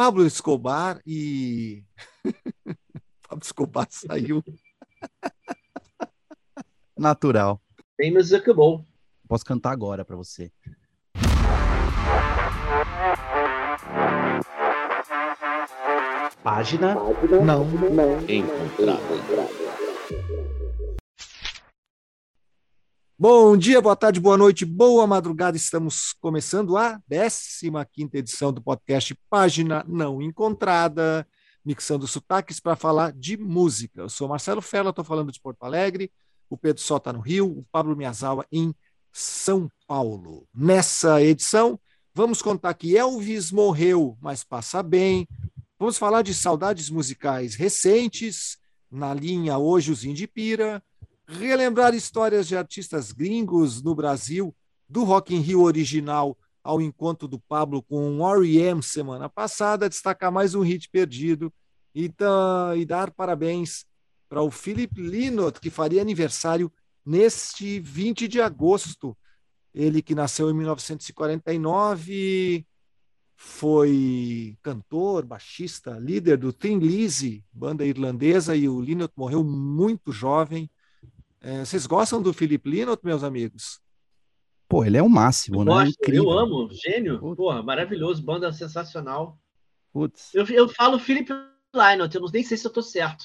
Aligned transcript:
Pablo 0.00 0.24
Escobar 0.24 0.98
e. 1.06 1.84
Pablo 3.28 3.44
Escobar 3.44 3.86
saiu. 3.90 4.42
Natural. 6.96 7.60
Famous 8.02 8.32
acabou. 8.32 8.86
Posso 9.28 9.44
cantar 9.44 9.72
agora 9.72 10.02
para 10.02 10.16
você. 10.16 10.50
Página 16.42 16.94
Não. 17.44 17.66
encontrada. 18.26 19.00
Bom 23.22 23.54
dia, 23.54 23.82
boa 23.82 23.94
tarde, 23.94 24.18
boa 24.18 24.38
noite, 24.38 24.64
boa 24.64 25.06
madrugada. 25.06 25.54
Estamos 25.54 26.14
começando 26.22 26.78
a 26.78 26.98
15 27.06 28.08
edição 28.14 28.50
do 28.50 28.62
podcast 28.62 29.14
Página 29.28 29.84
Não 29.86 30.22
Encontrada, 30.22 31.28
mixando 31.62 32.06
sotaques 32.06 32.60
para 32.60 32.74
falar 32.74 33.12
de 33.12 33.36
música. 33.36 34.00
Eu 34.00 34.08
sou 34.08 34.26
Marcelo 34.26 34.62
Fela, 34.62 34.88
estou 34.88 35.04
falando 35.04 35.30
de 35.30 35.38
Porto 35.38 35.64
Alegre, 35.64 36.10
o 36.48 36.56
Pedro 36.56 36.80
Sol 36.80 36.96
está 36.96 37.12
no 37.12 37.20
Rio, 37.20 37.46
o 37.46 37.62
Pablo 37.70 37.94
Miyazawa 37.94 38.46
em 38.50 38.74
São 39.12 39.70
Paulo. 39.86 40.48
Nessa 40.54 41.22
edição, 41.22 41.78
vamos 42.14 42.40
contar 42.40 42.72
que 42.72 42.96
Elvis 42.96 43.52
morreu, 43.52 44.16
mas 44.18 44.42
passa 44.42 44.82
bem. 44.82 45.28
Vamos 45.78 45.98
falar 45.98 46.22
de 46.22 46.32
saudades 46.32 46.88
musicais 46.88 47.54
recentes, 47.54 48.56
na 48.90 49.12
linha 49.12 49.58
Hoje 49.58 49.92
os 49.92 50.06
Indipira, 50.06 50.82
relembrar 51.38 51.94
histórias 51.94 52.48
de 52.48 52.56
artistas 52.56 53.12
gringos 53.12 53.82
no 53.82 53.94
Brasil, 53.94 54.54
do 54.88 55.04
Rock 55.04 55.34
in 55.34 55.40
Rio 55.40 55.62
original 55.62 56.36
ao 56.62 56.80
encontro 56.80 57.28
do 57.28 57.38
Pablo 57.38 57.82
com 57.82 58.18
o 58.18 58.36
R.E.M. 58.36 58.82
semana 58.82 59.28
passada, 59.28 59.88
destacar 59.88 60.32
mais 60.32 60.54
um 60.54 60.62
hit 60.62 60.88
perdido 60.90 61.52
e, 61.94 62.12
e 62.76 62.84
dar 62.84 63.10
parabéns 63.12 63.86
para 64.28 64.42
o 64.42 64.50
Philip 64.50 65.00
Lynott, 65.00 65.60
que 65.60 65.70
faria 65.70 66.02
aniversário 66.02 66.70
neste 67.06 67.80
20 67.80 68.28
de 68.28 68.40
agosto. 68.40 69.16
Ele 69.72 70.02
que 70.02 70.14
nasceu 70.14 70.50
em 70.50 70.54
1949, 70.54 72.66
foi 73.36 74.58
cantor, 74.62 75.24
baixista, 75.24 75.98
líder 75.98 76.36
do 76.36 76.52
Thin 76.52 76.78
Lizzy, 76.78 77.42
banda 77.52 77.86
irlandesa, 77.86 78.54
e 78.54 78.68
o 78.68 78.80
Lynott 78.80 79.14
morreu 79.16 79.42
muito 79.42 80.12
jovem. 80.12 80.70
É, 81.40 81.64
vocês 81.64 81.86
gostam 81.86 82.20
do 82.20 82.32
Philip 82.32 82.68
Lynott, 82.68 83.00
meus 83.04 83.22
amigos? 83.24 83.80
Pô, 84.68 84.84
ele 84.84 84.96
é 84.98 85.02
o 85.02 85.08
máximo, 85.08 85.64
né? 85.64 85.70
Gosto, 85.72 85.96
Incrível. 86.00 86.24
eu 86.24 86.30
amo, 86.38 86.68
gênio. 86.72 87.18
Puta. 87.18 87.36
Porra, 87.36 87.62
maravilhoso, 87.62 88.22
banda 88.22 88.52
sensacional. 88.52 89.38
Putz. 89.92 90.32
Eu, 90.34 90.44
eu 90.46 90.68
falo 90.68 90.98
Philip 90.98 91.32
Lynott, 91.74 92.14
eu 92.14 92.22
nem 92.32 92.44
sei 92.44 92.56
se 92.56 92.66
eu 92.66 92.70
tô 92.72 92.80
certo, 92.82 93.24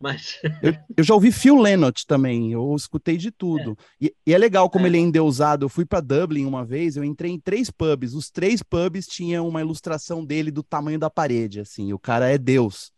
mas 0.00 0.40
Eu 0.96 1.04
já 1.04 1.12
ouvi 1.12 1.30
Phil 1.30 1.60
Lynott 1.60 2.06
também, 2.06 2.52
eu 2.52 2.74
escutei 2.74 3.18
de 3.18 3.30
tudo. 3.30 3.76
E, 4.00 4.14
e 4.26 4.32
é 4.32 4.38
legal 4.38 4.70
como 4.70 4.86
É. 4.86 4.88
ele 4.88 4.96
é 4.96 5.00
endeusado. 5.00 5.66
Eu 5.66 5.68
fui 5.68 5.84
para 5.84 6.00
Dublin 6.00 6.46
uma 6.46 6.64
vez, 6.64 6.96
eu 6.96 7.04
entrei 7.04 7.32
em 7.32 7.40
três 7.40 7.70
pubs. 7.70 8.14
Os 8.14 8.30
três 8.30 8.62
pubs 8.62 9.06
tinham 9.06 9.46
uma 9.46 9.60
ilustração 9.60 10.24
dele 10.24 10.50
do 10.50 10.62
tamanho 10.62 10.98
da 10.98 11.10
parede, 11.10 11.60
assim. 11.60 11.92
O 11.92 11.98
cara 11.98 12.30
é 12.30 12.38
Deus, 12.38 12.92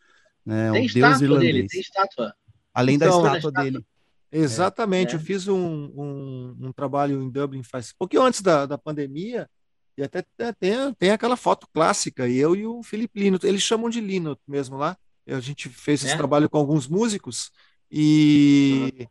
né? 0.47 0.71
tem 0.71 0.83
um 0.83 0.87
Deus 0.87 0.95
estátua 0.95 1.25
irlandês. 1.25 1.55
dele, 1.55 1.67
tem 1.67 1.81
estátua. 1.81 2.35
Além 2.73 2.97
da 2.99 3.07
Então, 3.07 3.19
estátua 3.19 3.39
estátua. 3.49 3.65
dele. 3.65 3.85
Exatamente, 4.33 5.13
É. 5.15 5.17
eu 5.17 5.21
fiz 5.21 5.49
um, 5.49 5.57
um, 5.57 6.57
um 6.61 6.73
trabalho 6.73 7.21
em 7.23 7.29
Dublin 7.31 7.63
faz 7.63 7.93
pouquinho 7.93 8.23
antes 8.23 8.41
da, 8.43 8.65
da 8.67 8.79
pandemia, 8.79 9.49
e 9.97 10.03
até 10.03 10.23
tem- 10.59 10.95
tem, 10.99 11.11
aquela 11.11 11.37
foto 11.37 11.67
clássica, 11.75 12.29
e 12.29 12.39
eu 12.39 12.55
e 12.55 12.67
o 12.67 12.83
Felipe 12.83 13.19
Lino, 13.21 13.39
eles 13.43 13.63
chamam 13.63 13.91
de 13.91 14.01
Lino 14.01 14.39
mesmo 14.47 14.77
lá. 14.77 14.97
A 15.27 15.41
gente 15.41 15.69
fez 15.69 16.03
esse 16.05 16.15
É? 16.15 16.17
trabalho 16.17 16.49
com 16.49 16.59
alguns 16.59 16.87
músicos, 16.89 17.51
e, 17.91 19.09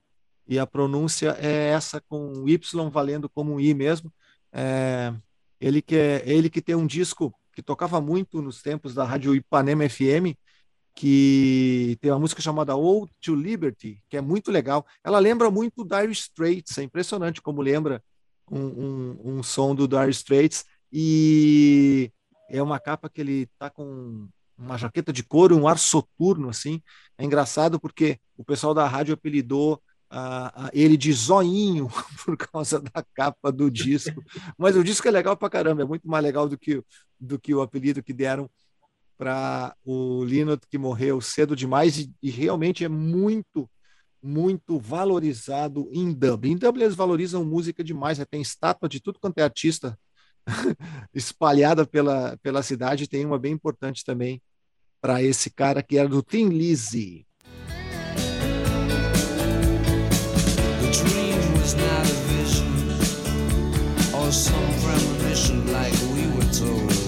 e 0.47 0.57
a 0.57 0.65
pronúncia 0.65 1.35
é 1.39 1.69
essa 1.69 2.01
com 2.07 2.47
Y 2.47 2.89
valendo 2.89 3.29
como 3.29 3.53
um 3.53 3.59
I 3.59 3.73
mesmo. 3.73 4.11
É, 4.51 5.13
ele, 5.59 5.81
que 5.81 5.95
é, 5.95 6.23
ele 6.25 6.49
que 6.49 6.61
tem 6.61 6.75
um 6.75 6.87
disco 6.87 7.33
que 7.53 7.61
tocava 7.61 7.99
muito 8.01 8.41
nos 8.41 8.61
tempos 8.61 8.93
da 8.93 9.03
Rádio 9.03 9.35
Ipanema 9.35 9.87
FM, 9.87 10.35
que 10.99 11.97
tem 12.01 12.11
uma 12.11 12.19
música 12.19 12.41
chamada 12.41 12.75
Ode 12.75 13.13
to 13.21 13.33
Liberty, 13.33 14.03
que 14.09 14.17
é 14.17 14.21
muito 14.21 14.51
legal. 14.51 14.85
Ela 15.01 15.17
lembra 15.17 15.49
muito 15.49 15.85
Dire 15.85 16.11
Straits, 16.11 16.77
é 16.77 16.83
impressionante 16.83 17.41
como 17.41 17.61
lembra 17.61 18.03
um, 18.51 18.59
um, 18.59 19.19
um 19.23 19.43
som 19.43 19.73
do 19.73 19.87
Dire 19.87 20.09
Straits, 20.09 20.65
e 20.91 22.11
é 22.49 22.61
uma 22.61 22.81
capa 22.81 23.09
que 23.09 23.21
ele 23.21 23.47
tá 23.57 23.69
com 23.69 24.27
uma 24.57 24.77
jaqueta 24.77 25.13
de 25.13 25.23
couro, 25.23 25.55
um 25.55 25.69
ar 25.69 25.79
soturno, 25.79 26.49
assim. 26.49 26.81
É 27.17 27.23
engraçado 27.23 27.79
porque 27.79 28.19
o 28.35 28.43
pessoal 28.43 28.73
da 28.73 28.85
rádio 28.85 29.13
apelidou 29.13 29.81
ele 30.73 30.97
de 30.97 31.13
zoinho 31.13 31.87
por 32.25 32.35
causa 32.35 32.77
da 32.77 33.05
capa 33.13 33.53
do 33.53 33.71
disco. 33.71 34.21
Mas 34.57 34.75
o 34.75 34.83
disco 34.83 35.07
é 35.07 35.11
legal 35.11 35.37
pra 35.37 35.49
caramba, 35.49 35.81
é 35.83 35.85
muito 35.85 36.09
mais 36.09 36.25
legal 36.25 36.49
do 36.49 36.57
que, 36.57 36.83
do 37.17 37.39
que 37.39 37.55
o 37.55 37.61
apelido 37.61 38.03
que 38.03 38.11
deram 38.11 38.49
para 39.19 39.75
o 39.83 40.23
Linot, 40.23 40.65
que 40.69 40.77
morreu 40.77 41.19
cedo 41.19 41.53
demais 41.53 41.97
e, 41.97 42.09
e 42.23 42.29
realmente 42.29 42.85
é 42.85 42.87
muito, 42.87 43.69
muito 44.23 44.79
valorizado 44.79 45.89
em 45.91 46.13
Dublin. 46.13 46.51
Em 46.53 46.55
Dublin 46.55 46.85
eles 46.85 46.95
valorizam 46.95 47.43
música 47.43 47.83
demais, 47.83 48.17
né? 48.17 48.23
tem 48.23 48.41
estátua 48.41 48.87
de 48.87 49.01
tudo 49.01 49.19
quanto 49.19 49.37
é 49.39 49.43
artista 49.43 49.99
espalhada 51.13 51.85
pela, 51.85 52.37
pela 52.41 52.63
cidade, 52.63 53.09
tem 53.09 53.25
uma 53.25 53.37
bem 53.37 53.51
importante 53.51 54.05
também 54.05 54.41
para 55.01 55.21
esse 55.21 55.49
cara 55.49 55.83
que 55.83 55.97
era 55.97 56.07
do 56.07 56.23
Tim 56.23 56.47
Lizzy. 56.47 57.25
Some 64.31 64.69
premonition 64.83 65.73
like 65.73 65.91
we 66.13 66.27
were 66.27 66.53
told. 66.53 66.98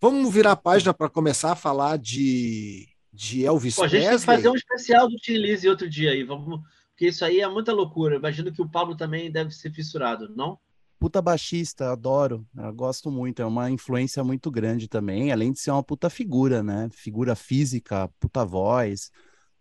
Vamos 0.00 0.32
virar 0.32 0.52
a 0.52 0.56
página 0.56 0.94
para 0.94 1.08
começar 1.08 1.52
a 1.52 1.56
falar 1.56 1.98
de, 1.98 2.86
de 3.12 3.44
Elvis 3.44 3.74
Pô, 3.74 3.84
a 3.84 3.88
gente 3.88 4.00
tem 4.00 4.02
que 4.02 4.08
Presley. 4.08 4.36
fazer 4.36 4.48
um 4.50 4.54
especial 4.54 5.08
do 5.08 5.16
Tim 5.16 5.36
Lizzy 5.36 5.68
outro 5.68 5.88
dia 5.88 6.12
aí, 6.12 6.22
vamos, 6.22 6.60
porque 6.90 7.08
isso 7.08 7.24
aí 7.24 7.40
é 7.40 7.48
muita 7.48 7.72
loucura. 7.72 8.14
Eu 8.14 8.18
Imagino 8.18 8.52
que 8.52 8.62
o 8.62 8.68
Pablo 8.68 8.96
também 8.96 9.32
deve 9.32 9.50
ser 9.50 9.72
fissurado, 9.72 10.28
não? 10.36 10.58
Puta 10.98 11.20
baixista, 11.20 11.90
adoro, 11.90 12.46
eu 12.56 12.72
gosto 12.72 13.10
muito, 13.10 13.42
é 13.42 13.44
uma 13.44 13.70
influência 13.70 14.22
muito 14.22 14.50
grande 14.50 14.86
também, 14.88 15.32
além 15.32 15.52
de 15.52 15.60
ser 15.60 15.70
uma 15.70 15.82
puta 15.82 16.08
figura, 16.08 16.62
né? 16.62 16.88
Figura 16.92 17.34
física, 17.34 18.08
puta 18.20 18.44
voz. 18.44 19.10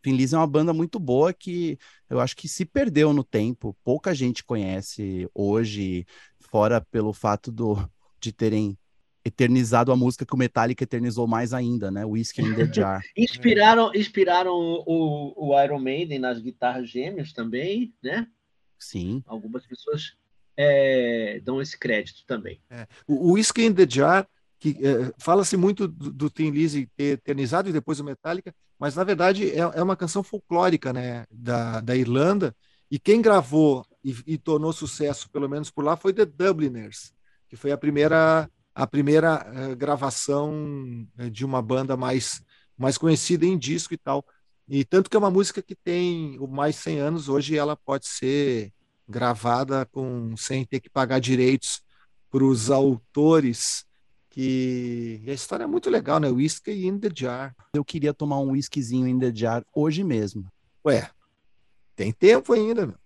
Thin 0.06 0.16
Lizzy 0.16 0.36
é 0.36 0.38
uma 0.38 0.46
banda 0.46 0.72
muito 0.72 1.00
boa 1.00 1.34
que 1.34 1.80
eu 2.08 2.20
acho 2.20 2.36
que 2.36 2.48
se 2.48 2.64
perdeu 2.64 3.12
no 3.12 3.24
tempo, 3.24 3.76
pouca 3.84 4.14
gente 4.14 4.44
conhece 4.44 5.28
hoje, 5.34 6.06
fora 6.40 6.80
pelo 6.80 7.12
fato 7.12 7.52
do, 7.52 7.76
de 8.20 8.32
terem 8.32 8.78
eternizado 9.26 9.92
a 9.92 9.96
música 9.96 10.24
que 10.24 10.36
o 10.36 10.38
Metallica 10.38 10.84
eternizou 10.84 11.26
mais 11.26 11.54
ainda, 11.54 11.90
né? 11.90 12.06
Whiskey 12.06 12.44
in 12.44 12.54
the 12.54 12.70
Jar. 12.72 13.04
Inspiraram, 13.18 13.92
inspiraram 13.96 14.54
o, 14.54 15.34
o 15.36 15.64
Iron 15.64 15.80
Maiden 15.80 16.20
nas 16.20 16.40
guitarras 16.40 16.88
gêmeas 16.88 17.34
também, 17.34 17.92
né? 18.04 18.28
Sim. 18.78 19.24
Algumas 19.26 19.66
pessoas 19.66 20.16
é, 20.56 21.42
dão 21.44 21.60
esse 21.60 21.80
crédito 21.80 22.24
também. 22.28 22.62
O, 23.08 23.32
o 23.32 23.34
Whiskey 23.34 23.66
in 23.66 23.74
the 23.74 23.90
Jar, 23.90 24.28
que 24.74 24.84
eh, 24.84 25.14
fala-se 25.20 25.56
muito 25.56 25.88
do, 25.88 26.12
do 26.12 26.30
Tim 26.30 26.50
Lizzy 26.50 26.90
ter 26.98 27.14
eternizado 27.20 27.70
e 27.70 27.74
depois 27.74 28.00
o 28.00 28.04
Metallica, 28.04 28.52
mas 28.80 28.96
na 28.96 29.04
verdade 29.04 29.52
é, 29.52 29.60
é 29.60 29.84
uma 29.84 29.96
canção 29.96 30.24
folclórica, 30.24 30.92
né, 30.92 31.26
da, 31.30 31.82
da 31.82 31.96
Irlanda, 31.96 32.56
e 32.90 32.98
quem 32.98 33.22
gravou 33.22 33.86
e, 34.04 34.16
e 34.26 34.38
tornou 34.40 34.74
sucesso, 34.74 35.30
pelo 35.30 35.48
menos 35.48 35.70
por 35.70 35.84
lá, 35.86 35.96
foi 35.96 36.14
The 36.14 36.26
Dubliners, 36.26 37.14
que 37.48 37.56
foi 37.56 37.72
a 37.72 37.78
primeira, 37.78 38.50
a 38.74 38.88
primeira 38.88 39.46
eh, 39.54 39.76
gravação 39.76 41.08
eh, 41.20 41.30
de 41.30 41.46
uma 41.46 41.62
banda 41.62 41.96
mais, 41.96 42.42
mais 42.76 42.98
conhecida 42.98 43.46
em 43.46 43.60
disco 43.60 43.94
e 43.94 43.98
tal. 43.98 44.26
E 44.68 44.84
tanto 44.84 45.12
que 45.12 45.16
é 45.16 45.20
uma 45.20 45.30
música 45.30 45.62
que 45.62 45.76
tem 45.76 46.40
mais 46.50 46.76
100 46.78 47.00
anos, 47.00 47.30
hoje 47.30 47.56
ela 47.56 47.76
pode 47.76 48.08
ser 48.08 48.74
gravada 49.08 49.86
com 49.92 50.36
sem 50.36 50.66
ter 50.66 50.80
que 50.80 50.90
pagar 50.90 51.20
direitos 51.20 51.82
para 52.32 52.44
os 52.44 52.72
autores 52.72 53.86
que 54.36 55.22
e 55.24 55.32
a 55.32 55.34
história 55.34 55.64
é 55.64 55.68
muito 55.68 55.90
legal, 55.90 56.20
né? 56.20 56.28
Whiskey 56.28 56.86
in 56.86 57.00
the 57.00 57.10
Jar. 57.14 57.56
Eu 57.74 57.86
queria 57.86 58.14
tomar 58.14 58.38
um 58.40 58.52
whiskyzinho 58.52 59.08
in 59.08 59.18
the 59.18 59.32
jar 59.34 59.64
hoje 59.74 60.04
mesmo. 60.04 60.46
Ué, 60.86 61.10
tem 61.96 62.12
tempo 62.12 62.52
ainda, 62.52 62.86
meu. 62.86 62.98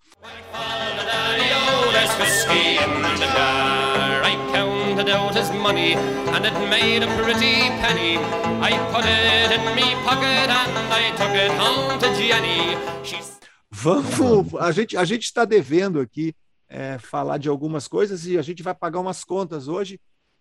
Vamos, 13.69 14.55
a 14.55 14.71
gente 14.71 14.97
a 14.97 15.05
gente 15.05 15.25
está 15.25 15.45
devendo 15.45 15.99
aqui 15.99 16.33
é, 16.67 16.97
falar 16.97 17.37
de 17.37 17.47
algumas 17.47 17.87
coisas 17.87 18.25
e 18.25 18.35
a 18.35 18.41
gente 18.41 18.63
vai 18.63 18.73
pagar 18.73 18.99
umas 18.99 19.23
contas 19.23 19.67
hoje. 19.67 19.99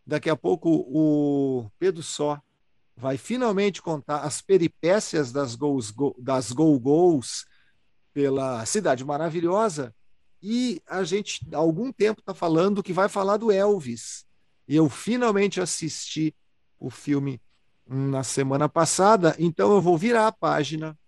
Daqui 0.08 0.30
a 0.30 0.36
pouco 0.36 0.70
o 0.88 1.70
Pedro 1.78 2.02
Só 2.02 2.40
vai 2.96 3.18
finalmente 3.18 3.82
contar 3.82 4.20
as 4.20 4.40
peripécias 4.40 5.30
das 5.30 5.54
gols, 5.54 5.90
go, 5.90 6.16
das 6.18 6.50
pela 8.14 8.64
cidade 8.64 9.04
maravilhosa. 9.04 9.94
E 10.42 10.80
a 10.88 11.04
gente 11.04 11.46
há 11.52 11.58
algum 11.58 11.92
tempo 11.92 12.20
está 12.20 12.32
falando 12.32 12.82
que 12.82 12.90
vai 12.90 13.06
falar 13.06 13.36
do 13.36 13.52
Elvis. 13.52 14.24
E 14.66 14.74
eu 14.74 14.88
finalmente 14.88 15.60
assisti 15.60 16.34
o 16.80 16.88
filme 16.88 17.38
na 17.86 18.24
semana 18.24 18.66
passada, 18.66 19.36
então 19.38 19.74
eu 19.74 19.80
vou 19.82 19.98
virar 19.98 20.26
a 20.26 20.32
página 20.32 20.98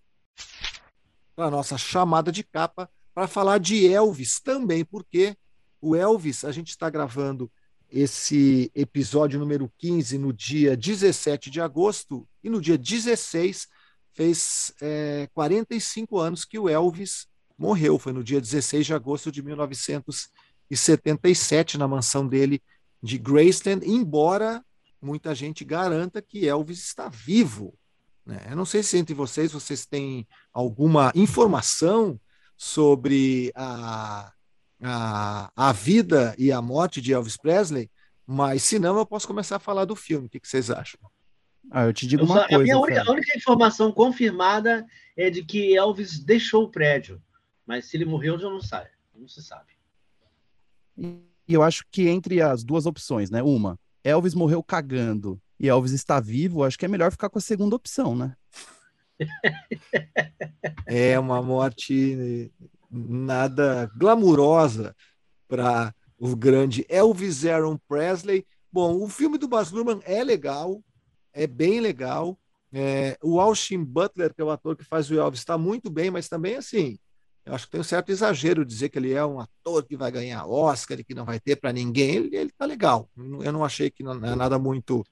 para 1.34 1.46
a 1.46 1.50
nossa 1.50 1.78
chamada 1.78 2.30
de 2.30 2.44
capa 2.44 2.90
para 3.14 3.26
falar 3.26 3.56
de 3.56 3.90
Elvis 3.90 4.40
também, 4.40 4.84
porque 4.84 5.34
o 5.80 5.96
Elvis, 5.96 6.44
a 6.44 6.52
gente 6.52 6.68
está 6.68 6.90
gravando 6.90 7.50
esse 7.90 8.70
episódio 8.74 9.38
número 9.38 9.70
15 9.78 10.18
no 10.18 10.32
dia 10.32 10.76
17 10.76 11.50
de 11.50 11.60
agosto, 11.60 12.26
e 12.42 12.50
no 12.50 12.60
dia 12.60 12.76
16 12.78 13.68
fez 14.12 14.72
é, 14.80 15.28
45 15.34 16.18
anos 16.18 16.44
que 16.44 16.58
o 16.58 16.68
Elvis 16.68 17.28
morreu. 17.58 17.98
Foi 17.98 18.12
no 18.12 18.24
dia 18.24 18.40
16 18.40 18.86
de 18.86 18.94
agosto 18.94 19.32
de 19.32 19.42
1977, 19.42 21.78
na 21.78 21.88
mansão 21.88 22.26
dele 22.26 22.62
de 23.02 23.18
Graceland, 23.18 23.86
embora 23.86 24.64
muita 25.00 25.34
gente 25.34 25.64
garanta 25.64 26.20
que 26.20 26.46
Elvis 26.46 26.80
está 26.80 27.08
vivo. 27.08 27.74
Né? 28.24 28.46
Eu 28.50 28.56
não 28.56 28.64
sei 28.64 28.82
se 28.82 28.96
entre 28.98 29.14
vocês 29.14 29.52
vocês 29.52 29.86
têm 29.86 30.26
alguma 30.52 31.12
informação 31.14 32.20
sobre 32.56 33.52
a 33.54 34.32
a, 34.82 35.50
a 35.54 35.72
vida 35.72 36.34
e 36.38 36.50
a 36.50 36.62
morte 36.62 37.00
de 37.00 37.12
Elvis 37.12 37.36
Presley, 37.36 37.90
mas 38.26 38.62
se 38.62 38.78
não, 38.78 38.96
eu 38.96 39.06
posso 39.06 39.26
começar 39.26 39.56
a 39.56 39.60
falar 39.60 39.84
do 39.84 39.96
filme. 39.96 40.26
O 40.26 40.30
que, 40.30 40.40
que 40.40 40.48
vocês 40.48 40.70
acham? 40.70 41.00
Ah, 41.70 41.84
eu 41.84 41.92
te 41.92 42.06
digo 42.06 42.22
eu 42.22 42.26
uma 42.26 42.42
só, 42.42 42.48
coisa. 42.48 42.56
A, 42.56 42.62
minha 42.62 42.78
única, 42.78 43.02
a 43.02 43.12
única 43.12 43.36
informação 43.36 43.92
confirmada 43.92 44.86
é 45.16 45.30
de 45.30 45.44
que 45.44 45.76
Elvis 45.76 46.18
deixou 46.18 46.64
o 46.64 46.70
prédio, 46.70 47.22
mas 47.66 47.86
se 47.86 47.96
ele 47.96 48.04
morreu, 48.04 48.38
já 48.38 48.48
não 48.48 48.60
sabe. 48.60 48.90
Não 49.14 49.28
se 49.28 49.42
sabe. 49.42 49.72
E 50.96 51.22
eu 51.48 51.62
acho 51.62 51.84
que 51.90 52.08
entre 52.08 52.40
as 52.40 52.64
duas 52.64 52.86
opções, 52.86 53.30
né? 53.30 53.42
Uma, 53.42 53.78
Elvis 54.02 54.34
morreu 54.34 54.62
cagando 54.62 55.40
e 55.58 55.68
Elvis 55.68 55.92
está 55.92 56.20
vivo, 56.20 56.64
acho 56.64 56.78
que 56.78 56.84
é 56.84 56.88
melhor 56.88 57.10
ficar 57.10 57.28
com 57.28 57.38
a 57.38 57.42
segunda 57.42 57.76
opção, 57.76 58.16
né? 58.16 58.34
é 60.86 61.18
uma 61.18 61.42
morte 61.42 62.50
nada 62.90 63.90
glamurosa 63.96 64.94
para 65.46 65.94
o 66.18 66.34
grande 66.34 66.84
Elvis 66.88 67.44
Aaron 67.44 67.78
Presley. 67.88 68.46
Bom, 68.72 69.02
o 69.02 69.08
filme 69.08 69.38
do 69.38 69.48
Baz 69.48 69.70
Luhrmann 69.70 70.00
é 70.04 70.22
legal, 70.22 70.82
é 71.32 71.46
bem 71.46 71.80
legal. 71.80 72.38
É, 72.72 73.18
o 73.22 73.40
Austin 73.40 73.82
Butler, 73.82 74.32
que 74.32 74.40
é 74.40 74.44
o 74.44 74.50
ator 74.50 74.76
que 74.76 74.84
faz 74.84 75.10
o 75.10 75.18
Elvis, 75.18 75.40
está 75.40 75.58
muito 75.58 75.90
bem, 75.90 76.10
mas 76.10 76.28
também 76.28 76.56
assim, 76.56 76.98
eu 77.44 77.54
acho 77.54 77.66
que 77.66 77.72
tem 77.72 77.80
um 77.80 77.84
certo 77.84 78.10
exagero 78.10 78.64
dizer 78.64 78.90
que 78.90 78.98
ele 78.98 79.12
é 79.12 79.24
um 79.24 79.40
ator 79.40 79.84
que 79.84 79.96
vai 79.96 80.10
ganhar 80.10 80.46
Oscar 80.46 81.00
e 81.00 81.04
que 81.04 81.14
não 81.14 81.24
vai 81.24 81.40
ter 81.40 81.56
para 81.56 81.72
ninguém. 81.72 82.16
Ele, 82.16 82.36
ele 82.36 82.50
tá 82.56 82.64
legal. 82.64 83.10
Eu 83.16 83.52
não 83.52 83.64
achei 83.64 83.90
que 83.90 84.02
não 84.02 84.12
é 84.24 84.36
nada 84.36 84.58
muito 84.58 85.04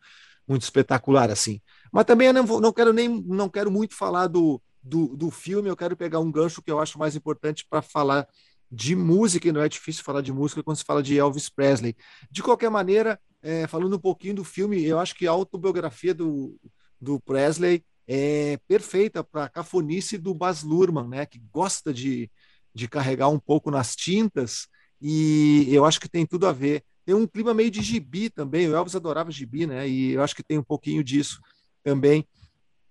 muito 0.47 0.63
espetacular 0.63 1.31
assim. 1.31 1.61
Mas 1.93 2.07
também 2.07 2.29
eu 2.29 2.33
não, 2.33 2.47
vou, 2.47 2.61
não 2.61 2.73
quero 2.73 2.93
nem 2.93 3.09
não 3.09 3.49
quero 3.51 3.71
muito 3.71 3.95
falar 3.95 4.29
do, 4.29 4.63
do, 4.83 5.17
do 5.17 5.31
filme, 5.31 5.69
eu 5.69 5.77
quero 5.77 5.97
pegar 5.97 6.21
um 6.21 6.31
gancho 6.31 6.63
que 6.63 6.71
eu 6.71 6.79
acho 6.79 6.99
mais 6.99 7.17
importante 7.17 7.67
para 7.69 7.83
falar 7.83 8.27
de 8.71 8.95
música, 8.95 9.49
e 9.49 9.53
não 9.53 9.63
é 9.63 9.69
difícil 9.69 10.05
falar 10.05 10.21
de 10.21 10.33
música 10.33 10.63
quando 10.63 10.77
se 10.77 10.85
fala 10.85 11.03
de 11.03 11.19
Elvis 11.19 11.49
Presley. 11.49 11.97
De 12.31 12.43
qualquer 12.43 12.71
maneira, 12.71 13.19
é, 13.43 13.67
falando 13.67 13.97
um 13.97 14.01
pouquinho 14.01 14.35
do 14.35 14.45
filme, 14.45 14.85
eu 14.85 14.99
acho 14.99 15.15
que 15.15 15.27
a 15.27 15.31
autobiografia 15.31 16.13
do, 16.15 16.59
do 17.01 17.19
Presley 17.21 17.83
é 18.07 18.59
perfeita 18.69 19.25
para 19.25 19.45
a 19.45 19.49
cafonice 19.49 20.19
do 20.19 20.35
Baz 20.35 20.63
Luhrmann, 20.63 21.09
né, 21.09 21.27
que 21.27 21.41
gosta 21.53 21.93
de, 21.93 22.31
de 22.75 22.89
carregar 22.89 23.29
um 23.29 23.39
pouco 23.39 23.71
nas 23.71 23.97
tintas, 23.97 24.67
e 25.01 25.67
eu 25.71 25.85
acho 25.85 26.01
que 26.01 26.09
tem 26.09 26.27
tudo 26.27 26.47
a 26.47 26.53
ver. 26.53 26.83
Tem 27.07 27.15
um 27.15 27.27
clima 27.27 27.55
meio 27.55 27.71
de 27.71 27.81
gibi 27.81 28.29
também, 28.29 28.69
o 28.69 28.77
Elvis 28.77 28.95
adorava 28.95 29.31
gibi, 29.31 29.67
né, 29.67 29.89
e 29.89 30.13
eu 30.13 30.23
acho 30.23 30.37
que 30.37 30.43
tem 30.43 30.59
um 30.59 30.63
pouquinho 30.63 31.03
disso 31.03 31.41
também 31.83 32.27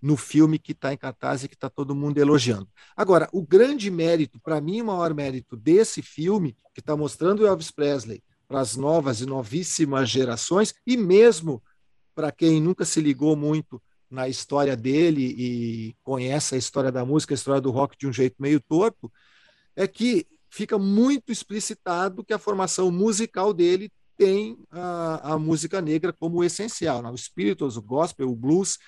no 0.02 0.16
filme 0.16 0.60
que 0.60 0.72
está 0.72 0.94
em 0.94 0.98
cartaz 0.98 1.44
e 1.44 1.48
que 1.48 1.56
está 1.56 1.70
todo 1.70 1.96
mundo 1.96 2.18
elogiando. 2.18 2.68
Agora, 2.96 3.28
o 3.32 3.42
grande 3.42 3.90
mérito, 3.90 4.40
para 4.40 4.62
mim, 4.62 4.82
o 4.82 4.86
maior 4.86 5.14
mérito 5.14 5.56
desse 5.56 6.02
filme, 6.02 6.56
que 6.74 6.80
está 6.80 6.96
mostrando 6.96 7.42
o 7.42 7.48
Elvis 7.48 7.72
Presley 7.72 8.24
para 8.48 8.60
as 8.60 8.76
novas 8.76 9.22
e 9.22 9.26
novíssimas 9.26 10.10
gerações, 10.10 10.74
e 10.86 10.96
mesmo 10.96 11.62
para 12.14 12.32
quem 12.32 12.62
nunca 12.62 12.86
se 12.86 13.02
ligou 13.02 13.36
muito 13.36 13.82
na 14.10 14.28
história 14.28 14.76
dele 14.76 15.36
e 15.38 15.96
conhece 16.02 16.56
a 16.56 16.58
história 16.58 16.92
da 16.92 17.06
música, 17.06 17.34
a 17.34 17.36
história 17.36 17.62
do 17.62 17.72
rock 17.72 17.98
de 17.98 18.08
um 18.08 18.14
jeito 18.14 18.36
meio 18.40 18.60
torto, 18.62 19.12
é 19.76 19.88
que 19.88 20.26
fica 20.50 20.78
muito 20.78 21.32
explicitado 21.32 22.24
que 22.24 22.34
a 22.34 22.40
formação 22.40 22.90
musical 22.90 23.54
dele 23.54 23.92
tem 24.18 24.58
a, 24.72 25.34
a 25.34 25.38
música 25.38 25.82
negra 25.82 26.12
como 26.12 26.44
essencial. 26.44 27.02
Né? 27.02 27.10
O 27.10 27.18
spirituals, 27.18 27.78
o 27.78 27.82
gospel, 27.82 28.32
o 28.32 28.36
blues, 28.36 28.80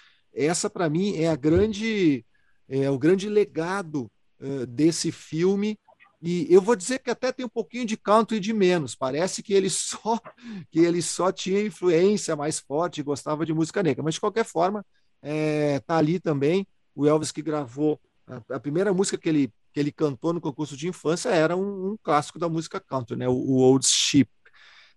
essa, 0.45 0.69
para 0.69 0.89
mim, 0.89 1.15
é 1.17 1.27
a 1.27 1.35
grande, 1.35 2.25
é 2.67 2.89
o 2.89 2.97
grande 2.97 3.27
legado 3.29 4.09
uh, 4.39 4.65
desse 4.65 5.11
filme. 5.11 5.77
E 6.21 6.47
eu 6.53 6.61
vou 6.61 6.75
dizer 6.75 6.99
que 6.99 7.09
até 7.09 7.31
tem 7.31 7.45
um 7.45 7.49
pouquinho 7.49 7.85
de 7.85 7.95
country 7.95 8.39
de 8.39 8.53
menos. 8.53 8.95
Parece 8.95 9.41
que 9.41 9.53
ele 9.53 9.69
só 9.69 10.19
que 10.69 10.79
ele 10.79 11.01
só 11.01 11.31
tinha 11.31 11.61
influência 11.61 12.35
mais 12.35 12.59
forte, 12.59 13.03
gostava 13.03 13.45
de 13.45 13.53
música 13.53 13.81
negra. 13.83 14.03
Mas 14.03 14.15
de 14.15 14.19
qualquer 14.19 14.45
forma, 14.45 14.85
é, 15.21 15.79
tá 15.81 15.97
ali 15.97 16.19
também 16.19 16.65
o 16.95 17.07
Elvis 17.07 17.31
que 17.31 17.41
gravou 17.41 17.99
a, 18.27 18.55
a, 18.55 18.59
primeira 18.59 18.93
música 18.93 19.17
que 19.17 19.29
ele 19.29 19.53
que 19.71 19.79
ele 19.79 19.91
cantou 19.91 20.33
no 20.33 20.41
concurso 20.41 20.75
de 20.75 20.87
infância 20.87 21.29
era 21.29 21.55
um, 21.55 21.91
um 21.91 21.97
clássico 22.01 22.39
da 22.39 22.49
música 22.49 22.79
country, 22.79 23.15
né? 23.15 23.27
O, 23.27 23.33
o 23.33 23.57
Old 23.57 23.85
Ship. 23.87 24.27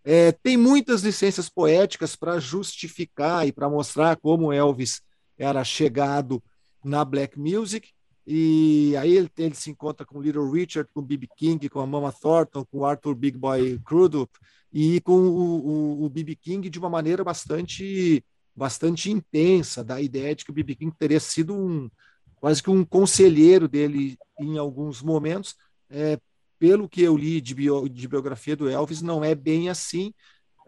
É, 0.04 0.32
tem 0.32 0.56
muitas 0.56 1.02
licenças 1.02 1.48
poéticas 1.48 2.16
para 2.16 2.40
justificar 2.40 3.46
e 3.46 3.52
para 3.52 3.68
mostrar 3.68 4.16
como 4.16 4.52
Elvis 4.52 5.00
era 5.38 5.64
chegado 5.64 6.42
na 6.84 7.04
black 7.04 7.38
music 7.38 7.90
e 8.26 8.94
aí 8.96 9.16
ele, 9.16 9.30
ele 9.36 9.54
se 9.54 9.70
encontra 9.70 10.06
com 10.06 10.20
Little 10.20 10.50
Richard, 10.50 10.88
com 10.92 11.02
B.B. 11.02 11.28
King, 11.36 11.68
com 11.68 11.80
a 11.80 11.86
Mama 11.86 12.12
Thornton, 12.12 12.64
com 12.64 12.84
Arthur 12.84 13.14
Big 13.14 13.36
Boy 13.36 13.80
Crudup 13.84 14.30
e 14.72 15.00
com 15.00 15.14
o 15.14 16.08
B.B. 16.08 16.36
King 16.36 16.70
de 16.70 16.78
uma 16.78 16.88
maneira 16.88 17.24
bastante 17.24 18.24
bastante 18.54 19.10
intensa, 19.10 19.82
da 19.82 20.00
ideia 20.00 20.34
de 20.34 20.44
que 20.44 20.50
o 20.50 20.54
B.B. 20.54 20.74
King 20.74 20.94
teria 20.96 21.18
sido 21.18 21.54
um 21.54 21.90
quase 22.36 22.62
que 22.62 22.70
um 22.70 22.84
conselheiro 22.84 23.68
dele 23.68 24.18
em 24.38 24.58
alguns 24.58 25.00
momentos. 25.02 25.54
É, 25.88 26.18
pelo 26.58 26.88
que 26.88 27.02
eu 27.02 27.16
li 27.16 27.40
de, 27.40 27.54
bio, 27.54 27.88
de 27.88 28.06
biografia 28.06 28.54
do 28.54 28.68
Elvis, 28.68 29.00
não 29.00 29.24
é 29.24 29.34
bem 29.34 29.68
assim, 29.68 30.12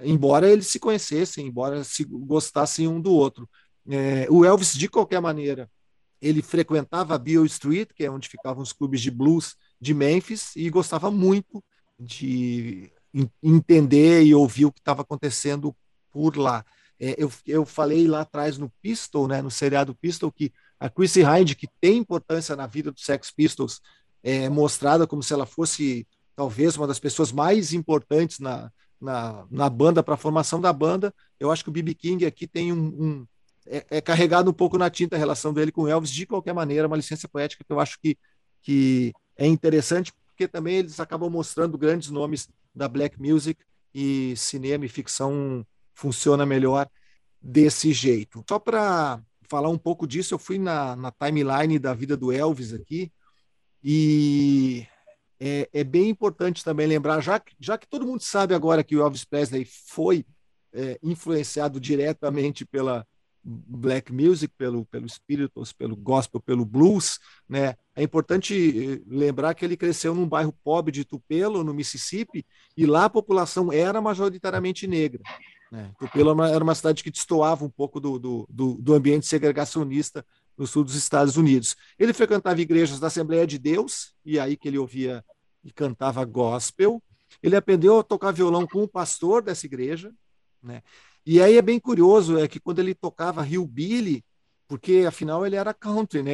embora 0.00 0.50
eles 0.50 0.66
se 0.68 0.78
conhecessem, 0.78 1.46
embora 1.46 1.84
se 1.84 2.04
gostassem 2.04 2.88
um 2.88 3.00
do 3.00 3.12
outro. 3.12 3.48
É, 3.88 4.26
o 4.30 4.44
Elvis, 4.44 4.74
de 4.74 4.88
qualquer 4.88 5.20
maneira, 5.20 5.70
ele 6.20 6.42
frequentava 6.42 7.14
a 7.14 7.18
Beale 7.18 7.46
Street, 7.46 7.90
que 7.94 8.04
é 8.04 8.10
onde 8.10 8.28
ficavam 8.28 8.62
os 8.62 8.72
clubes 8.72 9.00
de 9.00 9.10
blues 9.10 9.56
de 9.80 9.92
Memphis, 9.92 10.56
e 10.56 10.70
gostava 10.70 11.10
muito 11.10 11.62
de 11.98 12.90
entender 13.42 14.24
e 14.24 14.34
ouvir 14.34 14.64
o 14.64 14.72
que 14.72 14.80
estava 14.80 15.02
acontecendo 15.02 15.74
por 16.10 16.36
lá. 16.36 16.64
É, 16.98 17.14
eu, 17.18 17.30
eu 17.46 17.64
falei 17.66 18.06
lá 18.06 18.22
atrás 18.22 18.56
no 18.56 18.70
Pistol, 18.80 19.28
né, 19.28 19.42
no 19.42 19.50
seriado 19.50 19.94
Pistol, 19.94 20.32
que 20.32 20.52
a 20.78 20.88
Chrissy 20.88 21.22
Hind, 21.22 21.54
que 21.54 21.68
tem 21.80 21.98
importância 21.98 22.56
na 22.56 22.66
vida 22.66 22.90
dos 22.90 23.04
Sex 23.04 23.30
Pistols, 23.30 23.80
é 24.22 24.48
mostrada 24.48 25.06
como 25.06 25.22
se 25.22 25.32
ela 25.32 25.46
fosse 25.46 26.06
talvez 26.34 26.76
uma 26.76 26.86
das 26.86 26.98
pessoas 26.98 27.30
mais 27.30 27.72
importantes 27.72 28.38
na, 28.38 28.72
na, 29.00 29.46
na 29.50 29.68
banda, 29.68 30.02
para 30.02 30.14
a 30.14 30.18
formação 30.18 30.60
da 30.60 30.72
banda. 30.72 31.14
Eu 31.38 31.50
acho 31.50 31.62
que 31.62 31.70
o 31.70 31.72
B.B. 31.72 31.94
King 31.94 32.26
aqui 32.26 32.46
tem 32.46 32.72
um, 32.72 32.86
um, 32.86 33.26
é, 33.66 33.86
é, 33.90 34.00
carregado 34.00 34.50
um 34.50 34.54
pouco 34.54 34.76
na 34.76 34.90
tinta 34.90 35.16
a 35.16 35.18
relação 35.18 35.52
dele 35.52 35.72
com 35.72 35.88
Elvis, 35.88 36.10
de 36.10 36.26
qualquer 36.26 36.52
maneira, 36.52 36.86
uma 36.86 36.96
licença 36.96 37.28
poética 37.28 37.64
que 37.64 37.72
eu 37.72 37.80
acho 37.80 37.98
que, 38.00 38.16
que 38.62 39.12
é 39.36 39.46
interessante, 39.46 40.12
porque 40.26 40.46
também 40.46 40.76
eles 40.76 41.00
acabam 41.00 41.30
mostrando 41.30 41.78
grandes 41.78 42.10
nomes 42.10 42.48
da 42.74 42.88
black 42.88 43.20
music 43.20 43.62
e 43.94 44.34
cinema 44.36 44.84
e 44.84 44.88
ficção 44.88 45.64
funciona 45.94 46.44
melhor 46.44 46.88
desse 47.40 47.92
jeito. 47.92 48.44
Só 48.48 48.58
para 48.58 49.20
falar 49.48 49.68
um 49.68 49.78
pouco 49.78 50.06
disso, 50.06 50.34
eu 50.34 50.38
fui 50.38 50.58
na, 50.58 50.96
na 50.96 51.12
timeline 51.12 51.78
da 51.78 51.94
vida 51.94 52.16
do 52.16 52.32
Elvis 52.32 52.72
aqui 52.72 53.12
e 53.82 54.86
é, 55.38 55.68
é, 55.72 55.84
bem 55.84 56.08
importante 56.08 56.64
também 56.64 56.86
lembrar, 56.86 57.20
já 57.20 57.38
que, 57.38 57.54
já 57.60 57.78
que 57.78 57.86
todo 57.86 58.06
mundo 58.06 58.22
sabe 58.22 58.54
agora 58.54 58.82
que 58.82 58.96
o 58.96 59.02
Elvis 59.02 59.24
Presley 59.24 59.64
foi 59.64 60.26
é, 60.72 60.98
influenciado 61.02 61.78
diretamente 61.78 62.64
pela, 62.64 63.06
black 63.44 64.12
music, 64.12 64.54
pelo, 64.56 64.86
pelo 64.86 65.06
spirituals, 65.08 65.72
pelo 65.72 65.94
gospel, 65.94 66.40
pelo 66.40 66.64
blues, 66.64 67.18
né? 67.48 67.76
É 67.94 68.02
importante 68.02 68.54
eh, 68.54 69.02
lembrar 69.06 69.54
que 69.54 69.64
ele 69.64 69.76
cresceu 69.76 70.14
num 70.14 70.26
bairro 70.26 70.52
pobre 70.64 70.90
de 70.90 71.04
Tupelo, 71.04 71.62
no 71.62 71.74
Mississippi, 71.74 72.44
e 72.76 72.86
lá 72.86 73.04
a 73.04 73.10
população 73.10 73.70
era 73.70 74.00
majoritariamente 74.00 74.86
negra. 74.86 75.22
Né? 75.70 75.92
Tupelo 75.98 76.42
era 76.42 76.64
uma 76.64 76.74
cidade 76.74 77.04
que 77.04 77.10
destoava 77.10 77.64
um 77.64 77.70
pouco 77.70 78.00
do, 78.00 78.18
do, 78.18 78.46
do, 78.48 78.74
do 78.74 78.94
ambiente 78.94 79.26
segregacionista 79.26 80.24
no 80.56 80.66
sul 80.66 80.84
dos 80.84 80.94
Estados 80.94 81.36
Unidos. 81.36 81.76
Ele 81.98 82.12
frequentava 82.12 82.60
igrejas 82.60 82.98
da 82.98 83.08
Assembleia 83.08 83.46
de 83.46 83.58
Deus, 83.58 84.14
e 84.24 84.38
aí 84.38 84.56
que 84.56 84.68
ele 84.68 84.78
ouvia 84.78 85.24
e 85.62 85.72
cantava 85.72 86.24
gospel. 86.24 87.02
Ele 87.42 87.56
aprendeu 87.56 87.98
a 87.98 88.04
tocar 88.04 88.32
violão 88.32 88.66
com 88.66 88.82
o 88.82 88.88
pastor 88.88 89.42
dessa 89.42 89.66
igreja, 89.66 90.12
né? 90.62 90.82
E 91.26 91.40
aí 91.40 91.56
é 91.56 91.62
bem 91.62 91.80
curioso 91.80 92.38
é 92.38 92.46
que 92.46 92.60
quando 92.60 92.80
ele 92.80 92.94
tocava 92.94 93.42
Rio 93.42 93.66
Billy, 93.66 94.24
porque 94.66 95.04
afinal 95.06 95.46
ele 95.46 95.56
era 95.56 95.74
country, 95.74 96.22
né? 96.22 96.32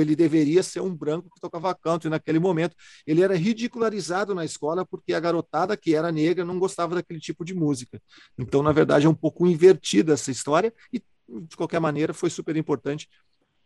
Ele 0.00 0.16
deveria 0.16 0.62
ser 0.62 0.80
um 0.80 0.94
branco 0.94 1.30
que 1.32 1.40
tocava 1.40 1.74
country 1.74 2.10
naquele 2.10 2.38
momento. 2.38 2.74
Ele 3.06 3.22
era 3.22 3.36
ridicularizado 3.36 4.34
na 4.34 4.44
escola 4.44 4.84
porque 4.84 5.14
a 5.14 5.20
garotada 5.20 5.76
que 5.76 5.94
era 5.94 6.10
negra 6.12 6.44
não 6.44 6.58
gostava 6.58 6.96
daquele 6.96 7.20
tipo 7.20 7.44
de 7.44 7.54
música. 7.54 8.00
Então, 8.36 8.62
na 8.62 8.72
verdade, 8.72 9.06
é 9.06 9.08
um 9.08 9.14
pouco 9.14 9.46
invertida 9.46 10.14
essa 10.14 10.30
história 10.30 10.72
e 10.92 11.02
de 11.28 11.56
qualquer 11.56 11.80
maneira 11.80 12.12
foi 12.14 12.30
super 12.30 12.56
importante 12.56 13.08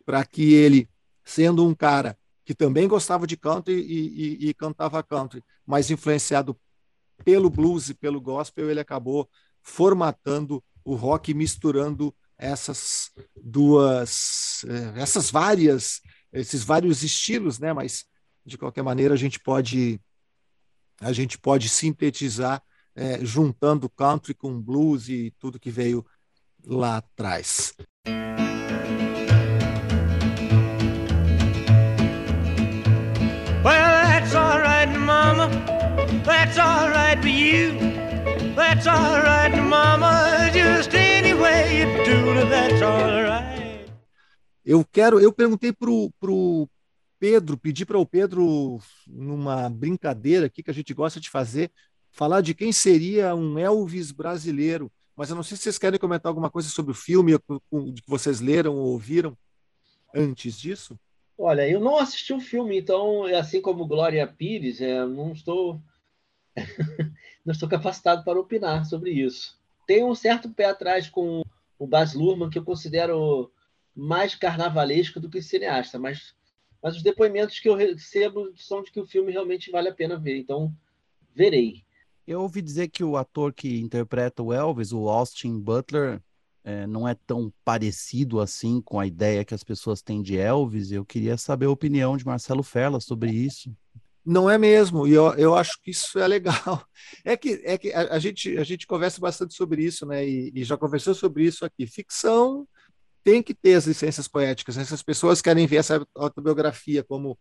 para 0.04 0.24
que 0.24 0.52
ele, 0.52 0.88
sendo 1.24 1.66
um 1.66 1.74
cara 1.74 2.18
que 2.44 2.54
também 2.54 2.88
gostava 2.88 3.26
de 3.26 3.36
country 3.36 3.74
e, 3.74 4.46
e, 4.46 4.48
e 4.48 4.54
cantava 4.54 5.02
country, 5.02 5.42
mas 5.64 5.90
influenciado 5.90 6.58
pelo 7.24 7.48
blues 7.48 7.88
e 7.88 7.94
pelo 7.94 8.20
gospel, 8.20 8.68
ele 8.68 8.80
acabou 8.80 9.28
formatando 9.62 10.62
o 10.84 10.94
rock, 10.94 11.32
misturando 11.32 12.14
essas 12.36 13.10
duas, 13.40 14.64
eh, 14.66 15.00
essas 15.00 15.30
várias, 15.30 16.00
esses 16.32 16.64
vários 16.64 17.02
estilos, 17.02 17.58
né? 17.58 17.72
Mas 17.72 18.04
de 18.44 18.58
qualquer 18.58 18.82
maneira 18.82 19.14
a 19.14 19.16
gente 19.16 19.38
pode, 19.38 20.00
a 21.00 21.12
gente 21.12 21.38
pode 21.38 21.68
sintetizar 21.68 22.62
é, 22.94 23.24
juntando 23.24 23.88
country 23.88 24.34
com 24.34 24.60
blues 24.60 25.08
e 25.08 25.32
tudo 25.38 25.58
que 25.58 25.70
veio 25.70 26.04
lá 26.64 26.98
atrás. 26.98 27.74
Well, 33.64 34.02
that's 34.02 34.34
all 34.34 34.58
right, 34.58 34.98
Mama. 34.98 35.48
That's 36.24 36.58
all 36.58 36.90
right 36.90 37.20
for 37.20 37.28
you. 37.28 38.01
That's 38.54 38.86
alright, 38.86 39.56
mama. 39.56 40.50
Just 40.52 40.94
any 40.94 41.32
way 41.32 41.80
you 41.80 42.04
do 42.04 42.38
it, 42.38 42.48
that's 42.50 42.82
alright. 42.82 43.90
Eu 44.64 44.84
quero, 44.84 45.18
eu 45.18 45.32
perguntei 45.32 45.72
pro, 45.72 46.10
pro 46.20 46.68
Pedro, 47.18 47.56
pedi 47.56 47.86
para 47.86 47.98
o 47.98 48.06
Pedro, 48.06 48.78
numa 49.06 49.68
brincadeira 49.70 50.46
aqui 50.46 50.62
que 50.62 50.70
a 50.70 50.74
gente 50.74 50.92
gosta 50.92 51.18
de 51.18 51.30
fazer, 51.30 51.70
falar 52.10 52.40
de 52.40 52.54
quem 52.54 52.72
seria 52.72 53.34
um 53.34 53.58
Elvis 53.58 54.12
brasileiro. 54.12 54.90
Mas 55.16 55.30
eu 55.30 55.36
não 55.36 55.42
sei 55.42 55.56
se 55.56 55.64
vocês 55.64 55.78
querem 55.78 55.98
comentar 55.98 56.30
alguma 56.30 56.50
coisa 56.50 56.68
sobre 56.68 56.92
o 56.92 56.94
filme 56.94 57.38
que 57.38 58.02
vocês 58.06 58.40
leram 58.40 58.74
ou 58.76 58.92
ouviram 58.92 59.36
antes 60.14 60.58
disso. 60.58 60.98
Olha, 61.36 61.68
eu 61.68 61.80
não 61.80 61.98
assisti 61.98 62.32
o 62.32 62.40
filme, 62.40 62.78
então, 62.78 63.24
assim 63.24 63.60
como 63.60 63.86
Glória 63.86 64.26
Pires, 64.26 64.80
é, 64.80 65.04
não 65.06 65.32
estou 65.32 65.80
não 67.44 67.52
estou 67.52 67.68
capacitado 67.68 68.24
para 68.24 68.38
opinar 68.38 68.84
sobre 68.86 69.10
isso. 69.10 69.58
Tenho 69.86 70.08
um 70.08 70.14
certo 70.14 70.50
pé 70.50 70.66
atrás 70.66 71.08
com 71.08 71.42
o 71.78 71.86
Baz 71.86 72.14
Luhrmann, 72.14 72.50
que 72.50 72.58
eu 72.58 72.64
considero 72.64 73.50
mais 73.94 74.34
carnavalesco 74.34 75.20
do 75.20 75.28
que 75.28 75.42
cineasta, 75.42 75.98
mas, 75.98 76.34
mas 76.82 76.96
os 76.96 77.02
depoimentos 77.02 77.58
que 77.58 77.68
eu 77.68 77.74
recebo 77.74 78.52
são 78.56 78.82
de 78.82 78.90
que 78.90 79.00
o 79.00 79.06
filme 79.06 79.32
realmente 79.32 79.70
vale 79.70 79.88
a 79.88 79.94
pena 79.94 80.18
ver, 80.18 80.38
então 80.38 80.72
verei. 81.34 81.82
Eu 82.26 82.42
ouvi 82.42 82.62
dizer 82.62 82.88
que 82.88 83.02
o 83.02 83.16
ator 83.16 83.52
que 83.52 83.80
interpreta 83.80 84.42
o 84.42 84.52
Elvis, 84.52 84.92
o 84.92 85.08
Austin 85.08 85.58
Butler, 85.58 86.22
é, 86.64 86.86
não 86.86 87.08
é 87.08 87.14
tão 87.14 87.52
parecido 87.64 88.40
assim 88.40 88.80
com 88.80 89.00
a 89.00 89.06
ideia 89.06 89.44
que 89.44 89.54
as 89.54 89.64
pessoas 89.64 90.00
têm 90.00 90.22
de 90.22 90.36
Elvis. 90.36 90.92
Eu 90.92 91.04
queria 91.04 91.36
saber 91.36 91.66
a 91.66 91.70
opinião 91.70 92.16
de 92.16 92.24
Marcelo 92.24 92.62
Ferla 92.62 93.00
sobre 93.00 93.32
isso. 93.32 93.76
Não 94.24 94.48
é 94.48 94.56
mesmo, 94.56 95.06
e 95.06 95.12
eu, 95.12 95.34
eu 95.34 95.54
acho 95.56 95.80
que 95.82 95.90
isso 95.90 96.18
é 96.18 96.26
legal. 96.26 96.54
É 97.24 97.36
que, 97.36 97.60
é 97.64 97.78
que 97.78 97.92
a, 97.92 98.14
a 98.14 98.18
gente, 98.18 98.56
a 98.58 98.64
gente 98.64 98.86
conversa 98.86 99.20
bastante 99.20 99.54
sobre 99.54 99.84
isso, 99.84 100.04
né? 100.06 100.26
E, 100.26 100.50
e, 100.54 100.64
já 100.64 100.76
conversou 100.76 101.14
sobre 101.14 101.44
isso 101.44 101.64
aqui. 101.64 101.86
Ficção 101.86 102.66
tem 103.22 103.42
que 103.42 103.54
ter 103.54 103.74
as 103.74 103.86
licenças 103.86 104.26
poéticas. 104.26 104.76
Essas 104.76 105.00
né? 105.00 105.04
pessoas 105.06 105.40
querem 105.40 105.66
ver 105.66 105.76
essa 105.76 106.04
autobiografia 106.16 107.04
como 107.04 107.38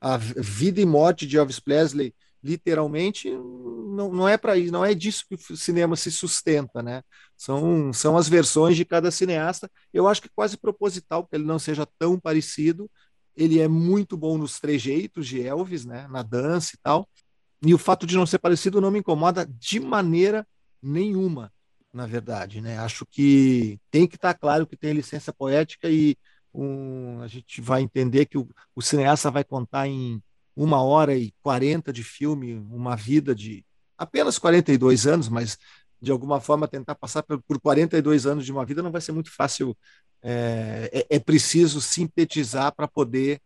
a 0.00 0.16
vida 0.16 0.80
e 0.80 0.84
morte 0.86 1.26
de 1.26 1.36
Elvis 1.38 1.58
Presley, 1.58 2.14
literalmente, 2.42 3.30
não, 3.30 4.12
não 4.12 4.28
é 4.28 4.36
para 4.36 4.56
isso, 4.56 4.72
não 4.72 4.84
é 4.84 4.94
disso 4.94 5.24
que 5.28 5.34
o 5.34 5.56
cinema 5.56 5.96
se 5.96 6.12
sustenta, 6.12 6.82
né? 6.82 7.02
São, 7.36 7.92
são 7.92 8.16
as 8.16 8.28
versões 8.28 8.76
de 8.76 8.84
cada 8.84 9.10
cineasta. 9.10 9.70
Eu 9.92 10.06
acho 10.06 10.22
que 10.22 10.28
quase 10.28 10.56
proposital 10.56 11.26
que 11.26 11.34
ele 11.34 11.44
não 11.44 11.58
seja 11.58 11.86
tão 11.98 12.20
parecido 12.20 12.88
ele 13.36 13.60
é 13.60 13.68
muito 13.68 14.16
bom 14.16 14.38
nos 14.38 14.58
trejeitos 14.58 15.26
de 15.26 15.42
Elvis, 15.42 15.84
né, 15.84 16.06
na 16.08 16.22
dança 16.22 16.74
e 16.74 16.78
tal. 16.78 17.08
E 17.62 17.74
o 17.74 17.78
fato 17.78 18.06
de 18.06 18.16
não 18.16 18.26
ser 18.26 18.38
parecido 18.38 18.80
não 18.80 18.90
me 18.90 19.00
incomoda 19.00 19.46
de 19.46 19.80
maneira 19.80 20.46
nenhuma, 20.82 21.52
na 21.92 22.06
verdade, 22.06 22.60
né? 22.60 22.78
Acho 22.78 23.06
que 23.06 23.78
tem 23.90 24.06
que 24.06 24.16
estar 24.16 24.34
tá 24.34 24.38
claro 24.38 24.66
que 24.66 24.76
tem 24.76 24.92
licença 24.92 25.32
poética 25.32 25.88
e 25.88 26.16
um, 26.52 27.20
a 27.20 27.26
gente 27.26 27.60
vai 27.60 27.82
entender 27.82 28.26
que 28.26 28.38
o, 28.38 28.48
o 28.74 28.82
cineasta 28.82 29.30
vai 29.30 29.44
contar 29.44 29.86
em 29.86 30.22
uma 30.54 30.82
hora 30.82 31.14
e 31.14 31.32
quarenta 31.42 31.92
de 31.92 32.02
filme, 32.02 32.54
uma 32.54 32.96
vida 32.96 33.34
de 33.34 33.64
apenas 33.98 34.38
42 34.38 35.06
anos, 35.06 35.28
mas 35.28 35.58
de 36.00 36.10
alguma 36.10 36.40
forma 36.40 36.68
tentar 36.68 36.94
passar 36.94 37.22
por, 37.22 37.42
por 37.42 37.60
42 37.60 38.26
anos 38.26 38.44
de 38.44 38.52
uma 38.52 38.64
vida 38.64 38.82
não 38.82 38.92
vai 38.92 39.00
ser 39.00 39.12
muito 39.12 39.30
fácil 39.30 39.76
é, 40.22 40.90
é, 40.92 41.16
é 41.16 41.18
preciso 41.18 41.80
sintetizar 41.80 42.74
para 42.74 42.88
poder, 42.88 43.40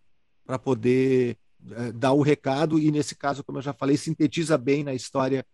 para 0.45 0.59
poder 0.59 1.37
é, 1.73 1.93
dar 1.93 2.13
o 2.13 2.23
recado, 2.23 2.79
e 2.79 2.91
nesse 2.91 3.15
caso, 3.15 3.45
como 3.45 3.59
eu 3.59 3.63
já 3.63 3.73
falei, 3.73 3.97
sintetiza 3.97 4.57
bem 4.57 4.83
na 4.83 4.95
história 4.95 5.45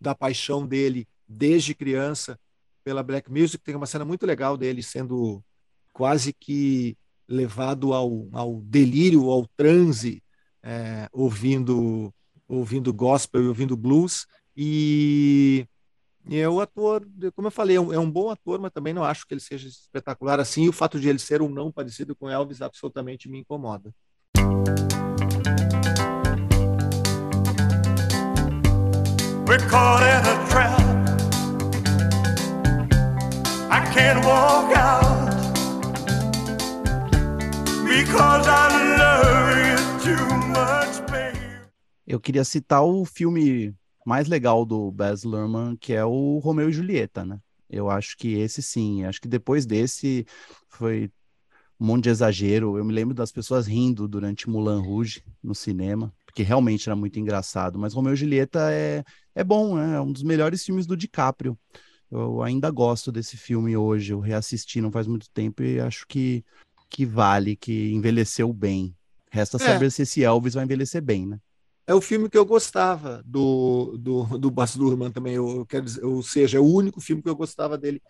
da 0.00 0.14
paixão 0.14 0.66
dele 0.66 1.08
desde 1.28 1.74
criança 1.74 2.38
pela 2.84 3.02
black 3.02 3.30
music. 3.30 3.62
Tem 3.64 3.74
uma 3.74 3.86
cena 3.86 4.04
muito 4.04 4.24
legal 4.24 4.56
dele 4.56 4.82
sendo 4.82 5.42
quase 5.92 6.32
que 6.32 6.96
levado 7.28 7.92
ao, 7.92 8.28
ao 8.32 8.60
delírio, 8.62 9.28
ao 9.30 9.46
transe, 9.56 10.22
é, 10.62 11.08
ouvindo 11.12 12.12
ouvindo 12.48 12.92
gospel 12.92 13.44
e 13.44 13.48
ouvindo 13.48 13.76
blues. 13.76 14.26
E 14.56 15.66
e 16.26 16.38
é 16.38 16.48
o 16.48 16.60
ator, 16.60 17.06
como 17.34 17.48
eu 17.48 17.52
falei, 17.52 17.76
é 17.76 17.80
um, 17.80 17.92
é 17.92 17.98
um, 17.98 18.10
bom 18.10 18.30
ator, 18.30 18.60
mas 18.60 18.72
também 18.72 18.92
não 18.92 19.04
acho 19.04 19.26
que 19.26 19.34
ele 19.34 19.40
seja 19.40 19.66
espetacular 19.68 20.38
assim. 20.38 20.64
E 20.64 20.68
o 20.68 20.72
fato 20.72 21.00
de 21.00 21.08
ele 21.08 21.18
ser 21.18 21.42
um 21.42 21.48
não 21.48 21.72
parecido 21.72 22.14
com 22.14 22.28
Elvis 22.28 22.62
absolutamente 22.62 23.28
me 23.28 23.38
incomoda. 23.38 23.92
We're 29.46 29.58
caught 29.68 30.02
in 30.04 30.22
a 30.24 30.46
trap. 30.48 30.80
I 33.68 33.80
can't 33.92 34.24
walk 34.24 34.76
out 34.76 35.30
because 37.84 38.46
I 38.46 38.68
love 38.98 39.58
you 39.66 40.16
too 40.16 40.36
much, 40.48 41.00
baby. 41.10 41.38
Eu 42.06 42.20
queria 42.20 42.44
citar 42.44 42.84
o 42.84 43.04
filme 43.04 43.74
mais 44.04 44.28
legal 44.28 44.64
do 44.64 44.90
Baz 44.90 45.24
Luhrmann, 45.24 45.76
que 45.76 45.92
é 45.92 46.04
o 46.04 46.38
Romeu 46.38 46.68
e 46.68 46.72
Julieta, 46.72 47.24
né? 47.24 47.38
Eu 47.68 47.88
acho 47.88 48.16
que 48.16 48.34
esse 48.34 48.62
sim, 48.62 49.04
acho 49.04 49.20
que 49.20 49.28
depois 49.28 49.64
desse 49.64 50.26
foi 50.68 51.10
um 51.78 51.86
monte 51.86 52.04
de 52.04 52.10
exagero. 52.10 52.76
Eu 52.76 52.84
me 52.84 52.92
lembro 52.92 53.14
das 53.14 53.30
pessoas 53.30 53.66
rindo 53.66 54.08
durante 54.08 54.50
Mulan 54.50 54.80
Rouge 54.80 55.22
no 55.42 55.54
cinema, 55.54 56.12
porque 56.26 56.42
realmente 56.42 56.88
era 56.88 56.96
muito 56.96 57.18
engraçado. 57.18 57.78
Mas 57.78 57.94
Romeu 57.94 58.12
e 58.12 58.16
Julieta 58.16 58.72
é, 58.72 59.04
é 59.34 59.44
bom, 59.44 59.76
né? 59.76 59.96
É 59.96 60.00
um 60.00 60.12
dos 60.12 60.22
melhores 60.22 60.64
filmes 60.64 60.86
do 60.86 60.96
DiCaprio. 60.96 61.56
Eu 62.10 62.42
ainda 62.42 62.70
gosto 62.70 63.12
desse 63.12 63.36
filme 63.36 63.76
hoje. 63.76 64.12
Eu 64.12 64.18
reassisti 64.18 64.80
não 64.80 64.90
faz 64.90 65.06
muito 65.06 65.30
tempo 65.30 65.62
e 65.62 65.80
acho 65.80 66.04
que, 66.08 66.44
que 66.88 67.06
vale, 67.06 67.54
que 67.54 67.92
envelheceu 67.92 68.52
bem. 68.52 68.94
Resta 69.30 69.56
é. 69.58 69.60
saber 69.60 69.92
se 69.92 70.02
esse 70.02 70.24
Elvis 70.24 70.54
vai 70.54 70.64
envelhecer 70.64 71.00
bem, 71.00 71.24
né? 71.24 71.38
É 71.90 71.94
o 71.94 72.00
filme 72.00 72.30
que 72.30 72.38
eu 72.38 72.46
gostava 72.46 73.20
do, 73.26 73.96
do, 73.98 74.38
do 74.38 74.48
Baz 74.48 74.76
Luhrmann 74.76 75.10
também, 75.10 75.34
eu, 75.34 75.66
quero 75.66 75.84
dizer, 75.84 76.04
ou 76.04 76.22
seja, 76.22 76.56
é 76.56 76.60
o 76.60 76.64
único 76.64 77.00
filme 77.00 77.20
que 77.20 77.28
eu 77.28 77.34
gostava 77.34 77.76
dele. 77.76 78.00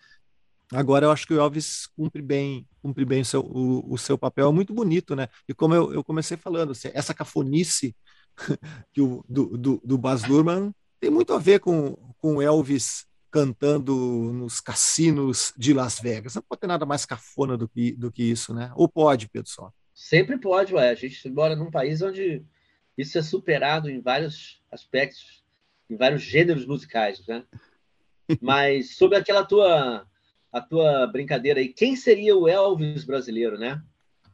Agora 0.71 1.07
eu 1.07 1.11
acho 1.11 1.25
que 1.25 1.33
o 1.33 1.39
Elvis 1.39 1.87
cumpre 1.97 2.21
bem, 2.21 2.67
cumpre 2.79 3.03
bem 3.03 3.21
o 3.21 3.25
seu, 3.25 3.41
o, 3.41 3.91
o 3.91 3.97
seu 3.97 4.19
papel, 4.19 4.49
é 4.49 4.51
muito 4.51 4.71
bonito, 4.71 5.15
né? 5.15 5.27
E 5.49 5.53
como 5.55 5.73
eu, 5.73 5.91
eu 5.95 6.03
comecei 6.03 6.37
falando, 6.37 6.73
assim, 6.73 6.91
essa 6.93 7.11
cafonice 7.11 7.95
que 8.93 9.01
o, 9.01 9.25
do, 9.27 9.57
do, 9.57 9.81
do 9.83 9.97
Baz 9.97 10.27
Luhrmann 10.27 10.71
tem 10.99 11.09
muito 11.09 11.33
a 11.33 11.39
ver 11.39 11.59
com, 11.59 11.97
com 12.19 12.39
Elvis 12.39 13.07
cantando 13.31 13.95
nos 14.31 14.61
cassinos 14.61 15.53
de 15.57 15.73
Las 15.73 15.99
Vegas. 15.99 16.35
Não 16.35 16.43
pode 16.43 16.61
ter 16.61 16.67
nada 16.67 16.85
mais 16.85 17.03
cafona 17.03 17.57
do 17.57 17.67
que, 17.67 17.93
do 17.93 18.11
que 18.11 18.21
isso, 18.21 18.53
né? 18.53 18.71
Ou 18.75 18.87
pode, 18.87 19.27
Pedro 19.27 19.49
Só? 19.49 19.73
Sempre 19.91 20.37
pode, 20.37 20.75
ué. 20.75 20.91
A 20.91 20.95
gente 20.95 21.27
mora 21.31 21.55
num 21.55 21.71
país 21.71 22.03
onde 22.03 22.43
isso 22.97 23.17
é 23.17 23.21
superado 23.21 23.89
em 23.89 23.99
vários 23.99 24.61
aspectos, 24.71 25.43
em 25.89 25.95
vários 25.95 26.21
gêneros 26.21 26.65
musicais, 26.65 27.25
né? 27.27 27.43
Mas 28.41 28.95
sobre 28.95 29.17
aquela 29.17 29.43
tua 29.43 30.07
a 30.51 30.59
tua 30.59 31.07
brincadeira 31.07 31.61
aí, 31.61 31.69
quem 31.69 31.95
seria 31.95 32.35
o 32.35 32.47
Elvis 32.47 33.05
brasileiro, 33.05 33.57
né? 33.57 33.81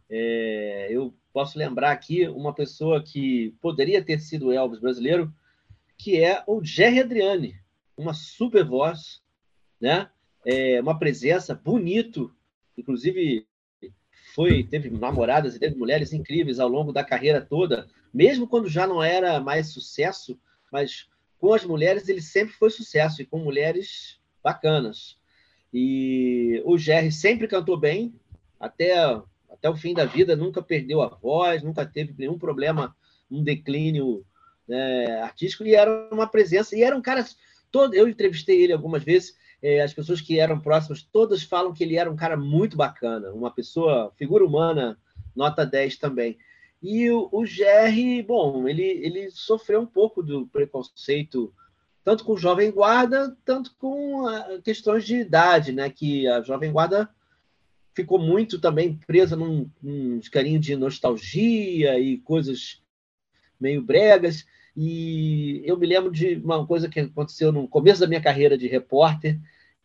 É, 0.10 0.88
eu 0.90 1.14
posso 1.32 1.60
lembrar 1.60 1.92
aqui 1.92 2.28
uma 2.28 2.54
pessoa 2.54 3.04
que 3.04 3.54
poderia 3.62 4.04
ter 4.04 4.20
sido 4.20 4.48
o 4.48 4.52
Elvis 4.52 4.80
brasileiro, 4.80 5.32
que 5.96 6.20
é 6.20 6.44
o 6.48 6.64
Jerry 6.64 7.02
Adriani, 7.02 7.56
uma 7.96 8.14
super 8.14 8.66
voz, 8.66 9.22
né? 9.80 10.10
É, 10.44 10.82
uma 10.82 10.98
presença 10.98 11.54
bonito, 11.54 12.34
inclusive 12.76 13.46
foi 14.34 14.64
teve 14.64 14.90
namoradas 14.90 15.56
e 15.56 15.60
teve 15.60 15.76
mulheres 15.76 16.14
incríveis 16.14 16.60
ao 16.60 16.70
longo 16.70 16.92
da 16.92 17.04
carreira 17.04 17.42
toda, 17.42 17.88
mesmo 18.14 18.48
quando 18.48 18.70
já 18.70 18.88
não 18.88 19.04
era 19.04 19.40
mais 19.40 19.68
sucesso, 19.68 20.40
mas 20.72 21.08
com 21.40 21.54
as 21.54 21.64
mulheres 21.64 22.10
ele 22.10 22.22
sempre 22.22 22.54
foi 22.54 22.70
sucesso 22.70 23.22
e 23.22 23.26
com 23.26 23.40
mulheres 23.40 24.20
bacanas. 24.44 25.18
E 25.74 26.62
o 26.66 26.78
Jerry 26.78 27.12
sempre 27.12 27.48
cantou 27.48 27.78
bem, 27.78 28.14
até 28.60 29.22
até 29.50 29.70
o 29.70 29.76
fim 29.76 29.94
da 29.94 30.06
vida, 30.06 30.36
nunca 30.36 30.62
perdeu 30.62 31.02
a 31.02 31.08
voz, 31.08 31.64
nunca 31.64 31.86
teve 31.86 32.14
nenhum 32.18 32.38
problema, 32.38 32.96
um 33.30 33.44
declínio 33.44 34.26
né, 34.68 35.22
artístico, 35.22 35.66
e 35.66 35.74
era 35.74 36.10
uma 36.12 36.28
presença, 36.28 36.76
e 36.76 36.84
era 36.84 36.96
um 36.96 37.02
cara 37.02 37.26
todo, 37.72 37.94
eu 37.94 38.08
entrevistei 38.08 38.62
ele 38.62 38.74
algumas 38.74 39.04
vezes, 39.04 39.36
é, 39.62 39.82
as 39.82 39.94
pessoas 39.94 40.22
que 40.22 40.40
eram 40.40 40.60
próximas, 40.60 41.02
todas 41.02 41.44
falam 41.44 41.74
que 41.74 41.84
ele 41.84 41.98
era 41.98 42.12
um 42.12 42.16
cara 42.16 42.38
muito 42.38 42.78
bacana, 42.78 43.32
uma 43.32 43.50
pessoa, 43.50 44.12
figura 44.16 44.46
humana, 44.46 44.98
nota 45.36 45.66
10 45.66 45.98
também. 45.98 46.38
E 46.82 47.10
o, 47.10 47.28
o 47.32 47.46
Jerry, 47.46 48.22
bom, 48.22 48.68
ele, 48.68 48.84
ele 48.84 49.32
sofreu 49.32 49.82
um 49.82 49.86
pouco 49.86 50.22
do 50.22 50.48
preconceito, 50.48 51.54
tanto 52.04 52.24
com 52.24 52.34
o 52.34 52.38
Jovem 52.38 52.72
Guarda, 52.72 53.36
tanto 53.44 53.76
com 53.78 54.28
a, 54.28 54.62
questões 54.62 55.06
de 55.06 55.16
idade, 55.16 55.72
né? 55.72 55.90
Que 55.90 56.28
a 56.28 56.42
Jovem 56.42 56.72
Guarda 56.72 57.10
ficou 57.96 58.20
muito 58.20 58.60
também 58.60 59.00
presa 59.08 59.36
num, 59.36 59.70
num 59.82 60.22
carinho 60.32 60.60
de 60.60 60.76
nostalgia 60.76 62.00
e 62.00 62.20
coisas 62.20 62.82
meio 63.60 63.82
bregas. 63.82 64.46
E 64.76 65.64
eu 65.66 65.76
me 65.76 65.88
lembro 65.88 66.12
de 66.12 66.36
uma 66.36 66.66
coisa 66.68 66.88
que 66.88 67.00
aconteceu 67.00 67.52
no 67.52 67.68
começo 67.68 68.00
da 68.00 68.08
minha 68.08 68.22
carreira 68.22 68.56
de 68.56 68.68
repórter, 68.68 69.40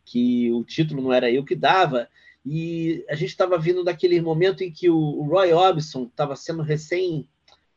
que 0.05 0.51
o 0.51 0.63
título 0.63 1.01
não 1.01 1.11
era 1.11 1.31
eu 1.31 1.43
que 1.43 1.55
dava, 1.55 2.07
e 2.45 3.05
a 3.09 3.15
gente 3.15 3.29
estava 3.29 3.57
vindo 3.57 3.83
daquele 3.83 4.19
momento 4.21 4.63
em 4.63 4.71
que 4.71 4.89
o 4.89 5.21
Roy 5.23 5.53
Orbison 5.53 6.03
estava 6.03 6.35
sendo 6.35 6.61
recém 6.61 7.29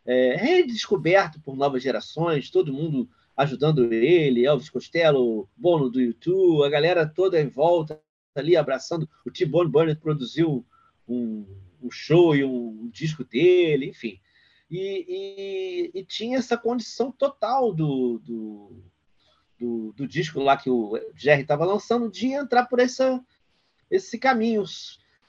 é, 0.05 0.37
redescoberto 0.37 1.41
por 1.41 1.57
novas 1.57 1.83
gerações, 1.83 2.51
todo 2.51 2.73
mundo 2.73 3.09
ajudando 3.37 3.93
ele, 3.93 4.47
Elvis 4.47 4.71
Costello, 4.71 5.49
Bono 5.57 5.91
do 5.91 6.01
YouTube, 6.01 6.65
a 6.65 6.71
galera 6.71 7.07
toda 7.07 7.41
em 7.41 7.49
volta 7.49 8.01
ali 8.35 8.57
abraçando. 8.57 9.09
O 9.25 9.31
T-Bone 9.31 9.71
Burnett 9.71 10.01
produziu 10.01 10.65
um, 11.07 11.47
um 11.83 11.91
show 11.91 12.35
e 12.35 12.45
um, 12.45 12.85
um 12.85 12.89
disco 12.89 13.25
dele, 13.25 13.87
enfim. 13.91 14.19
E, 14.71 15.93
e, 15.95 16.01
e, 16.01 16.05
tinha 16.05 16.39
essa 16.39 16.57
condição 16.57 17.13
total 17.13 17.73
do, 17.73 18.19
do, 18.19 18.83
do, 19.59 19.93
do 19.93 20.09
disco 20.09 20.41
lá 20.41 20.57
que 20.57 20.69
o 20.69 20.99
Jerry 21.15 21.43
estava 21.43 21.65
lançando 21.65 22.11
de 22.11 22.33
entrar 22.33 22.67
por 22.67 22.81
essa, 22.81 23.25
esse 23.91 24.19
caminho. 24.19 24.65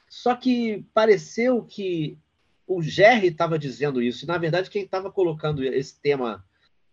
Só 0.10 0.36
que 0.36 0.86
pareceu 0.94 1.64
que 1.64 2.18
o 2.66 2.82
Jerry 2.82 3.28
estava 3.28 3.58
dizendo 3.58 4.02
isso, 4.02 4.26
e 4.26 4.28
na 4.28 4.38
verdade 4.38 4.70
quem 4.70 4.84
estava 4.84 5.12
colocando 5.12 5.64
esse 5.64 6.00
tema 6.02 6.44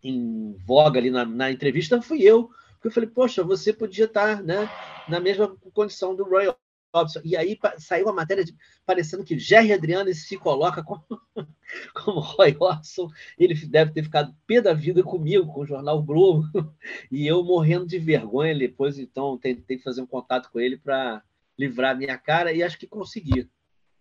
em 0.03 0.55
voga 0.65 1.01
ali 1.01 1.11
na, 1.11 1.25
na 1.25 1.51
entrevista 1.51 2.01
fui 2.01 2.23
eu, 2.23 2.51
porque 2.75 2.89
eu 2.89 2.93
falei, 2.93 3.09
poxa, 3.09 3.43
você 3.43 3.73
podia 3.73 4.05
estar 4.05 4.37
tá, 4.37 4.43
né, 4.43 4.69
na 5.09 5.19
mesma 5.19 5.57
condição 5.73 6.15
do 6.15 6.25
Roy 6.25 6.55
Robson. 6.95 7.21
E 7.25 7.37
aí 7.37 7.59
saiu 7.79 8.09
a 8.09 8.13
matéria 8.13 8.45
de, 8.45 8.55
parecendo 8.87 9.25
que 9.25 9.39
Jerry 9.39 9.73
Adriano 9.73 10.13
se 10.15 10.37
coloca 10.37 10.83
como, 10.83 11.03
como 11.95 12.21
Roy 12.21 12.53
Robson. 12.53 13.11
Ele 13.39 13.55
deve 13.67 13.93
ter 13.93 14.05
ficado 14.05 14.37
pé 14.47 14.61
da 14.61 14.73
vida 14.73 15.03
comigo, 15.03 15.47
com 15.47 15.63
o 15.63 15.67
jornal 15.67 16.03
Globo. 16.03 16.45
E 17.11 17.27
eu 17.27 17.43
morrendo 17.43 17.87
de 17.87 17.99
vergonha 17.99 18.57
depois, 18.57 18.99
então 18.99 19.39
tentei 19.39 19.79
fazer 19.79 20.03
um 20.03 20.07
contato 20.07 20.51
com 20.51 20.61
ele 20.61 20.77
para 20.77 21.23
livrar 21.59 21.97
minha 21.97 22.17
cara 22.19 22.53
e 22.53 22.63
acho 22.63 22.79
que 22.79 22.87
consegui. 22.87 23.49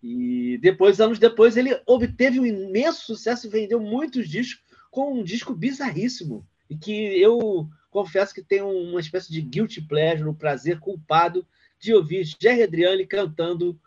E 0.02 0.58
depois, 0.62 1.00
anos 1.00 1.20
depois, 1.20 1.56
ele 1.56 1.80
obteve 1.86 2.40
um 2.40 2.46
imenso 2.46 3.06
sucesso 3.06 3.48
e 3.48 3.50
vendeu 3.50 3.80
muitos 3.80 4.28
discos 4.28 4.64
com 4.92 5.14
um 5.14 5.24
disco 5.24 5.54
bizarríssimo. 5.54 6.46
E 6.70 6.78
que 6.78 6.92
eu 7.22 7.70
confesso 7.90 8.34
que 8.34 8.44
tenho 8.44 8.68
uma 8.68 9.00
espécie 9.00 9.32
de 9.32 9.42
guilty 9.42 9.82
pleasure, 9.82 10.28
um 10.28 10.34
prazer 10.34 10.80
culpado 10.80 11.46
de 11.80 11.94
ouvir 11.94 12.26
Jerry 12.42 12.64
Adriani 12.64 13.06
cantando 13.06 13.80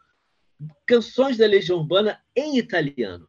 canções 0.86 1.36
da 1.36 1.46
Legião 1.46 1.78
Urbana 1.78 2.20
em 2.34 2.58
italiano. 2.58 3.28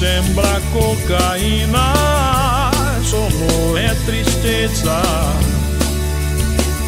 Sembra 0.00 0.58
cocaína, 0.72 1.92
solo 3.10 3.76
è 3.76 3.92
tristezza, 4.04 5.02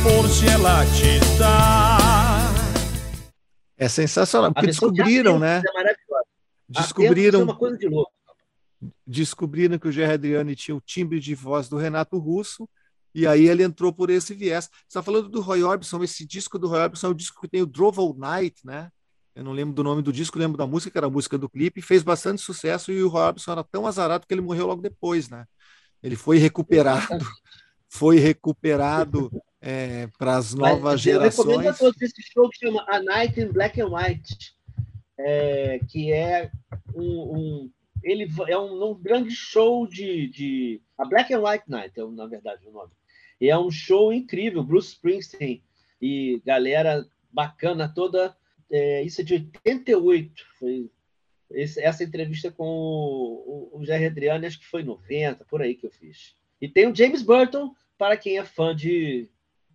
forse 0.04 0.46
è 0.46 0.56
la 0.56 0.84
città. 0.94 1.96
É 3.76 3.88
sensacional, 3.88 4.52
porque 4.52 4.68
descobriram, 4.68 5.40
né? 5.40 5.58
É. 5.58 5.62
Descobriram. 6.68 7.40
É 7.40 7.42
uma 7.42 7.56
coisa 7.56 7.76
de 7.76 7.88
louco 7.88 8.12
descobriram 9.06 9.78
que 9.78 9.88
o 9.88 9.92
Gerry 9.92 10.14
Adriani 10.14 10.56
tinha 10.56 10.76
o 10.76 10.80
timbre 10.80 11.20
de 11.20 11.34
voz 11.34 11.68
do 11.68 11.76
Renato 11.76 12.18
Russo, 12.18 12.68
e 13.14 13.26
aí 13.26 13.48
ele 13.48 13.62
entrou 13.62 13.92
por 13.92 14.08
esse 14.08 14.32
viés. 14.32 14.66
Você 14.66 14.80
está 14.88 15.02
falando 15.02 15.28
do 15.28 15.40
Roy 15.40 15.62
Orbison, 15.62 16.02
esse 16.02 16.24
disco 16.24 16.58
do 16.58 16.68
Roy 16.68 16.82
Orbison 16.82 17.08
é 17.08 17.10
o 17.10 17.14
disco 17.14 17.40
que 17.40 17.48
tem 17.48 17.62
o 17.62 17.66
Drove 17.66 17.98
All 17.98 18.14
Night, 18.16 18.64
né? 18.64 18.90
Eu 19.34 19.44
não 19.44 19.52
lembro 19.52 19.74
do 19.74 19.82
nome 19.82 20.02
do 20.02 20.12
disco, 20.12 20.38
lembro 20.38 20.56
da 20.58 20.66
música, 20.66 20.90
que 20.90 20.98
era 20.98 21.06
a 21.06 21.10
música 21.10 21.38
do 21.38 21.48
clipe, 21.48 21.80
fez 21.80 22.02
bastante 22.02 22.40
sucesso 22.40 22.92
e 22.92 23.02
o 23.02 23.08
Roy 23.08 23.22
Orbison 23.22 23.52
era 23.52 23.64
tão 23.64 23.86
azarado 23.86 24.26
que 24.26 24.34
ele 24.34 24.40
morreu 24.40 24.66
logo 24.66 24.82
depois, 24.82 25.28
né? 25.28 25.46
Ele 26.02 26.16
foi 26.16 26.38
recuperado, 26.38 27.24
foi 27.88 28.18
recuperado 28.18 29.30
é, 29.60 30.08
para 30.18 30.36
as 30.36 30.54
novas 30.54 30.94
Mas, 30.94 31.00
gerações. 31.00 31.38
Eu 31.38 31.44
recomendo 31.52 31.70
a 31.70 31.74
todos 31.74 32.02
esse 32.02 32.22
show 32.22 32.48
que 32.50 32.58
chama 32.58 32.84
A 32.88 33.00
Night 33.00 33.40
in 33.40 33.52
Black 33.52 33.80
and 33.80 33.88
White, 33.88 34.54
é, 35.18 35.80
que 35.88 36.12
é 36.12 36.50
um, 36.94 37.04
um 37.04 37.70
ele 38.02 38.28
é 38.48 38.58
um, 38.58 38.90
um 38.90 38.94
grande 38.94 39.30
show 39.30 39.86
de, 39.86 40.28
de, 40.28 40.82
A 40.98 41.04
Black 41.04 41.32
and 41.32 41.40
White 41.40 41.64
Night, 41.68 41.98
é, 41.98 42.04
na 42.04 42.26
verdade, 42.26 42.66
o 42.66 42.72
nome. 42.72 42.90
E 43.40 43.48
é 43.48 43.56
um 43.56 43.70
show 43.70 44.12
incrível, 44.12 44.64
Bruce 44.64 44.88
Springsteen 44.88 45.62
e 46.00 46.42
galera 46.44 47.06
bacana 47.30 47.88
toda. 47.88 48.36
É, 48.70 49.02
isso 49.02 49.20
é 49.20 49.24
de 49.24 49.34
88. 49.34 50.32
Foi 50.58 50.90
esse, 51.54 51.80
essa 51.80 52.04
entrevista 52.04 52.50
com 52.50 52.64
o, 52.66 53.70
o, 53.72 53.80
o 53.80 53.84
Jerry 53.84 54.06
Adriano, 54.06 54.46
acho 54.46 54.58
que 54.58 54.66
foi 54.66 54.82
90, 54.82 55.44
por 55.44 55.62
aí 55.62 55.74
que 55.74 55.86
eu 55.86 55.90
fiz. 55.90 56.34
E 56.60 56.68
tem 56.68 56.86
o 56.86 56.94
James 56.94 57.22
Burton, 57.22 57.74
para 57.98 58.16
quem 58.16 58.38
é 58.38 58.44
fã 58.44 58.74
de, 58.74 59.28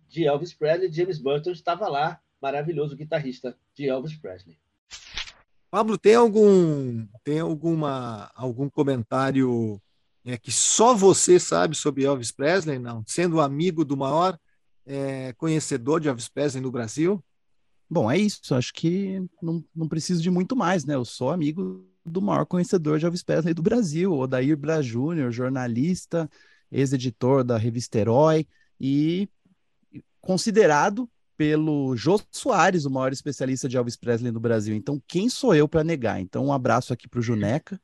de 0.08 0.24
Elvis 0.26 0.52
Presley, 0.52 0.92
James 0.92 1.18
Burton 1.18 1.50
estava 1.50 1.88
lá, 1.88 2.20
maravilhoso 2.40 2.96
guitarrista 2.96 3.56
de 3.74 3.88
Elvis 3.88 4.14
Presley. 4.14 4.58
Pablo, 5.70 5.98
tem 5.98 6.14
algum 6.14 7.06
tem 7.22 7.40
alguma 7.40 8.30
algum 8.34 8.70
comentário 8.70 9.78
é, 10.24 10.38
que 10.38 10.50
só 10.50 10.94
você 10.94 11.38
sabe 11.38 11.76
sobre 11.76 12.04
Elvis 12.04 12.32
Presley, 12.32 12.78
não? 12.78 13.04
Sendo 13.06 13.40
amigo 13.40 13.84
do 13.84 13.96
maior 13.96 14.38
é, 14.86 15.34
conhecedor 15.34 16.00
de 16.00 16.08
Elvis 16.08 16.28
Presley 16.28 16.62
no 16.62 16.70
Brasil? 16.70 17.22
Bom, 17.90 18.10
é 18.10 18.18
isso. 18.18 18.54
Acho 18.54 18.72
que 18.72 19.22
não, 19.42 19.64
não 19.74 19.88
preciso 19.88 20.22
de 20.22 20.30
muito 20.30 20.54
mais, 20.54 20.84
né? 20.84 20.94
Eu 20.94 21.04
sou 21.04 21.30
amigo 21.30 21.86
do 22.04 22.20
maior 22.20 22.44
conhecedor 22.44 22.98
de 22.98 23.04
Elvis 23.04 23.22
Presley 23.22 23.54
do 23.54 23.62
Brasil, 23.62 24.12
Odair 24.12 24.56
Braz 24.56 24.84
Júnior, 24.84 25.30
jornalista, 25.30 26.28
ex-editor 26.70 27.44
da 27.44 27.56
revista 27.56 27.98
Herói 27.98 28.46
e 28.80 29.28
considerado 30.20 31.08
pelo 31.36 31.96
Jô 31.96 32.20
Soares, 32.32 32.84
o 32.84 32.90
maior 32.90 33.12
especialista 33.12 33.68
de 33.68 33.76
Elvis 33.76 33.96
Presley 33.96 34.32
no 34.32 34.40
Brasil. 34.40 34.74
Então, 34.74 35.00
quem 35.06 35.28
sou 35.28 35.54
eu 35.54 35.68
para 35.68 35.84
negar? 35.84 36.20
Então, 36.20 36.46
um 36.46 36.52
abraço 36.52 36.92
aqui 36.92 37.08
para 37.08 37.20
o 37.20 37.22
Juneca, 37.22 37.80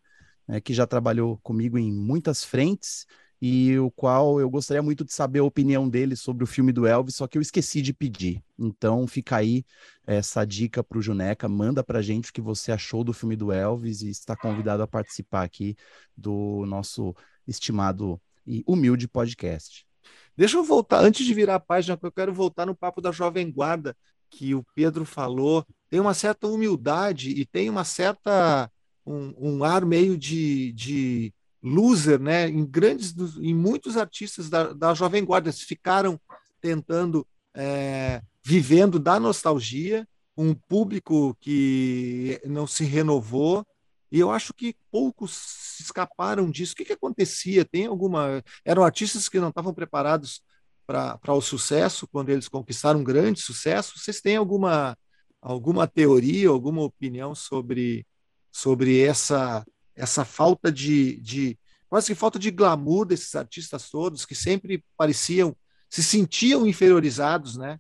né, 0.46 0.60
que 0.60 0.74
já 0.74 0.86
trabalhou 0.86 1.38
comigo 1.38 1.78
em 1.78 1.92
muitas 1.92 2.42
frentes 2.44 3.06
e 3.46 3.78
o 3.78 3.90
qual 3.90 4.40
eu 4.40 4.48
gostaria 4.48 4.83
muito 4.83 5.04
de 5.04 5.12
saber 5.12 5.40
a 5.40 5.44
opinião 5.44 5.87
dele 5.87 6.16
sobre 6.16 6.42
o 6.42 6.46
filme 6.46 6.72
do 6.72 6.87
Elvis, 6.87 7.16
só 7.16 7.26
que 7.26 7.37
eu 7.37 7.42
esqueci 7.42 7.83
de 7.83 7.92
pedir. 7.92 8.42
Então 8.59 9.07
fica 9.07 9.37
aí 9.37 9.66
essa 10.07 10.46
dica 10.46 10.83
para 10.83 10.96
o 10.96 11.02
Juneca, 11.02 11.46
manda 11.46 11.85
para 11.85 12.00
gente 12.00 12.30
o 12.30 12.33
que 12.33 12.40
você 12.40 12.72
achou 12.72 13.04
do 13.04 13.12
filme 13.12 13.37
do 13.37 13.52
Elvis 13.52 14.00
e 14.00 14.09
está 14.09 14.35
convidado 14.35 14.83
a 14.83 14.87
participar 14.87 15.42
aqui 15.42 15.76
do 16.16 16.64
nosso 16.64 17.14
estimado 17.46 18.18
e 18.46 18.64
humilde 18.66 19.07
podcast. 19.07 19.87
Deixa 20.35 20.57
eu 20.57 20.64
voltar, 20.64 21.04
antes 21.04 21.26
de 21.26 21.35
virar 21.35 21.57
a 21.57 21.61
página, 21.61 21.98
eu 22.02 22.12
quero 22.12 22.33
voltar 22.33 22.64
no 22.64 22.74
papo 22.74 23.02
da 23.02 23.12
Jovem 23.12 23.52
Guarda, 23.52 23.94
que 24.30 24.54
o 24.54 24.64
Pedro 24.74 25.04
falou. 25.04 25.66
Tem 25.90 26.00
uma 26.00 26.14
certa 26.14 26.46
humildade 26.46 27.28
e 27.28 27.44
tem 27.44 27.68
uma 27.68 27.85
certa. 27.85 28.70
um, 29.04 29.35
um 29.59 29.64
ar 29.64 29.85
meio 29.85 30.16
de, 30.16 30.72
de 30.72 31.35
loser, 31.64 32.20
né? 32.20 32.46
Em 32.46 32.64
grandes, 32.64 33.14
em 33.38 33.55
muitos 33.55 33.96
artistas 33.96 34.50
da, 34.50 34.74
da 34.74 34.92
Jovem 34.92 35.24
Guarda 35.24 35.50
ficaram 35.50 36.20
tentando, 36.61 37.27
é, 37.55 38.20
vivendo 38.44 38.98
da 38.98 39.18
nostalgia, 39.18 40.07
um 40.37 40.55
público 40.55 41.35
que 41.40 42.38
não 42.44 42.66
se 42.66 42.85
renovou, 42.85 43.64
e 44.12 44.20
eu 44.20 44.31
acho 44.31 44.53
que 44.53 44.77
poucos 44.92 45.81
escaparam 45.81 46.50
disso. 46.50 46.74
O 46.74 46.77
que, 46.77 46.85
que 46.85 46.92
acontecia? 46.92 47.64
Tem 47.64 47.87
alguma. 47.87 48.44
Eram 48.64 48.85
artistas 48.85 49.29
que 49.29 49.40
não 49.40 49.48
estavam 49.48 49.72
preparados 49.74 50.42
para 50.87 51.35
o 51.35 51.40
sucesso 51.40 52.07
quando 52.07 52.29
eles 52.29 52.46
conquistaram 52.46 53.00
um 53.00 53.05
grande 53.05 53.40
sucesso? 53.40 53.98
Vocês 53.98 54.20
têm 54.20 54.37
alguma, 54.37 54.96
alguma 55.40 55.87
teoria, 55.87 56.48
alguma 56.48 56.83
opinião 56.83 57.35
sobre, 57.35 58.07
sobre 58.53 59.00
essa, 59.00 59.64
essa 59.96 60.24
falta 60.24 60.70
de, 60.70 61.18
de. 61.20 61.59
quase 61.88 62.09
que 62.09 62.14
falta 62.14 62.38
de 62.38 62.50
glamour 62.50 63.07
desses 63.07 63.35
artistas 63.35 63.90
todos 63.90 64.26
que 64.26 64.35
sempre 64.35 64.85
pareciam. 64.96 65.57
se 65.88 66.02
sentiam 66.02 66.66
inferiorizados, 66.66 67.57
né? 67.57 67.78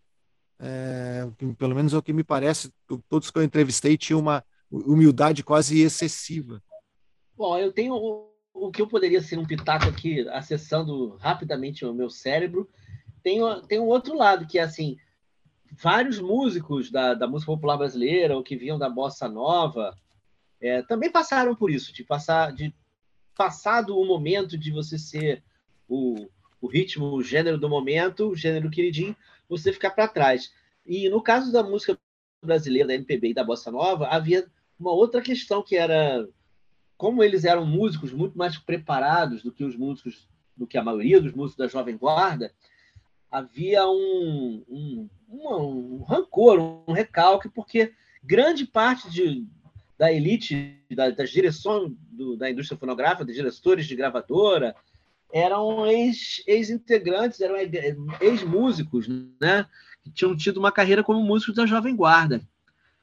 É, 0.58 1.28
pelo 1.58 1.74
menos 1.74 1.92
é 1.92 1.98
o 1.98 2.02
que 2.02 2.12
me 2.12 2.24
parece. 2.24 2.72
Todos 3.08 3.30
que 3.30 3.38
eu 3.38 3.42
entrevistei 3.42 3.96
tinham 3.96 4.20
uma 4.20 4.44
humildade 4.70 5.42
quase 5.42 5.80
excessiva. 5.80 6.62
Bom, 7.36 7.58
eu 7.58 7.72
tenho 7.72 7.94
o, 7.94 8.30
o 8.52 8.70
que 8.70 8.80
eu 8.80 8.86
poderia 8.86 9.20
ser 9.20 9.38
um 9.38 9.46
pitaco 9.46 9.88
aqui, 9.88 10.26
acessando 10.28 11.16
rapidamente 11.16 11.84
o 11.84 11.92
meu 11.92 12.08
cérebro. 12.08 12.68
Tem, 13.22 13.40
tem 13.68 13.80
um 13.80 13.86
outro 13.86 14.16
lado, 14.16 14.46
que 14.46 14.58
é 14.58 14.62
assim, 14.62 14.96
vários 15.72 16.20
músicos 16.20 16.90
da, 16.90 17.14
da 17.14 17.26
música 17.26 17.52
popular 17.52 17.76
brasileira, 17.76 18.36
ou 18.36 18.42
que 18.42 18.56
vinham 18.56 18.78
da 18.78 18.88
bossa 18.88 19.28
nova, 19.28 19.96
é, 20.64 20.82
também 20.82 21.10
passaram 21.10 21.54
por 21.54 21.70
isso, 21.70 21.92
de 21.92 22.02
passar, 22.02 22.50
de 22.50 22.74
passado 23.36 23.98
o 23.98 24.06
momento 24.06 24.56
de 24.56 24.70
você 24.70 24.98
ser 24.98 25.44
o, 25.86 26.26
o 26.58 26.66
ritmo, 26.66 27.14
o 27.14 27.22
gênero 27.22 27.58
do 27.58 27.68
momento, 27.68 28.30
o 28.30 28.34
gênero 28.34 28.70
queridinho, 28.70 29.14
você 29.46 29.74
ficar 29.74 29.90
para 29.90 30.08
trás. 30.08 30.54
E 30.86 31.06
no 31.10 31.22
caso 31.22 31.52
da 31.52 31.62
música 31.62 31.98
brasileira, 32.42 32.88
da 32.88 32.94
MPB 32.94 33.28
e 33.28 33.34
da 33.34 33.44
bossa 33.44 33.70
nova, 33.70 34.06
havia 34.06 34.46
uma 34.80 34.90
outra 34.90 35.20
questão 35.20 35.62
que 35.62 35.76
era 35.76 36.26
como 36.96 37.22
eles 37.22 37.44
eram 37.44 37.66
músicos 37.66 38.12
muito 38.12 38.38
mais 38.38 38.56
preparados 38.56 39.42
do 39.42 39.52
que 39.52 39.64
os 39.64 39.76
músicos, 39.76 40.26
do 40.56 40.66
que 40.66 40.78
a 40.78 40.82
maioria 40.82 41.20
dos 41.20 41.34
músicos 41.34 41.58
da 41.58 41.68
Jovem 41.68 41.98
Guarda, 41.98 42.50
havia 43.30 43.86
um, 43.86 44.64
um, 44.66 45.10
um, 45.28 45.96
um 45.96 46.02
rancor, 46.04 46.58
um 46.88 46.92
recalque, 46.92 47.50
porque 47.50 47.92
grande 48.22 48.64
parte 48.64 49.10
de, 49.10 49.46
da 49.98 50.12
elite, 50.12 50.80
da, 50.90 51.10
das 51.10 51.30
direções 51.30 51.92
do, 52.10 52.36
da 52.36 52.50
indústria 52.50 52.78
fonográfica, 52.78 53.24
dos 53.24 53.34
diretores 53.34 53.86
de 53.86 53.94
gravadora, 53.94 54.74
eram 55.32 55.86
ex-integrantes, 55.86 57.40
ex 57.40 57.50
eram 57.50 57.56
ex-músicos, 58.20 59.08
né? 59.40 59.66
Que 60.02 60.10
tinham 60.10 60.36
tido 60.36 60.58
uma 60.58 60.72
carreira 60.72 61.02
como 61.02 61.22
músicos 61.22 61.54
da 61.54 61.66
Jovem 61.66 61.96
Guarda. 61.96 62.40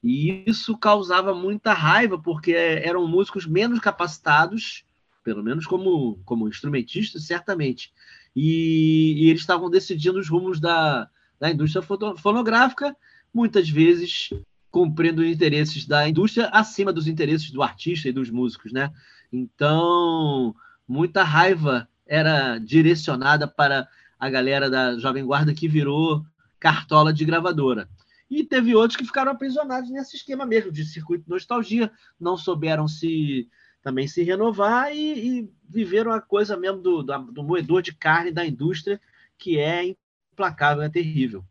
E 0.03 0.43
isso 0.47 0.77
causava 0.77 1.33
muita 1.33 1.73
raiva, 1.73 2.17
porque 2.17 2.53
eram 2.53 3.07
músicos 3.07 3.45
menos 3.45 3.79
capacitados, 3.79 4.83
pelo 5.23 5.43
menos 5.43 5.65
como, 5.67 6.19
como 6.25 6.47
instrumentistas, 6.47 7.25
certamente. 7.25 7.91
E, 8.35 9.13
e 9.17 9.29
eles 9.29 9.41
estavam 9.41 9.69
decidindo 9.69 10.19
os 10.19 10.29
rumos 10.29 10.59
da, 10.59 11.09
da 11.39 11.51
indústria 11.51 11.83
fonográfica, 12.17 12.95
muitas 13.33 13.69
vezes 13.69 14.29
cumprindo 14.71 15.23
interesses 15.23 15.85
da 15.85 16.07
indústria 16.07 16.47
acima 16.47 16.93
dos 16.93 17.07
interesses 17.07 17.51
do 17.51 17.61
artista 17.61 18.07
e 18.07 18.13
dos 18.13 18.29
músicos, 18.29 18.71
né? 18.71 18.91
Então, 19.31 20.55
muita 20.87 21.23
raiva 21.23 21.87
era 22.07 22.57
direcionada 22.57 23.47
para 23.47 23.87
a 24.17 24.29
galera 24.29 24.69
da 24.69 24.97
Jovem 24.97 25.25
Guarda 25.25 25.53
que 25.53 25.67
virou 25.67 26.25
cartola 26.59 27.13
de 27.13 27.25
gravadora. 27.25 27.89
E 28.29 28.45
teve 28.45 28.73
outros 28.73 28.95
que 28.95 29.05
ficaram 29.05 29.31
aprisionados 29.31 29.89
nesse 29.89 30.15
esquema 30.15 30.45
mesmo 30.45 30.71
de 30.71 30.85
circuito 30.85 31.25
de 31.25 31.29
nostalgia, 31.29 31.91
não 32.19 32.37
souberam 32.37 32.87
se 32.87 33.49
também 33.81 34.07
se 34.07 34.23
renovar 34.23 34.95
e, 34.95 35.39
e 35.39 35.49
viveram 35.67 36.11
a 36.11 36.21
coisa 36.21 36.55
mesmo 36.55 36.81
do, 36.81 37.03
do, 37.03 37.17
do 37.31 37.43
moedor 37.43 37.81
de 37.81 37.93
carne 37.93 38.31
da 38.31 38.45
indústria, 38.45 39.01
que 39.37 39.57
é 39.57 39.95
implacável, 40.31 40.83
é 40.83 40.89
terrível. 40.89 41.43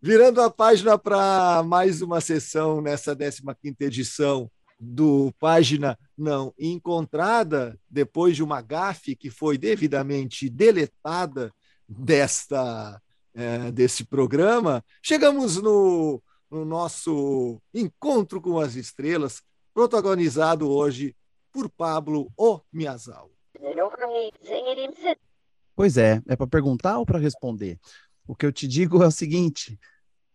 Virando 0.00 0.40
a 0.40 0.48
página 0.48 0.96
para 0.96 1.60
mais 1.64 2.00
uma 2.02 2.20
sessão 2.20 2.80
nessa 2.80 3.16
15 3.16 3.76
edição 3.80 4.48
do 4.78 5.34
Página 5.40 5.98
Não 6.16 6.54
Encontrada, 6.56 7.76
depois 7.90 8.36
de 8.36 8.44
uma 8.44 8.62
gafe 8.62 9.16
que 9.16 9.28
foi 9.28 9.58
devidamente 9.58 10.48
deletada 10.48 11.52
desta 11.88 13.02
é, 13.34 13.72
desse 13.72 14.04
programa, 14.04 14.84
chegamos 15.02 15.60
no, 15.60 16.22
no 16.48 16.64
nosso 16.64 17.60
Encontro 17.74 18.40
com 18.40 18.60
as 18.60 18.76
Estrelas, 18.76 19.42
protagonizado 19.74 20.70
hoje 20.70 21.16
por 21.52 21.68
Pablo 21.68 22.32
O 22.36 22.60
Miazal. 22.72 23.32
Pois 25.74 25.96
é, 25.96 26.22
é 26.28 26.36
para 26.36 26.46
perguntar 26.46 26.98
ou 26.98 27.06
para 27.06 27.18
responder? 27.18 27.78
O 28.28 28.34
que 28.34 28.44
eu 28.44 28.52
te 28.52 28.68
digo 28.68 29.02
é 29.02 29.06
o 29.06 29.10
seguinte: 29.10 29.80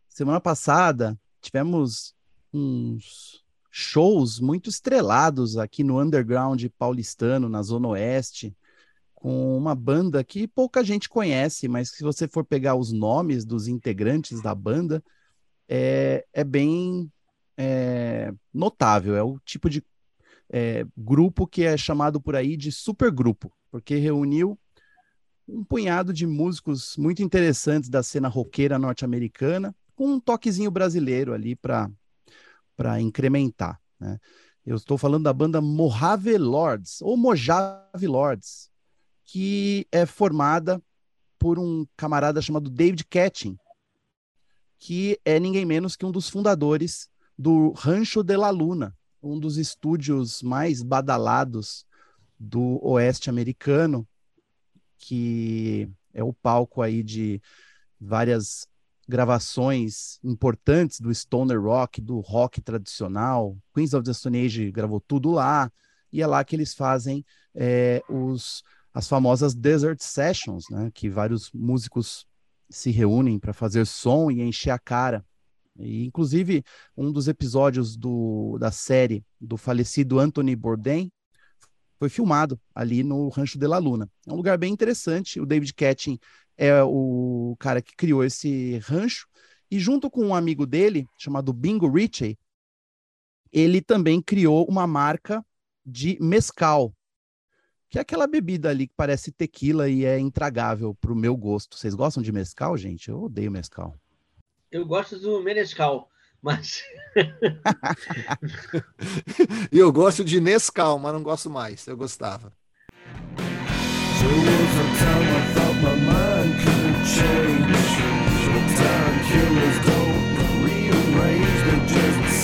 semana 0.10 0.41
passada 0.41 1.17
tivemos 1.39 2.15
uns 2.51 3.43
shows 3.69 4.39
muito 4.39 4.67
estrelados 4.67 5.58
aqui 5.58 5.84
no 5.84 6.01
underground 6.01 6.65
paulistano, 6.77 7.47
na 7.47 7.62
Zona 7.62 7.89
Oeste, 7.89 8.56
com 9.13 9.56
uma 9.56 9.75
banda 9.75 10.23
que 10.23 10.47
pouca 10.47 10.84
gente 10.84 11.08
conhece, 11.08 11.67
mas 11.67 11.91
se 11.91 12.03
você 12.03 12.27
for 12.27 12.43
pegar 12.43 12.75
os 12.75 12.91
nomes 12.91 13.45
dos 13.45 13.67
integrantes 13.67 14.41
da 14.41 14.56
banda, 14.56 15.03
é, 15.69 16.25
é 16.34 16.43
bem 16.43 17.12
é, 17.56 18.34
notável. 18.51 19.15
É 19.15 19.21
o 19.21 19.39
tipo 19.45 19.69
de 19.69 19.84
é, 20.51 20.84
grupo 20.97 21.45
que 21.45 21.63
é 21.63 21.77
chamado 21.77 22.19
por 22.19 22.36
aí 22.36 22.58
de 22.58 22.71
supergrupo, 22.71 23.51
porque 23.69 23.95
reuniu 23.95 24.58
um 25.47 25.63
punhado 25.63 26.13
de 26.13 26.25
músicos 26.25 26.95
muito 26.97 27.21
interessantes 27.21 27.89
da 27.89 28.01
cena 28.01 28.27
roqueira 28.27 28.79
norte-americana, 28.79 29.75
com 29.95 30.13
um 30.13 30.19
toquezinho 30.19 30.71
brasileiro 30.71 31.34
ali 31.34 31.56
para 31.56 33.01
incrementar. 33.01 33.79
Né? 33.99 34.19
Eu 34.65 34.77
estou 34.77 34.97
falando 34.97 35.23
da 35.23 35.34
banda 35.34 35.62
Mojave 35.62 36.38
Lords, 36.38 37.01
ou 37.01 37.17
Mojave 37.17 38.08
Lords, 38.08 38.69
que 39.25 39.86
é 39.91 40.06
formada 40.06 40.82
por 41.38 41.60
um 41.60 41.86
camarada 41.97 42.41
chamado 42.41 42.69
David 42.69 43.03
Ketching, 43.06 43.58
que 44.79 45.19
é 45.25 45.39
ninguém 45.39 45.65
menos 45.65 45.95
que 45.95 46.06
um 46.06 46.12
dos 46.12 46.29
fundadores 46.29 47.10
do 47.38 47.71
Rancho 47.71 48.23
de 48.23 48.38
la 48.38 48.49
Luna, 48.49 48.95
um 49.21 49.39
dos 49.39 49.58
estúdios 49.58 50.41
mais 50.41 50.82
badalados 50.82 51.86
do 52.39 52.79
oeste 52.86 53.29
americano, 53.29 54.08
que 55.03 55.89
é 56.13 56.23
o 56.23 56.31
palco 56.31 56.81
aí 56.81 57.03
de 57.03 57.41
várias 57.99 58.65
gravações 59.07 60.17
importantes 60.23 61.01
do 61.01 61.13
stoner 61.13 61.61
rock, 61.61 61.99
do 61.99 62.21
rock 62.21 62.61
tradicional. 62.61 63.57
Queens 63.73 63.93
of 63.93 64.05
the 64.05 64.13
Stone 64.13 64.45
Age 64.45 64.71
gravou 64.71 65.01
tudo 65.01 65.31
lá, 65.31 65.69
e 66.11 66.21
é 66.21 66.27
lá 66.27 66.43
que 66.43 66.55
eles 66.55 66.73
fazem 66.73 67.25
é, 67.53 68.01
os, 68.07 68.63
as 68.93 69.07
famosas 69.07 69.53
Desert 69.53 69.99
Sessions, 70.01 70.69
né, 70.69 70.89
que 70.93 71.09
vários 71.09 71.51
músicos 71.51 72.25
se 72.69 72.89
reúnem 72.91 73.37
para 73.37 73.53
fazer 73.53 73.85
som 73.85 74.31
e 74.31 74.41
encher 74.41 74.71
a 74.71 74.79
cara. 74.79 75.25
E, 75.77 76.05
inclusive, 76.05 76.63
um 76.95 77.11
dos 77.11 77.27
episódios 77.27 77.97
do, 77.97 78.57
da 78.57 78.71
série 78.71 79.25
do 79.41 79.57
falecido 79.57 80.19
Anthony 80.19 80.55
Bourdain 80.55 81.11
foi 82.03 82.09
filmado 82.09 82.59
ali 82.75 83.01
no 83.01 83.29
Rancho 83.29 83.57
de 83.57 83.65
la 83.65 83.77
Luna. 83.77 84.11
É 84.27 84.33
um 84.33 84.35
lugar 84.35 84.57
bem 84.57 84.73
interessante. 84.73 85.39
O 85.39 85.45
David 85.45 85.73
Ketting 85.73 86.19
é 86.57 86.83
o 86.83 87.55
cara 87.57 87.81
que 87.81 87.95
criou 87.95 88.25
esse 88.25 88.77
rancho 88.79 89.25
e 89.71 89.79
junto 89.79 90.11
com 90.11 90.25
um 90.25 90.35
amigo 90.35 90.65
dele 90.65 91.07
chamado 91.17 91.53
Bingo 91.53 91.89
Ritchie, 91.89 92.37
ele 93.53 93.81
também 93.81 94.21
criou 94.21 94.67
uma 94.69 94.85
marca 94.85 95.45
de 95.85 96.17
mescal, 96.19 96.93
que 97.89 97.97
é 97.97 98.01
aquela 98.01 98.27
bebida 98.27 98.69
ali 98.69 98.85
que 98.85 98.93
parece 98.97 99.31
tequila 99.31 99.87
e 99.87 100.03
é 100.03 100.19
intragável 100.19 100.93
para 100.95 101.13
o 101.13 101.15
meu 101.15 101.37
gosto. 101.37 101.77
Vocês 101.77 101.95
gostam 101.95 102.21
de 102.21 102.33
mescal, 102.33 102.75
gente? 102.75 103.07
Eu 103.07 103.23
odeio 103.23 103.49
mescal. 103.49 103.95
Eu 104.69 104.85
gosto 104.85 105.17
do 105.17 105.41
Menescal, 105.41 106.09
mas 106.43 106.84
E 109.71 109.79
eu 109.79 109.91
gosto 109.91 110.23
de 110.23 110.39
Nescau, 110.41 110.99
mas 110.99 111.13
não 111.13 111.23
gosto 111.23 111.49
mais. 111.49 111.88
Eu 111.88 111.97
gostava. 111.97 112.53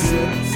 There 0.09 0.48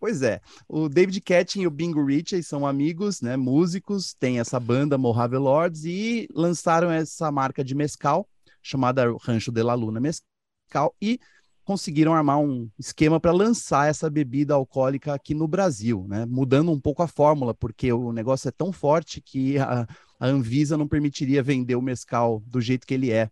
Pois 0.00 0.22
é, 0.22 0.40
o 0.66 0.88
David 0.88 1.20
Ketting 1.20 1.60
e 1.60 1.66
o 1.66 1.70
Bingo 1.70 2.02
Ritchie 2.02 2.42
são 2.42 2.66
amigos, 2.66 3.20
né, 3.20 3.36
músicos, 3.36 4.14
têm 4.14 4.40
essa 4.40 4.58
banda 4.58 4.96
Mojave 4.96 5.36
Lords 5.36 5.84
e 5.84 6.26
lançaram 6.34 6.90
essa 6.90 7.30
marca 7.30 7.62
de 7.62 7.74
mescal 7.74 8.26
chamada 8.62 9.04
Rancho 9.20 9.52
de 9.52 9.62
la 9.62 9.74
Luna 9.74 10.00
Mescal 10.00 10.96
e 11.02 11.20
conseguiram 11.64 12.14
armar 12.14 12.40
um 12.40 12.70
esquema 12.78 13.20
para 13.20 13.30
lançar 13.30 13.90
essa 13.90 14.08
bebida 14.08 14.54
alcoólica 14.54 15.12
aqui 15.12 15.34
no 15.34 15.46
Brasil, 15.46 16.06
né, 16.08 16.24
mudando 16.24 16.72
um 16.72 16.80
pouco 16.80 17.02
a 17.02 17.06
fórmula, 17.06 17.52
porque 17.52 17.92
o 17.92 18.10
negócio 18.10 18.48
é 18.48 18.52
tão 18.52 18.72
forte 18.72 19.20
que 19.20 19.58
a, 19.58 19.86
a 20.18 20.26
Anvisa 20.26 20.78
não 20.78 20.88
permitiria 20.88 21.42
vender 21.42 21.76
o 21.76 21.82
mescal 21.82 22.42
do 22.46 22.58
jeito 22.58 22.86
que 22.86 22.94
ele 22.94 23.10
é. 23.10 23.30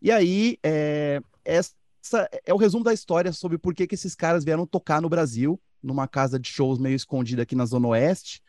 E 0.00 0.10
aí, 0.10 0.56
é, 0.62 1.20
essa 1.44 1.74
é 2.46 2.54
o 2.54 2.58
resumo 2.58 2.82
da 2.82 2.94
história 2.94 3.34
sobre 3.34 3.58
por 3.58 3.74
que, 3.74 3.86
que 3.86 3.94
esses 3.94 4.14
caras 4.14 4.44
vieram 4.44 4.66
tocar 4.66 5.02
no 5.02 5.10
Brasil 5.10 5.60
numa 5.82 6.08
casa 6.08 6.38
de 6.38 6.48
shows 6.48 6.78
meio 6.78 6.96
escondida 6.96 7.42
aqui 7.42 7.54
na 7.54 7.66
Zona 7.66 7.88
Oeste, 7.88 8.42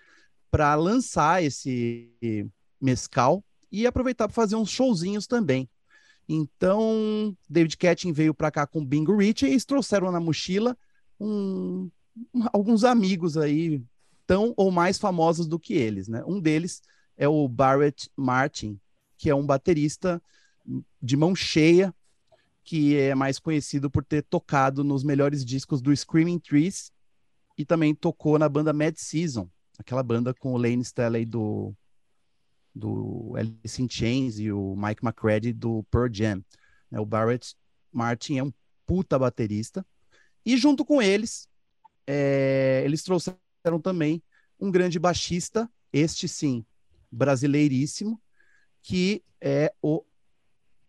para 0.49 0.73
lançar 0.75 1.43
esse 1.43 2.09
mescal 2.79 3.43
e 3.71 3.85
aproveitar 3.85 4.27
para 4.27 4.33
fazer 4.35 4.55
uns 4.55 4.69
showzinhos 4.69 5.27
também. 5.27 5.69
Então, 6.27 7.35
David 7.49 7.77
Ketting 7.77 8.11
veio 8.11 8.33
para 8.33 8.51
cá 8.51 8.67
com 8.67 8.85
Bingo 8.85 9.15
Rich 9.15 9.45
e 9.45 9.49
eles 9.49 9.65
trouxeram 9.65 10.11
na 10.11 10.19
mochila 10.19 10.77
um- 11.19 11.89
alguns 12.51 12.83
amigos 12.83 13.37
aí, 13.37 13.81
tão 14.25 14.53
ou 14.57 14.71
mais 14.71 14.97
famosos 14.97 15.47
do 15.47 15.59
que 15.59 15.73
eles, 15.73 16.07
né? 16.07 16.23
Um 16.25 16.39
deles 16.39 16.81
é 17.17 17.27
o 17.27 17.47
Barrett 17.47 18.09
Martin, 18.15 18.79
que 19.17 19.29
é 19.29 19.35
um 19.35 19.45
baterista 19.45 20.21
de 21.01 21.15
mão 21.15 21.35
cheia, 21.35 21.93
que 22.63 22.97
é 22.97 23.15
mais 23.15 23.39
conhecido 23.39 23.89
por 23.89 24.03
ter 24.03 24.23
tocado 24.23 24.83
nos 24.83 25.03
melhores 25.03 25.45
discos 25.45 25.81
do 25.81 25.95
Screaming 25.95 26.39
Trees 26.39 26.91
e 27.57 27.65
também 27.65 27.95
tocou 27.95 28.37
na 28.37 28.47
banda 28.47 28.71
Mad 28.71 28.95
Season, 28.97 29.49
aquela 29.79 30.03
banda 30.03 30.33
com 30.33 30.53
o 30.53 30.57
Lane 30.57 30.81
Staley 30.81 31.25
do, 31.25 31.73
do 32.73 33.33
Alice 33.35 33.81
in 33.81 33.89
Chains 33.89 34.39
e 34.39 34.51
o 34.51 34.75
Mike 34.75 35.03
McCready 35.03 35.53
do 35.53 35.83
Pearl 35.89 36.07
Jam. 36.11 36.43
né? 36.91 36.99
O 36.99 37.05
Barrett 37.05 37.55
Martin 37.91 38.37
é 38.37 38.43
um 38.43 38.53
puta 38.85 39.17
baterista. 39.17 39.85
E 40.45 40.55
junto 40.55 40.85
com 40.85 41.01
eles, 41.01 41.49
é, 42.05 42.81
eles 42.85 43.03
trouxeram 43.03 43.81
também 43.81 44.23
um 44.59 44.71
grande 44.71 44.99
baixista, 44.99 45.69
este 45.91 46.27
sim, 46.27 46.65
brasileiríssimo, 47.11 48.21
que 48.81 49.23
é 49.41 49.73
o 49.81 50.05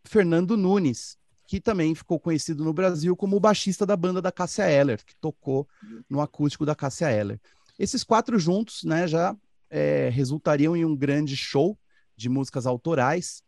Fernando 0.05 0.57
Nunes, 0.57 1.19
que 1.49 1.63
também 1.63 1.95
ficou 1.95 2.21
conhecido 2.21 2.63
no 2.63 2.75
Brasil 2.75 3.17
como 3.17 3.35
o 3.35 3.41
baixista 3.41 3.87
da 3.87 3.97
banda 3.97 4.21
da 4.21 4.31
Cássia 4.31 4.71
Eller, 4.71 5.03
que 5.03 5.17
tocou 5.17 5.67
no 6.07 6.21
acústico 6.21 6.67
da 6.67 6.75
Cássia 6.75 7.11
Eller. 7.11 7.41
Esses 7.79 8.05
quatro 8.05 8.39
juntos, 8.39 8.85
né, 8.85 9.09
já 9.09 9.35
é, 9.71 10.11
resultariam 10.11 10.77
em 10.77 10.85
um 10.85 10.95
grande 10.95 11.35
show 11.39 11.79
de 12.15 12.29
músicas 12.29 12.67
autorais, 12.67 13.43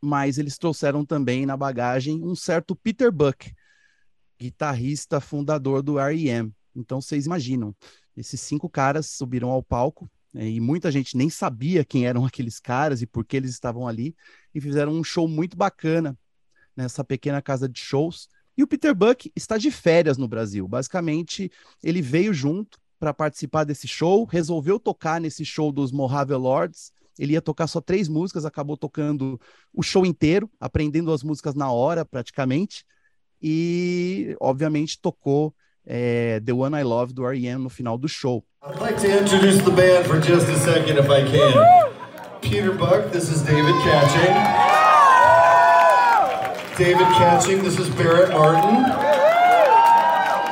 mas 0.00 0.38
eles 0.38 0.56
trouxeram 0.56 1.04
também 1.04 1.44
na 1.44 1.54
bagagem 1.54 2.24
um 2.24 2.34
certo 2.34 2.74
Peter 2.74 3.12
Buck, 3.12 3.52
guitarrista 4.40 5.20
fundador 5.20 5.82
do 5.82 5.98
R.E.M. 5.98 6.50
Então 6.74 7.02
vocês 7.02 7.26
imaginam, 7.26 7.76
esses 8.16 8.40
cinco 8.40 8.70
caras 8.70 9.10
subiram 9.10 9.50
ao 9.50 9.62
palco 9.62 10.10
né, 10.32 10.48
e 10.48 10.60
muita 10.60 10.90
gente 10.90 11.14
nem 11.14 11.28
sabia 11.28 11.84
quem 11.84 12.06
eram 12.06 12.24
aqueles 12.24 12.58
caras 12.58 13.02
e 13.02 13.06
por 13.06 13.22
que 13.22 13.36
eles 13.36 13.50
estavam 13.50 13.86
ali 13.86 14.16
e 14.54 14.62
fizeram 14.62 14.92
um 14.92 15.04
show 15.04 15.28
muito 15.28 15.58
bacana 15.58 16.16
nessa 16.76 17.02
pequena 17.02 17.40
casa 17.40 17.68
de 17.68 17.80
shows. 17.80 18.28
E 18.56 18.62
o 18.62 18.66
Peter 18.66 18.94
Buck 18.94 19.30
está 19.34 19.58
de 19.58 19.70
férias 19.70 20.16
no 20.16 20.28
Brasil. 20.28 20.66
Basicamente, 20.66 21.50
ele 21.82 22.00
veio 22.00 22.32
junto 22.32 22.78
para 22.98 23.12
participar 23.12 23.64
desse 23.64 23.86
show, 23.86 24.24
resolveu 24.24 24.80
tocar 24.80 25.20
nesse 25.20 25.44
show 25.44 25.70
dos 25.70 25.92
Mojave 25.92 26.34
Lords. 26.34 26.92
Ele 27.18 27.34
ia 27.34 27.42
tocar 27.42 27.66
só 27.66 27.80
três 27.80 28.08
músicas, 28.08 28.44
acabou 28.44 28.76
tocando 28.76 29.40
o 29.72 29.82
show 29.82 30.04
inteiro, 30.04 30.50
aprendendo 30.60 31.12
as 31.12 31.22
músicas 31.22 31.54
na 31.54 31.70
hora, 31.70 32.04
praticamente. 32.04 32.84
E, 33.42 34.34
obviamente, 34.40 34.98
tocou 35.00 35.54
é, 35.84 36.40
The 36.40 36.52
One 36.52 36.76
I 36.76 36.82
Love 36.82 37.12
do 37.12 37.24
R.E.M. 37.24 37.62
no 37.62 37.70
final 37.70 37.96
do 37.96 38.08
show. 38.08 38.44
I'd 38.62 38.80
like 38.80 39.00
to 39.00 39.06
introduce 39.06 39.62
the 39.62 39.70
band 39.70 40.06
for 40.06 40.20
just 40.20 40.48
a 40.48 40.58
second, 40.58 40.98
if 40.98 41.08
I 41.08 41.22
can. 41.22 42.40
Peter 42.40 42.72
Buck, 42.72 43.12
this 43.12 43.30
is 43.30 43.42
David 43.42 43.74
Catching. 43.84 44.65
David 46.76 47.06
Catching, 47.16 47.62
this 47.62 47.78
is 47.78 47.88
Barrett 47.94 48.32
Martin. 48.32 48.84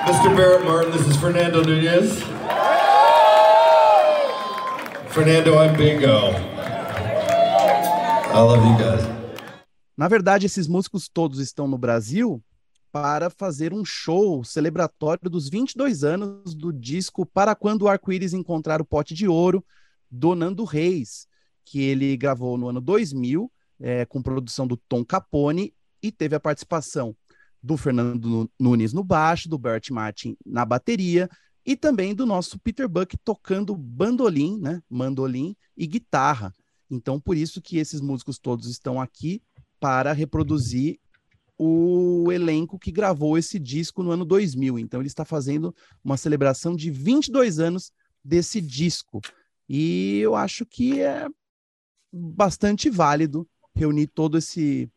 Mr. 0.07 0.35
Barrett 0.35 0.65
Martin, 0.65 0.91
this 0.93 1.07
is 1.07 1.19
Fernando 1.19 1.63
Nunez. 1.63 2.19
Fernando, 5.11 5.59
I'm 5.59 5.77
Bingo. 5.77 6.31
I 8.33 8.41
love 8.41 8.65
you 8.65 8.75
guys. 8.79 9.03
Na 9.95 10.09
verdade, 10.09 10.47
esses 10.47 10.67
músicos 10.67 11.11
todos 11.11 11.41
estão 11.41 11.69
no 11.69 11.77
Brasil 11.77 12.43
para 12.91 13.29
fazer 13.29 13.75
um 13.75 13.85
show 13.85 14.43
celebratório 14.43 15.29
dos 15.29 15.51
22 15.51 16.05
anos 16.05 16.55
do 16.55 16.73
disco 16.73 17.27
Para 17.27 17.55
Quando 17.55 17.83
o 17.83 17.89
Arco-Íris 17.89 18.33
Encontrar 18.33 18.81
o 18.81 18.85
Pote 18.87 19.13
de 19.13 19.29
Ouro, 19.29 19.63
do 20.11 20.35
Nando 20.35 20.65
Reis, 20.65 21.27
que 21.67 21.83
ele 21.83 22.17
gravou 22.17 22.57
no 22.57 22.69
ano 22.69 22.81
2000, 22.81 23.53
é, 23.79 24.07
com 24.07 24.23
produção 24.23 24.67
do 24.67 24.79
Tom 24.89 25.05
Capone, 25.05 25.75
e 26.05 26.13
teve 26.13 26.37
a 26.37 26.41
participação 26.41 27.17
do 27.63 27.79
Fernando 27.79 28.29
Nu- 28.29 28.51
Nunes 28.61 28.93
no 28.93 29.03
baixo, 29.03 29.49
do 29.49 29.57
Bert 29.57 29.91
Martin 29.91 30.37
na 30.45 30.63
bateria, 30.67 31.31
e 31.65 31.75
também 31.75 32.15
do 32.15 32.27
nosso 32.27 32.59
Peter 32.59 32.87
Buck 32.87 33.17
tocando 33.25 33.75
bandolim, 33.75 34.61
né, 34.61 34.83
mandolim 34.89 35.57
e 35.75 35.87
guitarra. 35.87 36.53
Então, 36.91 37.19
por 37.19 37.39
isso 37.39 37.63
que 37.63 37.79
esses 37.79 38.03
músicos 38.03 38.39
todos 38.39 38.69
estão 38.69 39.01
aqui 39.01 39.43
para 39.81 40.13
reproduzir 40.13 41.01
o 41.57 42.31
elenco 42.31 42.79
que 42.79 42.93
gravou 42.93 43.39
esse 43.39 43.59
disco 43.59 44.03
no 44.03 44.11
ano 44.11 44.27
2000. 44.27 44.79
Então, 44.79 45.01
ele 45.01 45.07
está 45.07 45.25
fazendo 45.25 45.75
uma 46.05 46.19
celebração 46.19 46.77
de 46.77 46.91
22 46.91 47.59
anos 47.59 47.91
desse 48.23 48.61
disco. 48.61 49.23
E 49.67 50.19
eu 50.19 50.35
acho 50.35 50.67
que 50.67 51.01
é 51.01 51.27
bastante 52.13 52.91
válido 52.91 53.49
reunir 53.75 54.09
todo 54.09 54.37
esse 54.37 54.91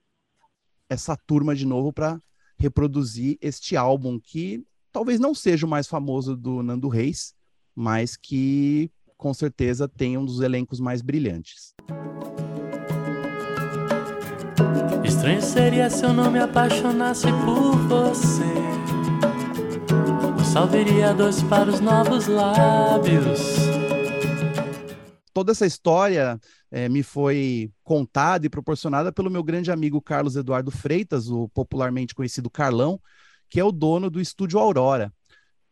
essa 0.90 1.16
turma 1.16 1.56
de 1.56 1.66
novo 1.66 1.92
para 1.92 2.22
reproduzir 2.58 3.38
este 3.42 3.76
álbum 3.76 4.20
que 4.20 4.64
talvez 4.92 5.20
não 5.20 5.36
seja 5.36 5.66
o 5.66 5.70
mais 5.70 5.88
famoso 5.88 6.36
do 6.36 6.64
Nando 6.64 6.88
Reis, 6.88 7.34
mas 7.76 8.16
que 8.16 8.92
com 9.18 9.34
certeza 9.34 9.88
tem 9.88 10.18
um 10.18 10.26
dos 10.26 10.42
elencos 10.42 10.80
mais 10.80 11.02
brilhantes. 11.02 11.76
Estranho 15.04 15.42
seria 15.42 15.90
se 15.90 16.04
eu 16.04 16.14
não 16.14 16.32
me 16.32 16.40
apaixonasse 16.40 17.28
por 17.46 17.76
você. 17.88 18.44
Eu 20.38 20.46
salveria 20.46 21.14
dois 21.14 21.42
para 21.44 21.70
os 21.70 21.80
novos 21.80 22.28
lábios. 22.28 23.40
Toda 25.34 25.52
essa 25.52 25.66
história 25.66 26.40
eh, 26.72 26.90
me 26.90 27.04
foi 27.04 27.72
contada 27.84 28.46
e 28.46 28.50
proporcionada 28.50 29.12
pelo 29.12 29.30
meu 29.30 29.44
grande 29.44 29.72
amigo 29.72 30.02
Carlos 30.02 30.36
Eduardo 30.36 30.72
Freitas, 30.72 31.30
o 31.30 31.48
popularmente 31.50 32.14
conhecido 32.14 32.50
Carlão, 32.50 33.00
que 33.50 33.60
é 33.60 33.64
o 33.64 33.72
dono 33.72 34.10
do 34.10 34.20
estúdio 34.20 34.60
Aurora, 34.60 35.14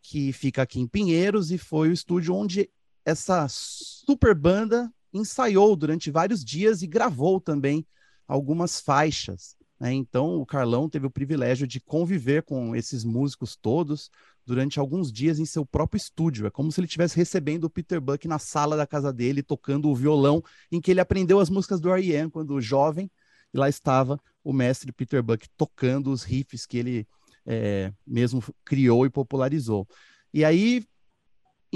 que 0.01 0.31
fica 0.31 0.61
aqui 0.61 0.79
em 0.79 0.87
Pinheiros 0.87 1.51
e 1.51 1.57
foi 1.57 1.89
o 1.89 1.93
estúdio 1.93 2.35
onde 2.35 2.69
essa 3.03 3.47
super 3.49 4.33
banda 4.33 4.91
ensaiou 5.13 5.75
durante 5.75 6.11
vários 6.11 6.43
dias 6.43 6.81
e 6.81 6.87
gravou 6.87 7.39
também 7.39 7.85
algumas 8.27 8.79
faixas. 8.79 9.54
Né? 9.79 9.93
Então, 9.93 10.35
o 10.35 10.45
Carlão 10.45 10.89
teve 10.89 11.05
o 11.05 11.11
privilégio 11.11 11.67
de 11.67 11.79
conviver 11.79 12.43
com 12.43 12.75
esses 12.75 13.03
músicos 13.03 13.55
todos 13.55 14.09
durante 14.45 14.79
alguns 14.79 15.11
dias 15.11 15.39
em 15.39 15.45
seu 15.45 15.65
próprio 15.65 15.97
estúdio. 15.97 16.47
É 16.47 16.51
como 16.51 16.71
se 16.71 16.79
ele 16.79 16.85
estivesse 16.85 17.15
recebendo 17.15 17.65
o 17.65 17.69
Peter 17.69 17.99
Buck 17.99 18.27
na 18.27 18.39
sala 18.39 18.77
da 18.77 18.87
casa 18.87 19.11
dele, 19.11 19.43
tocando 19.43 19.89
o 19.89 19.95
violão 19.95 20.41
em 20.71 20.79
que 20.79 20.91
ele 20.91 21.01
aprendeu 21.01 21.39
as 21.39 21.49
músicas 21.49 21.81
do 21.81 21.91
R.E.M. 21.91 22.29
quando 22.29 22.61
jovem, 22.61 23.11
e 23.53 23.57
lá 23.57 23.67
estava 23.67 24.19
o 24.43 24.53
mestre 24.53 24.91
Peter 24.91 25.23
Buck 25.23 25.47
tocando 25.57 26.11
os 26.11 26.23
riffs 26.23 26.65
que 26.65 26.77
ele 26.77 27.07
é, 27.45 27.91
mesmo 28.05 28.43
criou 28.63 29.05
e 29.05 29.09
popularizou. 29.09 29.87
E 30.33 30.43
aí 30.43 30.83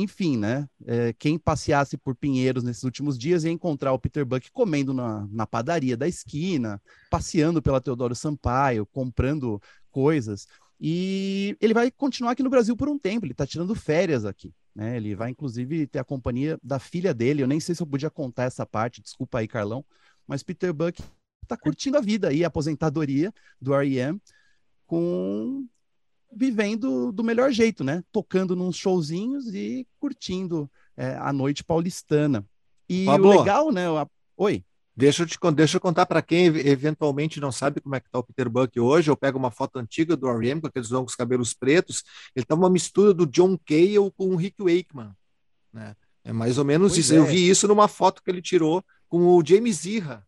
enfim, 0.02 0.38
né? 0.38 0.68
É, 0.86 1.14
quem 1.14 1.38
passeasse 1.38 1.98
por 1.98 2.16
Pinheiros 2.16 2.64
nesses 2.64 2.84
últimos 2.84 3.18
dias 3.18 3.44
ia 3.44 3.52
encontrar 3.52 3.94
o 3.94 4.00
Peter 4.00 4.26
Buck 4.26 4.52
comendo 4.52 4.94
na, 4.94 5.28
na 5.32 5.46
padaria 5.46 5.98
da 5.98 6.08
esquina, 6.08 6.82
passeando 7.10 7.62
pela 7.62 7.82
Teodoro 7.82 8.16
Sampaio, 8.16 8.86
comprando 8.86 9.62
coisas. 9.92 10.48
E 10.80 11.58
ele 11.60 11.74
vai 11.74 11.92
continuar 11.92 12.32
aqui 12.32 12.44
no 12.44 12.50
Brasil 12.50 12.76
por 12.76 12.88
um 12.88 12.98
tempo, 12.98 13.26
ele 13.26 13.34
está 13.34 13.46
tirando 13.46 13.76
férias 13.76 14.26
aqui. 14.26 14.54
Né? 14.74 14.98
Ele 14.98 15.14
vai, 15.16 15.32
inclusive, 15.32 15.88
ter 15.88 16.00
a 16.00 16.04
companhia 16.04 16.58
da 16.64 16.80
filha 16.80 17.14
dele. 17.14 17.44
Eu 17.44 17.48
nem 17.48 17.60
sei 17.60 17.76
se 17.76 17.82
eu 17.82 17.88
podia 17.88 18.10
contar 18.10 18.44
essa 18.44 18.66
parte, 18.66 19.02
desculpa 19.02 19.40
aí, 19.40 19.48
Carlão. 19.48 19.84
Mas 20.26 20.42
Peter 20.42 20.74
Buck 20.74 21.02
está 21.44 21.58
curtindo 21.58 21.98
a 21.98 22.02
vida 22.02 22.30
aí, 22.30 22.44
a 22.44 22.48
aposentadoria 22.48 23.34
do 23.60 23.74
R.E.M., 23.74 24.22
com 24.86 25.68
vivendo 26.32 27.12
do 27.12 27.24
melhor 27.24 27.52
jeito, 27.52 27.84
né? 27.84 28.04
Tocando 28.12 28.56
nos 28.56 28.76
showzinhos 28.76 29.54
e 29.54 29.88
curtindo 30.00 30.70
é, 30.96 31.16
a 31.16 31.34
noite 31.34 31.64
paulistana. 31.64 32.46
E 32.88 33.06
Pablo, 33.06 33.30
o 33.30 33.40
legal, 33.40 33.72
né? 33.72 33.88
A... 33.88 34.08
Oi. 34.38 34.64
Deixa 34.96 35.24
eu, 35.24 35.28
te, 35.28 35.38
deixa 35.56 35.78
eu 35.78 35.82
contar 35.82 36.06
para 36.06 36.22
quem 36.22 36.48
eventualmente 36.48 37.40
não 37.40 37.54
sabe 37.54 37.80
como 37.80 37.96
é 37.96 38.02
que 38.02 38.10
tá 38.10 38.20
o 38.20 38.24
Peter 38.24 38.50
Buck 38.50 38.78
hoje. 38.78 39.10
Eu 39.10 39.16
pego 39.16 39.40
uma 39.40 39.50
foto 39.50 39.80
antiga 39.80 40.18
do 40.18 40.28
R.E.M. 40.28 40.60
com 40.60 40.68
aqueles 40.68 40.90
longos 40.90 41.16
cabelos 41.16 41.54
pretos. 41.54 42.04
Ele 42.36 42.46
tá 42.46 42.54
uma 42.54 42.70
mistura 42.70 43.14
do 43.14 43.26
John 43.26 43.58
Cale 43.66 44.12
com 44.18 44.28
o 44.28 44.36
Rick 44.36 44.62
Wakeman, 44.62 45.12
né? 45.72 45.96
É 46.22 46.34
mais 46.34 46.58
ou 46.58 46.66
menos 46.66 46.92
pois 46.92 47.06
isso. 47.06 47.14
É. 47.14 47.18
Eu 47.18 47.26
vi 47.26 47.48
isso 47.48 47.66
numa 47.66 47.88
foto 47.88 48.22
que 48.22 48.30
ele 48.30 48.42
tirou 48.42 48.84
com 49.08 49.26
o 49.26 49.44
James 49.46 49.86
Irra, 49.86 50.28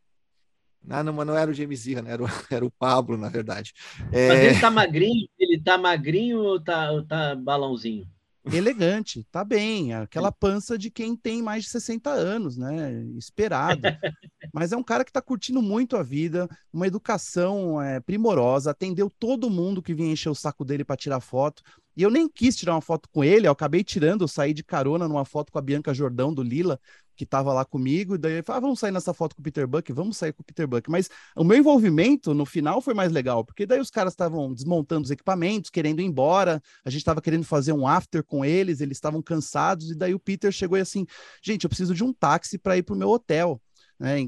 não, 0.84 1.04
não, 1.04 1.26
não 1.26 1.38
era 1.38 1.52
o 1.52 1.54
James 1.54 1.86
Irra, 1.86 2.02
né? 2.02 2.12
era, 2.12 2.24
o, 2.24 2.28
era 2.50 2.66
o 2.66 2.72
Pablo, 2.72 3.18
na 3.18 3.30
verdade. 3.30 3.74
É... 4.12 4.28
Mas 4.28 4.40
ele 4.40 4.60
tá 4.60 4.72
magrinho? 4.72 5.28
Ele 5.52 5.62
tá 5.62 5.78
magrinho 5.78 6.40
ou 6.40 6.62
tá, 6.62 6.92
ou 6.92 7.04
tá 7.04 7.36
balãozinho? 7.36 8.08
Elegante, 8.46 9.28
tá 9.30 9.44
bem. 9.44 9.94
Aquela 9.94 10.32
pança 10.32 10.78
de 10.78 10.90
quem 10.90 11.14
tem 11.14 11.44
mais 11.44 11.66
de 11.66 11.70
60 11.72 12.10
anos, 12.10 12.58
né? 12.58 13.04
Esperado. 13.18 13.82
Mas 14.54 14.72
é 14.72 14.78
um 14.78 14.84
cara 14.84 15.04
que 15.04 15.12
tá 15.12 15.22
curtindo 15.22 15.62
muito 15.62 15.98
a 15.98 16.02
vida, 16.02 16.50
uma 16.72 16.88
educação 16.88 17.82
é, 17.82 18.00
primorosa, 18.00 18.72
atendeu 18.72 19.12
todo 19.20 19.50
mundo 19.50 19.82
que 19.82 19.94
vinha 19.94 20.14
encher 20.14 20.30
o 20.30 20.36
saco 20.36 20.64
dele 20.64 20.86
para 20.86 20.96
tirar 20.96 21.20
foto. 21.20 21.62
E 21.96 22.02
eu 22.02 22.10
nem 22.10 22.30
quis 22.30 22.56
tirar 22.56 22.74
uma 22.74 22.82
foto 22.82 23.10
com 23.12 23.24
ele, 23.24 23.46
eu 23.46 23.52
acabei 23.52 23.84
tirando, 23.84 24.22
eu 24.22 24.28
saí 24.28 24.54
de 24.54 24.64
carona 24.64 25.08
numa 25.08 25.26
foto 25.26 25.52
com 25.52 25.60
a 25.60 25.62
Bianca 25.62 25.94
Jordão 25.94 26.34
do 26.34 26.42
Lila, 26.42 26.80
que 27.22 27.26
estava 27.26 27.54
lá 27.54 27.64
comigo, 27.64 28.16
e 28.16 28.18
daí 28.18 28.34
ele 28.34 28.42
falou, 28.42 28.58
ah, 28.58 28.62
vamos 28.62 28.80
sair 28.80 28.92
nessa 28.92 29.14
foto 29.14 29.36
com 29.36 29.42
o 29.42 29.44
Peter 29.44 29.68
Buck, 29.68 29.94
vamos 29.94 30.18
sair 30.18 30.34
com 30.34 30.42
o 30.42 30.44
Peter 30.44 30.68
Buck. 30.68 30.90
Mas 30.90 31.08
o 31.36 31.44
meu 31.44 31.56
envolvimento 31.56 32.34
no 32.34 32.48
final 32.48 32.82
foi 32.82 32.96
mais 32.96 33.12
legal, 33.12 33.46
porque 33.46 33.64
daí 33.64 33.80
os 33.80 33.92
caras 33.92 34.14
estavam 34.14 34.52
desmontando 34.52 35.04
os 35.04 35.12
equipamentos, 35.12 35.70
querendo 35.70 36.02
ir 36.02 36.06
embora, 36.06 36.60
a 36.84 36.90
gente 36.90 37.02
estava 37.02 37.22
querendo 37.22 37.44
fazer 37.44 37.74
um 37.74 37.86
after 37.86 38.24
com 38.24 38.44
eles, 38.44 38.82
eles 38.82 38.98
estavam 38.98 39.22
cansados, 39.22 39.92
e 39.92 39.96
daí 39.96 40.16
o 40.16 40.20
Peter 40.20 40.52
chegou 40.52 40.80
e 40.80 40.82
assim, 40.82 41.06
gente, 41.44 41.64
eu 41.64 41.70
preciso 41.70 41.94
de 41.94 42.04
um 42.04 42.12
táxi 42.12 42.58
para 42.58 42.76
ir 42.76 42.82
para 42.82 42.96
o 42.96 42.98
meu 42.98 43.10
hotel, 43.10 43.62
né? 44.00 44.28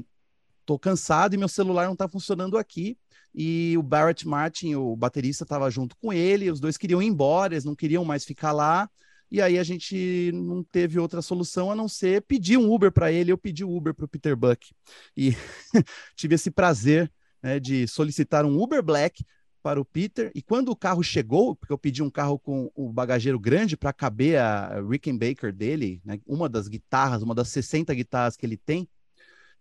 Tô 0.64 0.78
cansado 0.78 1.34
e 1.34 1.36
meu 1.36 1.48
celular 1.48 1.86
não 1.86 1.94
está 1.94 2.08
funcionando 2.08 2.56
aqui. 2.56 2.96
E 3.34 3.74
o 3.76 3.82
Barrett 3.82 4.26
Martin, 4.26 4.76
o 4.76 4.94
baterista, 4.94 5.42
estava 5.42 5.68
junto 5.68 5.96
com 5.96 6.12
ele, 6.12 6.50
os 6.50 6.60
dois 6.60 6.76
queriam 6.76 7.02
ir 7.02 7.06
embora, 7.06 7.54
eles 7.54 7.64
não 7.64 7.74
queriam 7.74 8.04
mais 8.04 8.24
ficar 8.24 8.52
lá. 8.52 8.88
E 9.30 9.40
aí 9.40 9.58
a 9.58 9.64
gente 9.64 10.30
não 10.32 10.62
teve 10.62 10.98
outra 10.98 11.20
solução 11.20 11.70
a 11.70 11.74
não 11.74 11.88
ser 11.88 12.22
pedir 12.22 12.56
um 12.56 12.72
Uber 12.72 12.92
para 12.92 13.10
ele. 13.10 13.32
Eu 13.32 13.38
pedi 13.38 13.64
o 13.64 13.74
Uber 13.74 13.94
para 13.94 14.04
o 14.04 14.08
Peter 14.08 14.36
Buck. 14.36 14.72
E 15.16 15.32
tive 16.16 16.34
esse 16.34 16.50
prazer 16.50 17.10
né, 17.42 17.58
de 17.58 17.86
solicitar 17.88 18.44
um 18.44 18.62
Uber 18.62 18.82
Black 18.82 19.24
para 19.62 19.80
o 19.80 19.84
Peter. 19.84 20.30
E 20.34 20.42
quando 20.42 20.68
o 20.68 20.76
carro 20.76 21.02
chegou, 21.02 21.56
porque 21.56 21.72
eu 21.72 21.78
pedi 21.78 22.02
um 22.02 22.10
carro 22.10 22.38
com 22.38 22.70
o 22.74 22.92
bagageiro 22.92 23.40
grande 23.40 23.76
para 23.76 23.92
caber 23.92 24.38
a 24.38 24.80
Rickenbacker 24.80 25.52
dele, 25.52 26.02
né, 26.04 26.20
uma 26.26 26.48
das 26.48 26.68
guitarras, 26.68 27.22
uma 27.22 27.34
das 27.34 27.48
60 27.48 27.92
guitarras 27.94 28.36
que 28.36 28.44
ele 28.44 28.58
tem, 28.58 28.88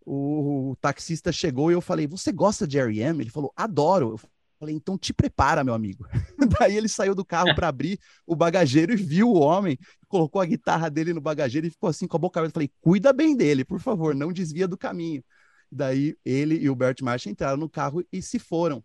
o 0.06 0.76
taxista 0.82 1.32
chegou 1.32 1.72
e 1.72 1.74
eu 1.74 1.82
falei: 1.82 2.08
Você 2.08 2.32
gosta 2.32 2.68
de 2.68 2.78
R.E.M? 2.78 3.24
Ele 3.24 3.30
falou: 3.30 3.54
Adoro. 3.56 4.12
Eu 4.12 4.20
Falei, 4.64 4.76
então 4.78 4.98
te 4.98 5.12
prepara, 5.12 5.62
meu 5.62 5.74
amigo. 5.74 6.08
Daí 6.58 6.78
ele 6.78 6.88
saiu 6.88 7.14
do 7.14 7.26
carro 7.26 7.54
para 7.54 7.68
abrir 7.68 8.00
o 8.26 8.34
bagageiro 8.34 8.94
e 8.94 8.96
viu 8.96 9.28
o 9.28 9.38
homem, 9.38 9.78
colocou 10.08 10.42
a 10.42 10.46
guitarra 10.46 10.90
dele 10.90 11.14
no 11.14 11.20
bagageiro 11.20 11.68
e 11.68 11.70
ficou 11.70 11.90
assim 11.90 12.08
com 12.08 12.16
a 12.16 12.20
boca 12.20 12.40
aberta. 12.40 12.54
Falei, 12.54 12.72
cuida 12.80 13.12
bem 13.12 13.36
dele, 13.36 13.66
por 13.66 13.82
favor, 13.82 14.16
não 14.16 14.32
desvia 14.32 14.66
do 14.66 14.78
caminho. 14.78 15.22
Daí 15.70 16.16
ele 16.24 16.56
e 16.56 16.70
o 16.70 16.76
Bert 16.78 17.02
Marsh 17.02 17.28
entraram 17.28 17.58
no 17.58 17.68
carro 17.68 18.06
e 18.10 18.22
se 18.22 18.40
foram. 18.40 18.82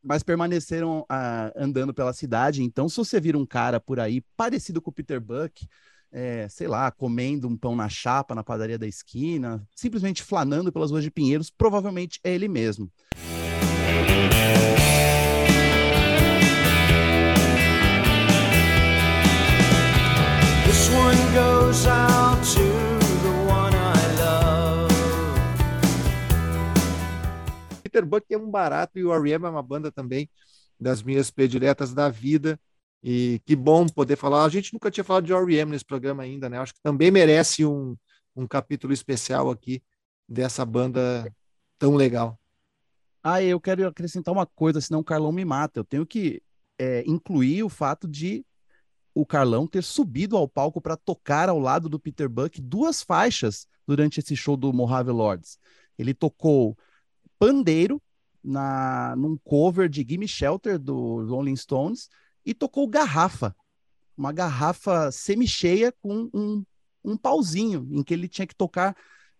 Mas 0.00 0.22
permaneceram 0.22 1.04
ah, 1.08 1.52
andando 1.56 1.92
pela 1.92 2.12
cidade. 2.12 2.62
Então, 2.62 2.88
se 2.88 2.96
você 2.96 3.20
vir 3.20 3.34
um 3.34 3.44
cara 3.44 3.80
por 3.80 3.98
aí 3.98 4.22
parecido 4.36 4.80
com 4.80 4.90
o 4.90 4.94
Peter 4.94 5.20
Buck, 5.20 5.66
é, 6.12 6.48
sei 6.48 6.68
lá, 6.68 6.92
comendo 6.92 7.48
um 7.48 7.56
pão 7.56 7.74
na 7.74 7.88
chapa 7.88 8.36
na 8.36 8.44
padaria 8.44 8.78
da 8.78 8.86
esquina, 8.86 9.66
simplesmente 9.74 10.22
flanando 10.22 10.70
pelas 10.70 10.92
ruas 10.92 11.02
de 11.02 11.10
Pinheiros, 11.10 11.50
provavelmente 11.50 12.20
é 12.22 12.32
ele 12.32 12.46
mesmo. 12.46 12.88
Peter 27.82 28.04
Buck 28.04 28.26
é 28.32 28.36
um 28.36 28.50
barato 28.50 28.98
e 28.98 29.04
o 29.04 29.12
R.E.M. 29.14 29.46
é 29.46 29.48
uma 29.48 29.62
banda 29.62 29.90
também 29.90 30.28
das 30.78 31.02
minhas 31.02 31.30
prediletas 31.30 31.94
da 31.94 32.10
vida. 32.10 32.60
E 33.02 33.40
que 33.46 33.56
bom 33.56 33.86
poder 33.86 34.16
falar. 34.16 34.44
A 34.44 34.48
gente 34.50 34.74
nunca 34.74 34.90
tinha 34.90 35.02
falado 35.02 35.24
de 35.24 35.32
R.E.M. 35.32 35.70
nesse 35.70 35.86
programa 35.86 36.22
ainda, 36.22 36.50
né? 36.50 36.58
Acho 36.58 36.74
que 36.74 36.82
também 36.82 37.10
merece 37.10 37.64
um, 37.64 37.96
um 38.36 38.46
capítulo 38.46 38.92
especial 38.92 39.50
aqui 39.50 39.82
dessa 40.28 40.66
banda 40.66 41.34
tão 41.78 41.94
legal. 41.94 42.38
Ah, 43.22 43.42
eu 43.42 43.58
quero 43.58 43.86
acrescentar 43.86 44.34
uma 44.34 44.44
coisa, 44.44 44.80
senão 44.82 45.00
o 45.00 45.04
Carlão 45.04 45.32
me 45.32 45.46
mata. 45.46 45.80
Eu 45.80 45.84
tenho 45.84 46.04
que 46.04 46.42
é, 46.78 47.02
incluir 47.06 47.62
o 47.62 47.70
fato 47.70 48.06
de 48.06 48.44
o 49.14 49.26
Carlão 49.26 49.66
ter 49.66 49.82
subido 49.82 50.36
ao 50.36 50.48
palco 50.48 50.80
para 50.80 50.96
tocar 50.96 51.48
ao 51.48 51.58
lado 51.58 51.88
do 51.88 51.98
Peter 51.98 52.28
Buck 52.28 52.60
duas 52.60 53.02
faixas 53.02 53.66
durante 53.86 54.20
esse 54.20 54.34
show 54.34 54.56
do 54.56 54.72
Mojave 54.72 55.10
Lords. 55.10 55.58
Ele 55.98 56.14
tocou 56.14 56.76
pandeiro 57.38 58.00
na 58.42 59.14
num 59.16 59.36
cover 59.36 59.88
de 59.88 60.04
Gimme 60.08 60.26
Shelter 60.26 60.78
do 60.78 61.24
Rolling 61.26 61.56
Stones 61.56 62.08
e 62.44 62.52
tocou 62.52 62.88
garrafa, 62.88 63.54
uma 64.16 64.32
garrafa 64.32 65.10
semi-cheia 65.12 65.92
com 66.00 66.28
um, 66.34 66.64
um 67.04 67.16
pauzinho 67.16 67.86
em 67.90 68.02
que 68.02 68.12
ele 68.12 68.28
tinha 68.28 68.46
que 68.46 68.54
tocar 68.54 68.96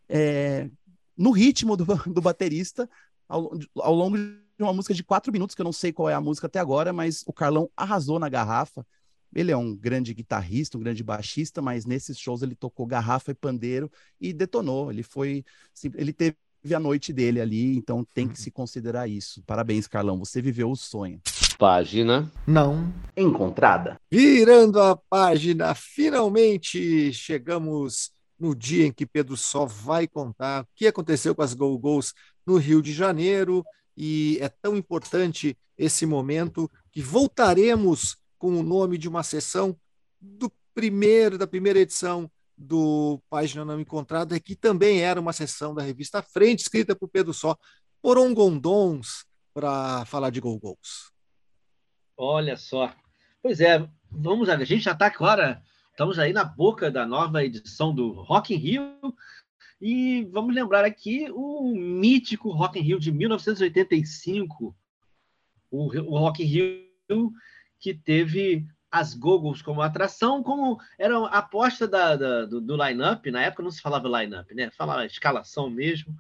é, 0.09 0.71
no 1.17 1.31
ritmo 1.31 1.77
do, 1.77 1.85
do 2.13 2.21
baterista 2.21 2.89
ao, 3.29 3.51
ao 3.77 3.95
longo 3.95 4.17
de 4.19 4.63
uma 4.63 4.73
música 4.73 4.95
de 4.95 5.03
quatro 5.03 5.33
minutos, 5.33 5.55
que 5.55 5.61
eu 5.61 5.65
não 5.65 5.73
sei 5.73 5.93
qual 5.93 6.09
é 6.09 6.15
a 6.15 6.21
música 6.21 6.47
até 6.47 6.59
agora, 6.59 6.93
mas 6.93 7.25
o 7.27 7.33
Carlão 7.33 7.71
arrasou 7.77 8.19
na 8.19 8.29
garrafa. 8.29 8.87
Ele 9.35 9.51
é 9.51 9.57
um 9.57 9.75
grande 9.75 10.13
guitarrista, 10.15 10.77
um 10.77 10.81
grande 10.81 11.03
baixista, 11.03 11.63
mas 11.63 11.87
nesses 11.87 12.19
shows 12.19 12.43
ele 12.43 12.55
tocou 12.55 12.87
garrafa 12.87 13.31
e 13.31 13.35
pandeiro 13.35 13.91
e 14.21 14.33
detonou. 14.33 14.91
Ele 14.91 15.03
foi, 15.03 15.45
ele 15.95 16.13
teve 16.13 16.37
a 16.75 16.79
noite 16.79 17.13
dele 17.13 17.41
ali, 17.41 17.77
então 17.77 18.05
tem 18.15 18.27
que 18.27 18.35
uhum. 18.35 18.45
se 18.45 18.51
considerar 18.51 19.09
isso. 19.09 19.43
Parabéns, 19.45 19.87
Carlão, 19.87 20.19
você 20.19 20.41
viveu 20.41 20.71
o 20.71 20.77
sonho. 20.77 21.21
Página 21.59 22.31
não 22.47 22.93
encontrada. 23.17 24.01
Virando 24.11 24.81
a 24.81 24.97
página, 24.97 25.75
finalmente 25.75 27.13
chegamos 27.13 28.13
no 28.39 28.55
dia 28.55 28.87
em 28.87 28.93
que 28.93 29.07
Pedro 29.07 29.37
só 29.37 29.65
vai 29.65 30.09
contar 30.09 30.63
o 30.63 30.67
que 30.75 30.87
aconteceu 30.87 31.35
com 31.35 31.43
as 31.43 31.55
Go 31.55 31.79
Go's 31.79 32.13
no 32.45 32.57
Rio 32.57 32.83
de 32.83 32.93
Janeiro 32.93 33.65
e 33.97 34.39
é 34.41 34.49
tão 34.49 34.77
importante 34.77 35.57
esse 35.79 36.05
momento 36.05 36.71
que 36.91 37.01
voltaremos 37.01 38.17
com 38.43 38.59
o 38.59 38.63
nome 38.65 38.99
de 38.99 39.09
uma 39.09 39.23
sessão 39.23 39.79
do 40.21 40.51
primeiro 40.75 41.39
da 41.39 41.47
primeira 41.47 41.79
edição 41.79 42.29
do 42.59 43.23
Página 43.31 43.65
Não 43.65 43.79
Encontrada, 43.79 44.41
que 44.41 44.57
também 44.57 45.01
era 45.01 45.21
uma 45.21 45.33
sessão 45.33 45.73
da 45.73 45.81
revista 45.81 46.21
Frente, 46.21 46.63
escrita 46.63 46.97
por 46.97 47.09
Pedro 47.09 47.33
Só, 47.33 47.57
por 48.03 48.19
Ongondons, 48.19 49.25
para 49.55 50.05
falar 50.07 50.31
de 50.31 50.41
Gol 50.41 50.59
Gols. 50.59 51.13
Olha 52.17 52.57
só. 52.57 52.93
Pois 53.41 53.61
é, 53.61 53.89
vamos 54.11 54.49
a 54.49 54.57
gente 54.65 54.83
já 54.83 54.91
está 54.91 55.07
agora, 55.07 55.63
estamos 55.93 56.19
aí 56.19 56.33
na 56.33 56.43
boca 56.43 56.91
da 56.91 57.07
nova 57.07 57.45
edição 57.45 57.95
do 57.95 58.11
Rock 58.11 58.55
in 58.55 58.59
Rio, 58.59 58.99
E 59.81 60.25
vamos 60.33 60.53
lembrar 60.53 60.85
aqui 60.85 61.29
o 61.31 61.73
mítico 61.77 62.51
Rock 62.51 62.81
in 62.81 62.83
Rio 62.83 62.99
de 62.99 63.13
1985, 63.13 64.77
o, 65.71 65.79
o 65.79 66.19
Rock 66.19 66.43
in 66.43 66.47
Rio 66.47 67.33
que 67.83 67.93
teve 67.93 68.65
as 68.91 69.13
goggles 69.13 69.61
como 69.61 69.83
atração, 69.83 70.43
como 70.43 70.79
era 70.99 71.19
a 71.19 71.39
aposta 71.39 71.89
da, 71.89 72.15
da 72.15 72.45
do, 72.45 72.61
do 72.61 72.77
line-up, 72.77 73.29
na 73.31 73.43
época 73.43 73.63
não 73.65 73.71
se 73.71 73.83
falava 73.83 74.21
line-up, 74.21 74.55
né? 74.55 74.71
Falava 74.71 75.05
escalação 75.05 75.69
mesmo. 75.69 76.15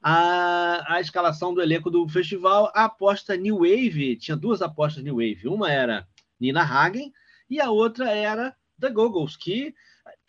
A, 0.00 0.94
a 0.94 1.00
escalação 1.00 1.52
do 1.52 1.60
elenco 1.60 1.90
do 1.90 2.08
festival, 2.08 2.70
a 2.74 2.84
aposta 2.84 3.36
New 3.36 3.58
Wave, 3.58 4.16
tinha 4.16 4.36
duas 4.36 4.62
apostas 4.62 5.02
New 5.02 5.16
Wave. 5.16 5.48
Uma 5.48 5.72
era 5.72 6.06
Nina 6.38 6.62
Hagen 6.62 7.12
e 7.50 7.60
a 7.60 7.70
outra 7.70 8.10
era 8.10 8.54
The 8.78 8.90
Goggles, 8.90 9.36
que 9.36 9.74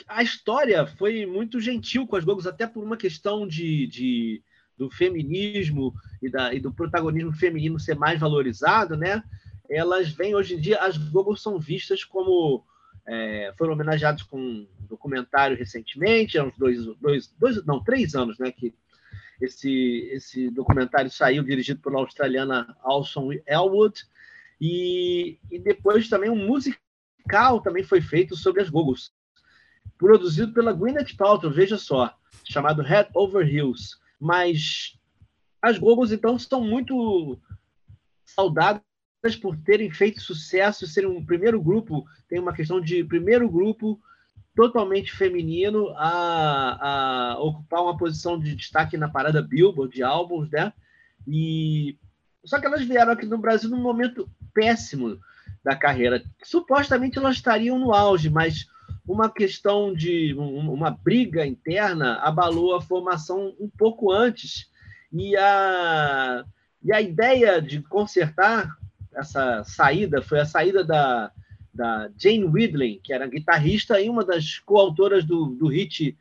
a 0.07 0.23
história 0.23 0.87
foi 0.87 1.25
muito 1.25 1.59
gentil 1.59 2.07
com 2.07 2.15
as 2.15 2.23
Goggles, 2.23 2.47
até 2.47 2.65
por 2.65 2.83
uma 2.83 2.97
questão 2.97 3.47
de, 3.47 3.87
de 3.87 4.43
do 4.77 4.89
feminismo 4.89 5.93
e, 6.21 6.29
da, 6.29 6.53
e 6.53 6.59
do 6.59 6.73
protagonismo 6.73 7.31
feminino 7.31 7.79
ser 7.79 7.95
mais 7.95 8.19
valorizado, 8.19 8.97
né? 8.97 9.23
Elas 9.69 10.09
vêm 10.09 10.35
hoje 10.35 10.55
em 10.55 10.59
dia, 10.59 10.79
as 10.79 10.97
Google 10.97 11.35
são 11.35 11.59
vistas 11.59 12.03
como 12.03 12.63
é, 13.05 13.53
foram 13.57 13.73
homenageados 13.73 14.23
com 14.23 14.39
um 14.39 14.67
documentário 14.87 15.57
recentemente, 15.57 16.37
há 16.37 16.43
uns 16.43 16.57
dois, 16.57 16.85
dois, 16.99 17.27
dois, 17.37 17.65
não, 17.65 17.83
três 17.83 18.15
anos, 18.15 18.37
né, 18.39 18.51
que 18.51 18.73
esse, 19.41 20.09
esse 20.11 20.49
documentário 20.49 21.09
saiu 21.09 21.43
dirigido 21.43 21.81
pela 21.81 21.99
australiana 21.99 22.75
Alson 22.81 23.31
Elwood, 23.45 24.05
e, 24.59 25.39
e 25.51 25.59
depois 25.59 26.07
também 26.07 26.29
um 26.29 26.47
musical 26.47 27.61
também 27.61 27.83
foi 27.83 28.01
feito 28.01 28.35
sobre 28.35 28.61
as 28.61 28.69
Googles, 28.69 29.11
produzido 29.97 30.53
pela 30.53 30.73
Gwyneth 30.73 31.15
Paltrow, 31.17 31.51
veja 31.51 31.77
só, 31.77 32.15
chamado 32.43 32.81
Head 32.81 33.09
Over 33.13 33.47
Heels. 33.47 33.99
Mas 34.19 34.97
as 35.61 35.77
Googles, 35.77 36.11
então, 36.11 36.37
são 36.37 36.61
muito 36.61 37.39
saudadas 38.25 38.81
por 39.39 39.55
terem 39.55 39.89
feito 39.89 40.21
sucesso, 40.21 40.85
serem 40.85 41.09
um 41.09 41.25
primeiro 41.25 41.61
grupo, 41.61 42.05
tem 42.27 42.39
uma 42.39 42.51
questão 42.51 42.81
de 42.81 43.05
primeiro 43.05 43.49
grupo 43.49 43.97
totalmente 44.53 45.13
feminino 45.13 45.93
a, 45.95 47.31
a 47.31 47.39
ocupar 47.39 47.83
uma 47.83 47.97
posição 47.97 48.37
de 48.37 48.53
destaque 48.53 48.97
na 48.97 49.07
parada 49.07 49.41
Billboard 49.41 49.95
de 49.95 50.03
álbuns, 50.03 50.51
né? 50.51 50.73
E 51.25 51.97
só 52.43 52.59
que 52.59 52.65
elas 52.65 52.83
vieram 52.83 53.13
aqui 53.13 53.25
no 53.25 53.37
Brasil 53.37 53.69
num 53.69 53.81
momento 53.81 54.29
péssimo 54.53 55.17
da 55.63 55.73
carreira. 55.73 56.21
Supostamente 56.43 57.17
elas 57.17 57.37
estariam 57.37 57.79
no 57.79 57.93
auge, 57.93 58.29
mas 58.29 58.67
uma 59.07 59.29
questão 59.29 59.93
de 59.93 60.33
uma 60.33 60.91
briga 60.91 61.45
interna 61.45 62.17
abalou 62.17 62.75
a 62.75 62.81
formação 62.81 63.55
um 63.57 63.69
pouco 63.69 64.11
antes 64.11 64.69
e 65.13 65.35
a 65.37 66.43
e 66.83 66.91
a 66.91 66.99
ideia 67.01 67.61
de 67.61 67.81
consertar 67.81 68.77
essa 69.15 69.63
saída 69.63 70.21
foi 70.21 70.39
a 70.39 70.45
saída 70.45 70.83
da, 70.83 71.31
da 71.73 72.09
Jane 72.17 72.45
Widling, 72.45 72.99
que 73.03 73.13
era 73.13 73.27
guitarrista 73.27 73.99
e 73.99 74.09
uma 74.09 74.23
das 74.23 74.59
coautoras 74.59 75.25
do, 75.25 75.47
do 75.47 75.67
hit 75.67 76.17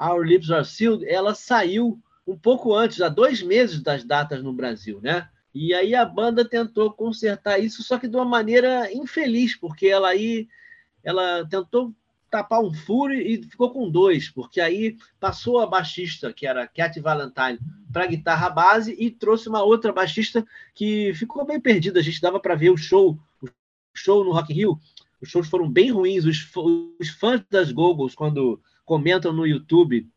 Our 0.00 0.24
Lips 0.24 0.50
Are 0.50 0.64
Sealed. 0.64 1.04
Ela 1.06 1.34
saiu 1.34 2.00
um 2.26 2.36
pouco 2.36 2.74
antes, 2.74 3.00
há 3.00 3.08
dois 3.08 3.42
meses 3.42 3.82
das 3.82 4.04
datas 4.04 4.42
no 4.42 4.52
Brasil, 4.52 5.00
né? 5.02 5.28
E 5.54 5.74
aí 5.74 5.94
a 5.94 6.04
banda 6.04 6.44
tentou 6.44 6.92
consertar 6.92 7.58
isso, 7.58 7.82
só 7.82 7.98
que 7.98 8.08
de 8.08 8.16
uma 8.16 8.24
maneira 8.24 8.90
infeliz, 8.92 9.54
porque 9.54 9.86
ela 9.86 10.08
aí 10.08 10.48
ela 11.04 11.46
tentou 11.46 11.92
tapar 12.32 12.62
um 12.62 12.72
furo 12.72 13.12
e 13.12 13.42
ficou 13.42 13.70
com 13.70 13.90
dois, 13.90 14.30
porque 14.30 14.58
aí 14.58 14.96
passou 15.20 15.60
a 15.60 15.66
baixista, 15.66 16.32
que 16.32 16.46
era 16.46 16.66
Cat 16.66 16.98
Valentine, 16.98 17.60
para 17.92 18.06
guitarra 18.06 18.48
base 18.48 18.96
e 18.98 19.10
trouxe 19.10 19.50
uma 19.50 19.62
outra 19.62 19.92
baixista 19.92 20.42
que 20.74 21.12
ficou 21.12 21.44
bem 21.44 21.60
perdida. 21.60 22.00
A 22.00 22.02
gente 22.02 22.22
dava 22.22 22.40
para 22.40 22.54
ver 22.54 22.70
o 22.70 22.76
show, 22.76 23.18
o 23.42 23.48
show 23.94 24.24
no 24.24 24.32
Rock 24.32 24.50
Rio. 24.50 24.80
Os 25.20 25.28
shows 25.28 25.46
foram 25.46 25.70
bem 25.70 25.92
ruins. 25.92 26.24
Os, 26.24 26.50
os 26.98 27.10
fãs 27.10 27.44
das 27.50 27.70
Goggles, 27.70 28.14
quando 28.14 28.58
comentam 28.86 29.30
no 29.30 29.46
YouTube 29.46 30.08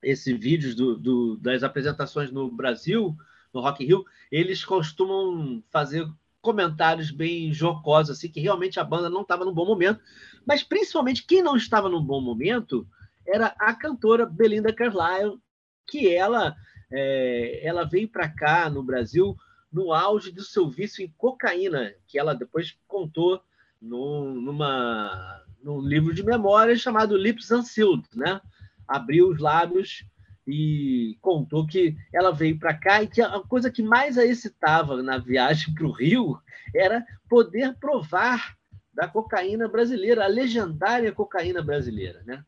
esses 0.00 0.38
vídeos 0.38 0.76
do, 0.76 0.96
do, 0.96 1.36
das 1.36 1.64
apresentações 1.64 2.30
no 2.30 2.48
Brasil, 2.48 3.16
no 3.52 3.60
Rock 3.60 3.84
Rio, 3.84 4.04
eles 4.30 4.64
costumam 4.64 5.60
fazer 5.68 6.08
comentários 6.40 7.10
bem 7.10 7.52
jocosos, 7.52 8.16
assim, 8.16 8.28
que 8.28 8.40
realmente 8.40 8.78
a 8.80 8.84
banda 8.84 9.10
não 9.10 9.22
estava 9.22 9.44
num 9.44 9.52
bom 9.52 9.66
momento. 9.66 10.00
Mas 10.46 10.62
principalmente 10.62 11.24
quem 11.26 11.42
não 11.42 11.56
estava 11.56 11.88
num 11.88 12.02
bom 12.02 12.20
momento 12.20 12.86
era 13.26 13.54
a 13.58 13.74
cantora 13.74 14.26
Belinda 14.26 14.72
Carlisle, 14.72 15.38
que 15.86 16.08
ela, 16.08 16.56
é, 16.90 17.60
ela 17.66 17.84
veio 17.84 18.08
para 18.08 18.28
cá 18.28 18.68
no 18.68 18.82
Brasil 18.82 19.36
no 19.72 19.92
auge 19.92 20.32
do 20.32 20.42
seu 20.42 20.68
vício 20.68 21.04
em 21.04 21.14
cocaína, 21.16 21.94
que 22.06 22.18
ela 22.18 22.34
depois 22.34 22.76
contou 22.88 23.40
no, 23.80 24.34
numa, 24.34 25.44
num 25.62 25.80
livro 25.80 26.12
de 26.12 26.24
memórias 26.24 26.80
chamado 26.80 27.16
Lips 27.16 27.50
Unsealed, 27.50 28.04
né? 28.14 28.40
Abriu 28.86 29.28
os 29.28 29.38
lábios 29.38 30.04
e 30.46 31.16
contou 31.20 31.66
que 31.66 31.96
ela 32.12 32.32
veio 32.32 32.58
para 32.58 32.74
cá 32.74 33.02
e 33.02 33.06
que 33.06 33.22
a 33.22 33.40
coisa 33.40 33.70
que 33.70 33.82
mais 33.82 34.18
a 34.18 34.24
excitava 34.24 35.00
na 35.02 35.18
viagem 35.18 35.72
para 35.72 35.86
o 35.86 35.92
Rio 35.92 36.36
era 36.74 37.04
poder 37.28 37.76
provar 37.78 38.56
da 38.92 39.08
cocaína 39.08 39.68
brasileira, 39.68 40.24
a 40.24 40.28
legendária 40.28 41.12
cocaína 41.12 41.62
brasileira, 41.62 42.22
né? 42.24 42.44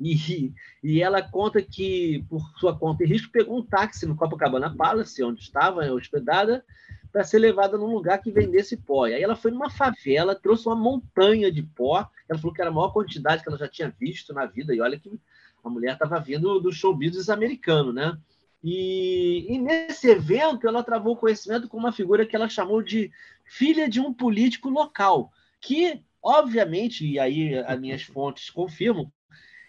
E, 0.00 0.52
e 0.82 1.00
ela 1.00 1.22
conta 1.22 1.62
que, 1.62 2.24
por 2.28 2.40
sua 2.58 2.76
conta 2.76 3.04
e 3.04 3.06
risco, 3.06 3.30
pegou 3.30 3.58
um 3.58 3.64
táxi 3.64 4.04
no 4.04 4.16
Copacabana 4.16 4.74
Palace, 4.74 5.22
onde 5.22 5.40
estava 5.40 5.82
hospedada, 5.92 6.64
para 7.12 7.22
ser 7.22 7.38
levada 7.38 7.76
num 7.76 7.92
lugar 7.92 8.18
que 8.20 8.32
vendesse 8.32 8.76
pó. 8.76 9.06
E 9.06 9.14
aí 9.14 9.22
ela 9.22 9.36
foi 9.36 9.50
numa 9.50 9.70
favela, 9.70 10.34
trouxe 10.34 10.66
uma 10.66 10.74
montanha 10.74 11.52
de 11.52 11.62
pó. 11.62 12.08
Ela 12.28 12.38
falou 12.38 12.54
que 12.54 12.60
era 12.60 12.70
a 12.70 12.72
maior 12.72 12.92
quantidade 12.92 13.42
que 13.42 13.48
ela 13.48 13.58
já 13.58 13.68
tinha 13.68 13.94
visto 13.96 14.32
na 14.32 14.46
vida. 14.46 14.74
E 14.74 14.80
olha 14.80 14.98
que 14.98 15.20
a 15.62 15.70
mulher 15.70 15.92
estava 15.92 16.18
vindo 16.18 16.58
do 16.58 16.72
show 16.72 16.94
business 16.94 17.28
americano, 17.28 17.92
né? 17.92 18.16
E, 18.64 19.46
e, 19.48 19.58
nesse 19.58 20.08
evento 20.08 20.68
ela 20.68 20.84
travou 20.84 21.16
conhecimento 21.16 21.68
com 21.68 21.76
uma 21.76 21.92
figura 21.92 22.24
que 22.24 22.36
ela 22.36 22.48
chamou 22.48 22.80
de 22.80 23.10
filha 23.44 23.88
de 23.88 24.00
um 24.00 24.14
político 24.14 24.70
local, 24.70 25.32
que, 25.62 26.02
obviamente, 26.22 27.06
e 27.06 27.18
aí 27.18 27.56
as 27.56 27.80
minhas 27.80 28.02
fontes 28.02 28.50
confirmam, 28.50 29.10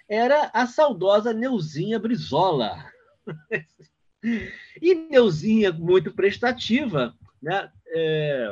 era 0.09 0.51
a 0.53 0.67
saudosa 0.67 1.31
Neuzinha 1.31 1.97
Brizola. 1.97 2.91
e 4.81 4.95
Neuzinha, 4.95 5.71
muito 5.71 6.11
prestativa, 6.11 7.15
né? 7.41 7.71
É, 7.95 8.51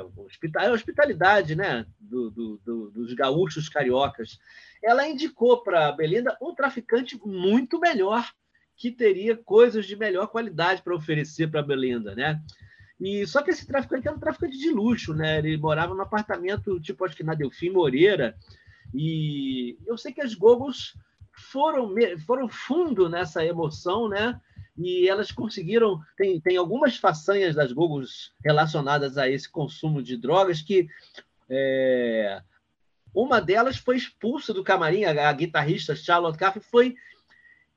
hospitalidade 0.71 1.55
né? 1.55 1.85
Do, 1.99 2.29
do, 2.29 2.61
do, 2.63 2.91
dos 2.91 3.13
gaúchos 3.13 3.67
cariocas 3.67 4.37
ela 4.83 5.07
indicou 5.07 5.61
para 5.63 5.91
Belinda 5.91 6.35
um 6.41 6.55
traficante 6.55 7.19
muito 7.23 7.79
melhor, 7.79 8.27
que 8.75 8.91
teria 8.91 9.37
coisas 9.37 9.85
de 9.85 9.95
melhor 9.95 10.27
qualidade 10.27 10.81
para 10.81 10.95
oferecer 10.95 11.49
para 11.49 11.61
Belinda, 11.61 12.15
né? 12.15 12.41
E 13.01 13.25
só 13.25 13.41
que 13.41 13.49
esse 13.49 13.65
traficante 13.65 14.07
era 14.07 14.15
um 14.15 14.19
traficante 14.19 14.57
de 14.57 14.69
luxo, 14.69 15.13
né? 15.15 15.39
Ele 15.39 15.57
morava 15.57 15.95
num 15.95 16.01
apartamento 16.01 16.79
tipo 16.79 17.03
acho 17.03 17.15
que 17.15 17.23
na 17.23 17.33
Delfim 17.33 17.71
Moreira. 17.71 18.37
E 18.93 19.75
eu 19.87 19.97
sei 19.97 20.13
que 20.13 20.21
as 20.21 20.35
Gogos 20.35 20.95
foram 21.33 21.95
foram 22.27 22.47
fundo 22.47 23.09
nessa 23.09 23.43
emoção, 23.43 24.07
né? 24.07 24.39
E 24.77 25.09
elas 25.09 25.31
conseguiram 25.31 25.99
tem, 26.15 26.39
tem 26.39 26.57
algumas 26.57 26.95
façanhas 26.95 27.55
das 27.55 27.71
Gogos 27.71 28.33
relacionadas 28.43 29.17
a 29.17 29.27
esse 29.27 29.49
consumo 29.49 30.03
de 30.03 30.15
drogas 30.15 30.61
que 30.61 30.87
é, 31.49 32.41
uma 33.13 33.41
delas 33.41 33.77
foi 33.77 33.97
expulsa 33.97 34.53
do 34.53 34.63
camarim, 34.63 35.05
a, 35.05 35.33
guitarrista 35.33 35.95
Charlotte 35.95 36.37
Caffey 36.37 36.61
foi, 36.61 36.95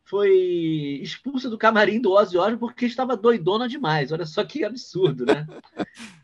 foi 0.04 1.00
expulsa 1.02 1.48
do 1.48 1.58
camarim 1.58 2.00
do 2.00 2.12
Ozzy 2.12 2.36
Osbourne 2.36 2.58
porque 2.58 2.86
estava 2.86 3.16
doidona 3.16 3.68
demais. 3.68 4.12
Olha 4.12 4.26
só 4.26 4.44
que 4.44 4.64
absurdo, 4.64 5.26
né? 5.26 5.46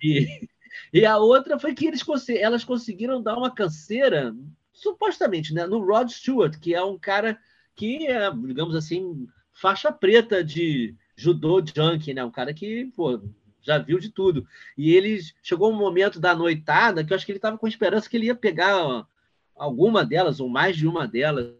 E, 0.03 0.49
e 0.93 1.05
a 1.05 1.18
outra 1.18 1.59
foi 1.59 1.74
que 1.74 1.87
eles, 1.87 2.03
elas 2.31 2.64
conseguiram 2.64 3.22
dar 3.22 3.37
uma 3.37 3.51
canseira, 3.51 4.35
supostamente, 4.72 5.53
né, 5.53 5.66
no 5.66 5.85
Rod 5.85 6.09
Stewart, 6.09 6.59
que 6.59 6.74
é 6.74 6.83
um 6.83 6.99
cara 6.99 7.39
que 7.76 8.07
é, 8.07 8.31
digamos 8.31 8.74
assim, 8.74 9.28
faixa 9.53 9.93
preta 9.93 10.43
de 10.43 10.95
judô 11.14 11.62
junkie, 11.62 12.14
né? 12.14 12.24
Um 12.24 12.31
cara 12.31 12.55
que, 12.55 12.87
pô, 12.97 13.20
já 13.61 13.78
viu 13.78 13.99
de 13.99 14.09
tudo. 14.09 14.47
E 14.76 14.95
ele 14.95 15.20
chegou 15.43 15.70
um 15.70 15.76
momento 15.76 16.18
da 16.18 16.35
noitada 16.35 17.05
que 17.05 17.12
eu 17.12 17.16
acho 17.16 17.26
que 17.26 17.33
ele 17.33 17.39
estava 17.39 17.59
com 17.59 17.68
esperança 17.68 18.09
que 18.09 18.16
ele 18.16 18.26
ia 18.26 18.35
pegar 18.35 19.07
alguma 19.55 20.05
delas, 20.05 20.41
ou 20.41 20.49
mais 20.49 20.76
de 20.76 20.89
uma 20.89 21.07
delas. 21.07 21.55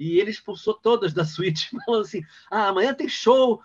E 0.00 0.18
ele 0.18 0.30
expulsou 0.30 0.72
todas 0.72 1.12
da 1.12 1.26
suíte, 1.26 1.68
falando 1.84 2.06
assim: 2.06 2.22
ah, 2.50 2.68
amanhã 2.68 2.94
tem 2.94 3.06
show, 3.06 3.62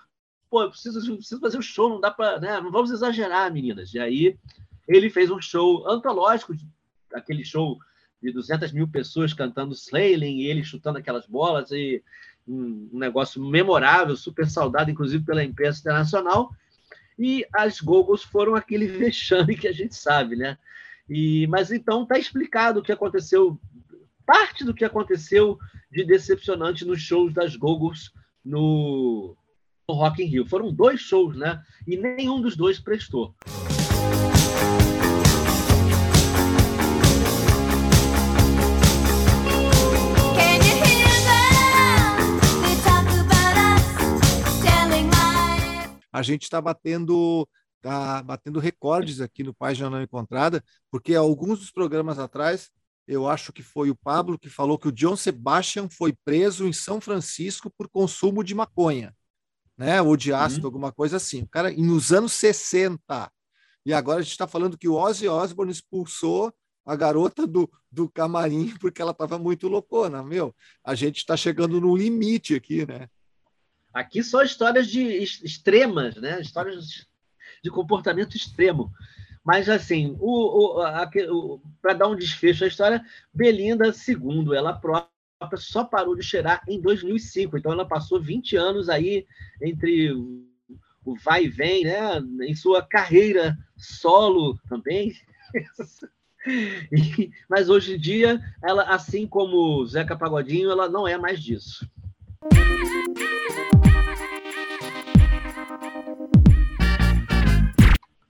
pô, 0.49 0.63
eu 0.63 0.69
preciso, 0.69 1.15
preciso 1.15 1.39
fazer 1.39 1.55
o 1.55 1.59
um 1.59 1.63
show, 1.63 1.89
não 1.89 2.01
dá 2.01 2.11
para. 2.11 2.41
Né? 2.41 2.59
Não 2.59 2.69
vamos 2.69 2.91
exagerar, 2.91 3.51
meninas. 3.53 3.93
E 3.93 3.99
aí 3.99 4.37
ele 4.85 5.09
fez 5.09 5.31
um 5.31 5.39
show 5.39 5.89
antológico, 5.89 6.53
aquele 7.13 7.45
show 7.45 7.79
de 8.21 8.33
200 8.33 8.73
mil 8.73 8.85
pessoas 8.85 9.33
cantando 9.33 9.73
Sailing, 9.73 10.39
e 10.39 10.47
ele 10.47 10.61
chutando 10.61 10.97
aquelas 10.97 11.25
bolas, 11.25 11.71
e 11.71 12.03
um, 12.45 12.89
um 12.91 12.99
negócio 12.99 13.41
memorável, 13.41 14.15
super 14.17 14.49
saudado, 14.49 14.91
inclusive 14.91 15.23
pela 15.23 15.43
imprensa 15.43 15.79
internacional. 15.79 16.51
E 17.17 17.45
as 17.53 17.79
Gogos 17.79 18.23
foram 18.23 18.55
aquele 18.55 18.87
vexame 18.91 19.55
que 19.55 19.69
a 19.69 19.71
gente 19.73 19.95
sabe, 19.95 20.35
né? 20.35 20.57
E, 21.09 21.47
mas 21.47 21.71
então 21.71 22.03
está 22.03 22.19
explicado 22.19 22.81
o 22.81 22.83
que 22.83 22.91
aconteceu, 22.91 23.57
parte 24.25 24.65
do 24.65 24.73
que 24.73 24.83
aconteceu 24.83 25.57
de 25.95 26.03
decepcionante 26.03 26.83
nos 26.83 26.99
shows 27.01 27.33
das 27.33 27.55
Gogos 27.55 28.11
no, 28.43 29.33
no 29.87 29.95
Rock 29.95 30.21
in 30.21 30.25
Rio. 30.25 30.45
Foram 30.45 30.73
dois 30.73 30.99
shows, 30.99 31.37
né? 31.37 31.63
E 31.87 31.95
nenhum 31.95 32.41
dos 32.41 32.57
dois 32.57 32.81
prestou. 32.81 33.33
A 46.11 46.21
gente 46.21 46.43
está 46.43 46.61
batendo 46.61 47.47
tá 47.81 48.21
batendo 48.23 48.59
recordes 48.59 49.21
aqui 49.21 49.43
no 49.43 49.53
Página 49.53 49.89
Não 49.89 50.01
Encontrada, 50.01 50.61
porque 50.91 51.15
alguns 51.15 51.59
dos 51.59 51.71
programas 51.71 52.19
atrás, 52.19 52.69
eu 53.07 53.27
acho 53.27 53.53
que 53.53 53.61
foi 53.61 53.89
o 53.89 53.95
Pablo 53.95 54.37
que 54.37 54.49
falou 54.49 54.77
que 54.77 54.87
o 54.87 54.91
John 54.91 55.15
Sebastian 55.15 55.87
foi 55.89 56.13
preso 56.25 56.67
em 56.67 56.73
São 56.73 56.99
Francisco 56.99 57.71
por 57.77 57.87
consumo 57.87 58.43
de 58.43 58.55
maconha, 58.55 59.15
né? 59.77 60.01
Ou 60.01 60.17
de 60.17 60.33
ácido, 60.33 60.65
alguma 60.65 60.91
coisa 60.91 61.17
assim. 61.17 61.43
O 61.43 61.47
cara, 61.47 61.71
nos 61.71 62.11
anos 62.11 62.33
60. 62.33 63.31
E 63.85 63.93
agora 63.93 64.19
a 64.19 64.21
gente 64.23 64.31
está 64.31 64.47
falando 64.47 64.77
que 64.77 64.87
o 64.87 64.95
Ozzy 64.95 65.27
Osbourne 65.27 65.71
expulsou 65.71 66.51
a 66.85 66.95
garota 66.95 67.45
do, 67.45 67.71
do 67.91 68.09
camarim 68.09 68.73
porque 68.79 69.01
ela 69.01 69.11
estava 69.11 69.37
muito 69.37 69.67
loucona, 69.67 70.23
meu. 70.23 70.55
A 70.83 70.95
gente 70.95 71.17
está 71.17 71.37
chegando 71.37 71.79
no 71.79 71.95
limite 71.95 72.55
aqui, 72.55 72.85
né? 72.85 73.07
Aqui 73.93 74.21
só 74.23 74.41
histórias 74.41 74.87
de 74.87 75.01
ex- 75.01 75.41
extremas, 75.43 76.15
né? 76.15 76.41
Histórias 76.41 77.07
de 77.63 77.69
comportamento 77.69 78.35
extremo. 78.35 78.91
Mas, 79.45 79.69
assim, 79.69 80.17
o, 80.19 80.81
o, 80.81 81.61
para 81.81 81.93
dar 81.93 82.07
um 82.07 82.15
desfecho 82.15 82.63
à 82.63 82.67
história, 82.67 83.05
Belinda, 83.31 83.93
segundo 83.93 84.55
ela 84.55 84.73
própria, 84.73 85.07
só 85.57 85.83
parou 85.83 86.15
de 86.15 86.23
cheirar 86.23 86.63
em 86.67 86.81
2005. 86.81 87.57
Então, 87.57 87.71
ela 87.71 87.87
passou 87.87 88.19
20 88.19 88.55
anos 88.55 88.89
aí 88.89 89.27
entre 89.61 90.11
o 90.11 91.15
vai 91.23 91.45
e 91.45 91.47
vem, 91.47 91.83
né? 91.83 92.19
Em 92.41 92.55
sua 92.55 92.81
carreira 92.81 93.55
solo 93.77 94.57
também. 94.67 95.13
Mas 97.47 97.69
hoje 97.69 97.95
em 97.95 97.99
dia, 97.99 98.41
ela, 98.63 98.83
assim 98.83 99.27
como 99.27 99.85
Zeca 99.85 100.17
Pagodinho, 100.17 100.71
ela 100.71 100.89
não 100.89 101.07
é 101.07 101.17
mais 101.17 101.39
disso. 101.39 101.87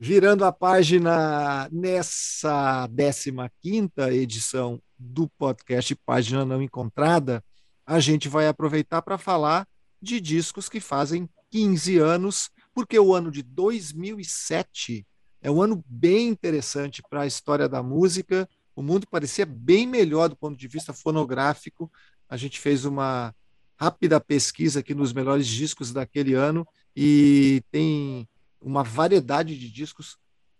Virando 0.07 0.45
a 0.45 0.51
página 0.51 1.67
nessa 1.71 2.87
15ª 2.95 4.13
edição 4.13 4.79
do 4.99 5.27
podcast 5.27 5.95
Página 5.95 6.45
Não 6.45 6.61
Encontrada, 6.61 7.43
a 7.83 7.99
gente 7.99 8.29
vai 8.29 8.47
aproveitar 8.47 9.01
para 9.01 9.17
falar 9.17 9.67
de 9.99 10.21
discos 10.21 10.69
que 10.69 10.79
fazem 10.79 11.27
15 11.49 11.97
anos, 11.97 12.51
porque 12.71 12.99
o 12.99 13.15
ano 13.15 13.31
de 13.31 13.41
2007 13.41 15.07
é 15.41 15.49
um 15.49 15.59
ano 15.59 15.83
bem 15.87 16.27
interessante 16.27 17.01
para 17.09 17.21
a 17.21 17.27
história 17.27 17.67
da 17.67 17.81
música. 17.81 18.47
O 18.75 18.83
mundo 18.83 19.07
parecia 19.09 19.43
bem 19.43 19.87
melhor 19.87 20.29
do 20.29 20.35
ponto 20.35 20.55
de 20.55 20.67
vista 20.67 20.93
fonográfico. 20.93 21.91
A 22.29 22.37
gente 22.37 22.59
fez 22.59 22.85
uma 22.85 23.33
rápida 23.75 24.21
pesquisa 24.21 24.81
aqui 24.81 24.93
nos 24.93 25.11
melhores 25.11 25.47
discos 25.47 25.91
daquele 25.91 26.35
ano 26.35 26.63
e 26.95 27.63
tem 27.71 28.29
uma 28.65 28.83
variedade 28.83 29.57
de 29.57 29.69
discos 29.69 30.17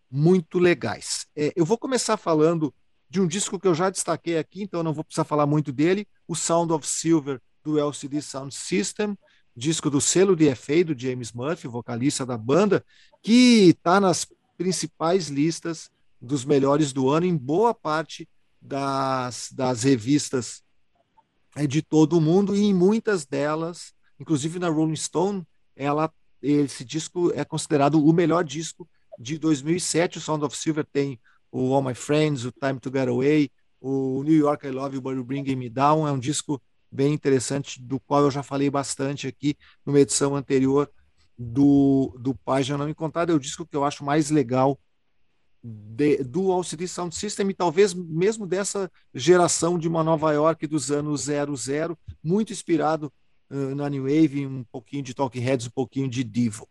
muito 0.09 0.59
legais. 0.59 1.25
É, 1.35 1.51
eu 1.55 1.65
vou 1.65 1.77
começar 1.77 2.15
falando 2.17 2.73
de 3.09 3.19
um 3.19 3.27
disco 3.27 3.59
que 3.59 3.67
eu 3.67 3.73
já 3.73 3.89
destaquei 3.89 4.37
aqui, 4.37 4.61
então 4.61 4.83
não 4.83 4.93
vou 4.93 5.03
precisar 5.03 5.23
falar 5.23 5.47
muito 5.47 5.71
dele, 5.71 6.07
o 6.27 6.35
Sound 6.35 6.71
of 6.71 6.87
Silver 6.87 7.41
do 7.63 7.79
LCD 7.79 8.21
Sound 8.21 8.53
System, 8.53 9.17
disco 9.55 9.89
do 9.89 9.99
selo 9.99 10.35
de 10.35 10.53
FA 10.53 10.83
do 10.83 10.97
James 10.97 11.31
Murphy, 11.31 11.67
vocalista 11.67 12.25
da 12.25 12.37
banda, 12.37 12.85
que 13.23 13.69
está 13.69 13.99
nas 13.99 14.27
principais 14.55 15.27
listas 15.29 15.89
dos 16.21 16.45
melhores 16.45 16.93
do 16.93 17.09
ano 17.09 17.25
em 17.25 17.35
boa 17.35 17.73
parte 17.73 18.29
das, 18.61 19.49
das 19.51 19.83
revistas 19.83 20.61
é, 21.55 21.65
de 21.65 21.81
todo 21.81 22.17
o 22.17 22.21
mundo 22.21 22.55
e 22.55 22.61
em 22.61 22.73
muitas 22.73 23.25
delas, 23.25 23.93
inclusive 24.19 24.59
na 24.59 24.69
Rolling 24.69 24.95
Stone, 24.95 25.43
ela 25.75 26.11
esse 26.41 26.83
disco 26.83 27.31
é 27.33 27.43
considerado 27.43 28.03
o 28.03 28.13
melhor 28.13 28.43
disco 28.43 28.87
de 29.17 29.37
2007. 29.37 30.17
O 30.17 30.21
Sound 30.21 30.43
of 30.45 30.55
Silver 30.55 30.85
tem 30.85 31.19
o 31.51 31.73
All 31.73 31.83
My 31.83 31.95
Friends, 31.95 32.45
o 32.45 32.51
Time 32.51 32.79
to 32.79 32.91
Get 32.93 33.07
Away, 33.07 33.49
o 33.79 34.23
New 34.23 34.35
York 34.35 34.67
I 34.67 34.71
Love 34.71 34.95
You 34.95 35.01
But 35.01 35.15
You 35.15 35.23
Bring 35.23 35.55
Me 35.55 35.69
Down. 35.69 36.07
É 36.07 36.11
um 36.11 36.19
disco 36.19 36.61
bem 36.91 37.13
interessante, 37.13 37.81
do 37.81 37.99
qual 37.99 38.23
eu 38.23 38.31
já 38.31 38.43
falei 38.43 38.69
bastante 38.69 39.27
aqui 39.27 39.55
numa 39.85 39.99
edição 39.99 40.35
anterior 40.35 40.89
do, 41.37 42.15
do 42.19 42.33
Página 42.33 42.77
Não 42.77 42.89
Encontrada. 42.89 43.31
É 43.31 43.35
o 43.35 43.39
disco 43.39 43.65
que 43.65 43.75
eu 43.75 43.83
acho 43.83 44.03
mais 44.03 44.29
legal 44.29 44.79
de, 45.63 46.23
do 46.23 46.51
LCD 46.51 46.87
Sound 46.87 47.15
System 47.15 47.49
e 47.49 47.53
talvez 47.53 47.93
mesmo 47.93 48.45
dessa 48.45 48.91
geração 49.13 49.79
de 49.79 49.87
uma 49.87 50.03
Nova 50.03 50.31
York 50.31 50.67
dos 50.67 50.91
anos 50.91 51.25
00, 51.25 51.97
muito 52.23 52.53
inspirado 52.53 53.11
na 53.75 53.89
New 53.89 54.03
Wave, 54.03 54.45
um 54.45 54.63
pouquinho 54.63 55.03
de 55.03 55.13
Talking 55.13 55.39
Heads, 55.39 55.67
um 55.67 55.71
pouquinho 55.71 56.09
de 56.09 56.23
Divo. 56.23 56.67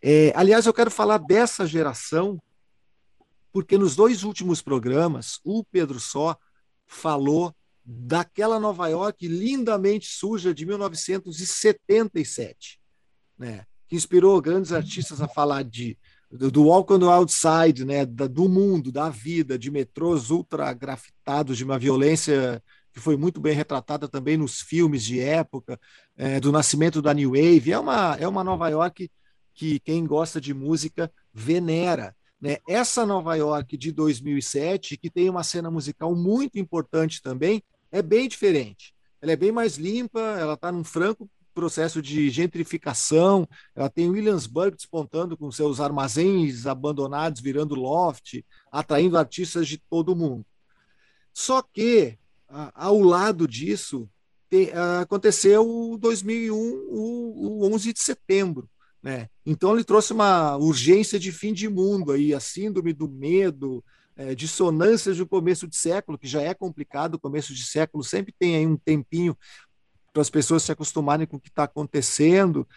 É, 0.00 0.32
aliás, 0.34 0.66
eu 0.66 0.74
quero 0.74 0.90
falar 0.90 1.18
dessa 1.18 1.66
geração, 1.66 2.40
porque 3.52 3.78
nos 3.78 3.94
dois 3.94 4.24
últimos 4.24 4.62
programas, 4.62 5.38
o 5.44 5.62
Pedro 5.64 6.00
Só 6.00 6.36
falou 6.86 7.54
daquela 7.84 8.60
Nova 8.60 8.88
York 8.88 9.26
lindamente 9.26 10.06
suja 10.06 10.54
de 10.54 10.64
1977, 10.64 12.80
né? 13.38 13.66
que 13.88 13.96
inspirou 13.96 14.40
grandes 14.40 14.72
artistas 14.72 15.20
a 15.20 15.28
falar 15.28 15.64
de 15.64 15.98
do, 16.30 16.50
do 16.50 16.64
Walk 16.64 16.92
on 16.92 16.98
the 16.98 17.06
Outside, 17.06 17.84
né? 17.84 18.06
Da, 18.06 18.26
do 18.26 18.48
mundo, 18.48 18.90
da 18.90 19.10
vida, 19.10 19.58
de 19.58 19.70
metrôs 19.70 20.30
ultra 20.30 20.72
grafitados, 20.72 21.58
de 21.58 21.64
uma 21.64 21.78
violência 21.78 22.62
que 22.92 23.00
foi 23.00 23.16
muito 23.16 23.40
bem 23.40 23.54
retratada 23.54 24.08
também 24.08 24.36
nos 24.36 24.60
filmes 24.60 25.02
de 25.04 25.20
época, 25.20 25.80
é, 26.16 26.38
do 26.38 26.52
nascimento 26.52 27.00
da 27.00 27.14
New 27.14 27.30
Wave. 27.30 27.72
É 27.72 27.78
uma, 27.78 28.16
é 28.20 28.28
uma 28.28 28.44
Nova 28.44 28.68
York 28.68 29.10
que 29.54 29.80
quem 29.80 30.06
gosta 30.06 30.40
de 30.40 30.52
música 30.52 31.12
venera. 31.32 32.14
Né? 32.40 32.58
Essa 32.68 33.06
Nova 33.06 33.34
York 33.34 33.76
de 33.76 33.92
2007, 33.92 34.96
que 34.96 35.08
tem 35.08 35.30
uma 35.30 35.42
cena 35.42 35.70
musical 35.70 36.14
muito 36.14 36.58
importante 36.58 37.22
também, 37.22 37.62
é 37.90 38.02
bem 38.02 38.28
diferente. 38.28 38.94
Ela 39.20 39.32
é 39.32 39.36
bem 39.36 39.52
mais 39.52 39.76
limpa, 39.76 40.20
ela 40.20 40.54
está 40.54 40.72
num 40.72 40.82
franco 40.82 41.30
processo 41.54 42.00
de 42.00 42.30
gentrificação, 42.30 43.46
ela 43.74 43.88
tem 43.88 44.08
Williamsburg 44.08 44.74
despontando 44.74 45.36
com 45.36 45.50
seus 45.50 45.80
armazéns 45.80 46.66
abandonados 46.66 47.40
virando 47.40 47.74
loft, 47.74 48.44
atraindo 48.70 49.18
artistas 49.18 49.68
de 49.68 49.78
todo 49.78 50.16
mundo. 50.16 50.44
Só 51.32 51.62
que, 51.62 52.18
ao 52.74 53.00
lado 53.00 53.48
disso, 53.48 54.08
aconteceu 55.00 55.66
o 55.66 55.96
2001, 55.96 56.54
o, 56.54 57.62
o 57.62 57.74
11 57.74 57.92
de 57.92 58.00
setembro, 58.00 58.68
né? 59.02 59.28
Então 59.44 59.74
ele 59.74 59.84
trouxe 59.84 60.12
uma 60.12 60.56
urgência 60.56 61.18
de 61.18 61.32
fim 61.32 61.52
de 61.52 61.68
mundo 61.68 62.12
aí, 62.12 62.34
a 62.34 62.40
síndrome 62.40 62.92
do 62.92 63.08
medo, 63.08 63.82
é, 64.16 64.34
dissonâncias 64.34 65.16
do 65.16 65.26
começo 65.26 65.66
de 65.66 65.76
século, 65.76 66.18
que 66.18 66.26
já 66.26 66.42
é 66.42 66.54
complicado, 66.54 67.14
o 67.14 67.18
começo 67.18 67.54
de 67.54 67.64
século 67.64 68.04
sempre 68.04 68.34
tem 68.38 68.56
aí 68.56 68.66
um 68.66 68.76
tempinho 68.76 69.36
para 70.12 70.22
as 70.22 70.30
pessoas 70.30 70.62
se 70.62 70.70
acostumarem 70.70 71.26
com 71.26 71.36
o 71.36 71.40
que 71.40 71.48
está 71.48 71.64
acontecendo, 71.64 72.68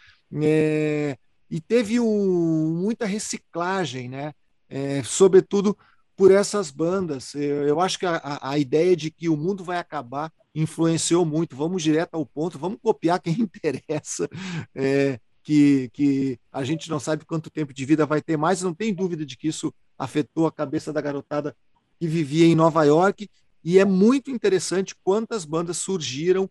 é, 0.42 1.18
e 1.50 1.60
teve 1.60 2.00
um, 2.00 2.74
muita 2.74 3.06
reciclagem, 3.06 4.10
né? 4.10 4.34
É, 4.68 5.04
sobretudo 5.04 5.78
por 6.16 6.32
essas 6.32 6.72
bandas. 6.72 7.36
Eu, 7.36 7.68
eu 7.68 7.80
acho 7.80 8.00
que 8.00 8.06
a, 8.06 8.40
a, 8.42 8.58
ideia 8.58 8.96
de 8.96 9.12
que 9.12 9.28
o 9.30 9.38
mundo 9.38 9.64
vai 9.64 9.78
acabar 9.78 10.32
influenciou 10.54 11.26
muito. 11.26 11.56
Vamos 11.56 11.84
direto 11.84 12.16
ao 12.16 12.26
ponto, 12.26 12.58
vamos 12.58 12.80
copiar 12.82 13.20
quem 13.20 13.34
interessa. 13.42 14.30
É, 14.74 15.20
que, 15.44 15.92
que 15.94 16.40
a 16.52 16.64
gente 16.64 16.90
não 16.90 17.00
sabe 17.00 17.24
quanto 17.24 17.52
tempo 17.52 17.72
de 17.72 17.86
vida 17.86 18.04
vai 18.04 18.20
ter 18.20 18.36
mais, 18.36 18.64
não 18.64 18.74
tem 18.74 18.92
dúvida 18.92 19.24
de 19.24 19.38
que 19.38 19.48
isso 19.48 19.72
afetou 19.96 20.48
a 20.48 20.52
cabeça 20.52 20.92
da 20.92 21.00
garotada 21.00 21.56
que 22.00 22.08
vivia 22.08 22.48
em 22.48 22.56
Nova 22.56 22.84
York, 22.84 23.30
e 23.64 23.78
é 23.78 23.86
muito 23.86 24.32
interessante 24.32 24.96
quantas 25.04 25.46
bandas 25.46 25.78
surgiram 25.78 26.50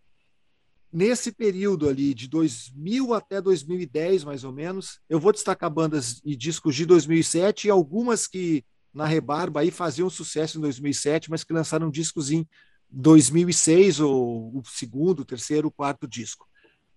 nesse 0.91 1.29
período 1.29 1.89
ali, 1.89 2.13
de 2.13 2.27
2000 2.27 3.13
até 3.13 3.41
2010, 3.41 4.23
mais 4.23 4.45
ou 4.45 4.53
menos. 4.53 5.01
Eu 5.09 5.19
vou 5.19 5.33
destacar 5.33 5.69
bandas 5.69 6.21
e 6.23 6.35
discos 6.35 6.73
de 6.73 6.85
2007 6.85 7.67
e 7.67 7.69
algumas 7.69 8.27
que 8.27 8.63
na 8.95 9.05
rebarba 9.05 9.59
aí 9.59 9.69
faziam 9.69 10.09
sucesso 10.09 10.57
em 10.57 10.61
2007, 10.61 11.29
mas 11.29 11.43
que 11.43 11.51
lançaram 11.51 11.91
discos 11.91 12.31
em 12.31 12.47
2006, 12.89 13.99
ou 13.99 14.57
o 14.57 14.63
segundo, 14.65 15.25
terceiro, 15.25 15.69
quarto 15.69 16.07
disco. 16.07 16.47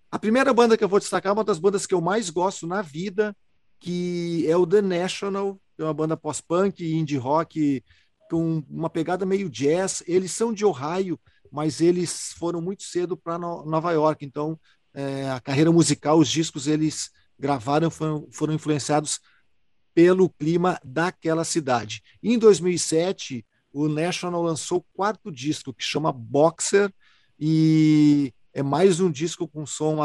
A 0.09 0.17
primeira 0.17 0.53
banda 0.53 0.77
que 0.77 0.83
eu 0.83 0.87
vou 0.87 0.99
destacar 0.99 1.31
é 1.31 1.33
uma 1.33 1.43
das 1.43 1.59
bandas 1.59 1.85
que 1.85 1.93
eu 1.93 1.99
mais 1.99 2.29
gosto 2.29 2.65
na 2.65 2.81
vida, 2.81 3.35
que 3.81 4.45
é 4.47 4.55
o 4.55 4.65
The 4.65 4.81
National, 4.81 5.59
é 5.77 5.83
uma 5.83 5.93
banda 5.93 6.15
pós-punk 6.15 6.83
indie 6.83 7.17
rock 7.17 7.83
com 8.29 8.63
uma 8.69 8.89
pegada 8.89 9.25
meio 9.25 9.49
jazz. 9.49 10.01
Eles 10.07 10.31
são 10.31 10.53
de 10.53 10.65
Ohio, 10.65 11.19
mas 11.51 11.81
eles 11.81 12.33
foram 12.37 12.61
muito 12.61 12.83
cedo 12.83 13.17
para 13.17 13.37
Nova 13.37 13.91
York, 13.91 14.25
então 14.25 14.57
é, 14.93 15.29
a 15.29 15.39
carreira 15.41 15.71
musical, 15.71 16.17
os 16.17 16.29
discos 16.29 16.65
eles 16.65 17.11
gravaram 17.37 17.89
foram, 17.89 18.27
foram 18.31 18.53
influenciados 18.53 19.19
pelo 19.99 20.29
clima 20.29 20.79
daquela 20.81 21.43
cidade. 21.43 22.01
Em 22.23 22.39
2007, 22.39 23.45
o 23.73 23.89
National 23.89 24.41
lançou 24.41 24.77
o 24.77 24.85
quarto 24.93 25.29
disco, 25.29 25.73
que 25.73 25.83
chama 25.83 26.09
Boxer, 26.09 26.89
e 27.37 28.33
é 28.53 28.63
mais 28.63 29.01
um 29.01 29.11
disco 29.11 29.45
com 29.45 29.65
som 29.65 29.97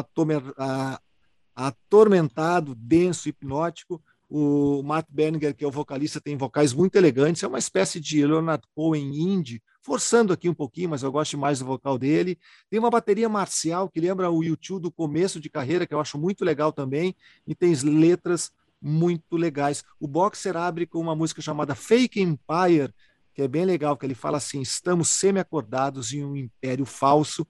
atormentado, 1.54 2.74
denso, 2.74 3.28
hipnótico. 3.28 4.02
O 4.28 4.82
Matt 4.82 5.06
Berninger, 5.08 5.54
que 5.54 5.64
é 5.64 5.68
o 5.68 5.70
vocalista, 5.70 6.20
tem 6.20 6.36
vocais 6.36 6.72
muito 6.72 6.96
elegantes, 6.96 7.44
é 7.44 7.46
uma 7.46 7.60
espécie 7.60 8.00
de 8.00 8.26
Leonard 8.26 8.66
Cohen 8.74 9.14
indie, 9.16 9.62
forçando 9.80 10.32
aqui 10.32 10.48
um 10.48 10.54
pouquinho, 10.54 10.90
mas 10.90 11.04
eu 11.04 11.12
gosto 11.12 11.38
mais 11.38 11.60
do 11.60 11.66
vocal 11.66 11.96
dele. 11.96 12.36
Tem 12.68 12.80
uma 12.80 12.90
bateria 12.90 13.28
marcial 13.28 13.88
que 13.88 14.00
lembra 14.00 14.28
o 14.28 14.42
YouTube 14.42 14.82
do 14.82 14.90
começo 14.90 15.38
de 15.38 15.48
carreira, 15.48 15.86
que 15.86 15.94
eu 15.94 16.00
acho 16.00 16.18
muito 16.18 16.44
legal 16.44 16.72
também, 16.72 17.14
e 17.46 17.54
tem 17.54 17.72
letras 17.74 18.50
muito 18.80 19.36
legais. 19.36 19.82
O 19.98 20.06
Boxer 20.06 20.56
abre 20.56 20.86
com 20.86 20.98
uma 20.98 21.14
música 21.14 21.40
chamada 21.40 21.74
Fake 21.74 22.20
Empire, 22.20 22.92
que 23.34 23.42
é 23.42 23.48
bem 23.48 23.64
legal, 23.64 23.96
que 23.96 24.06
ele 24.06 24.14
fala 24.14 24.38
assim: 24.38 24.60
estamos 24.60 25.08
semi-acordados 25.08 26.12
em 26.12 26.24
um 26.24 26.36
império 26.36 26.86
falso. 26.86 27.46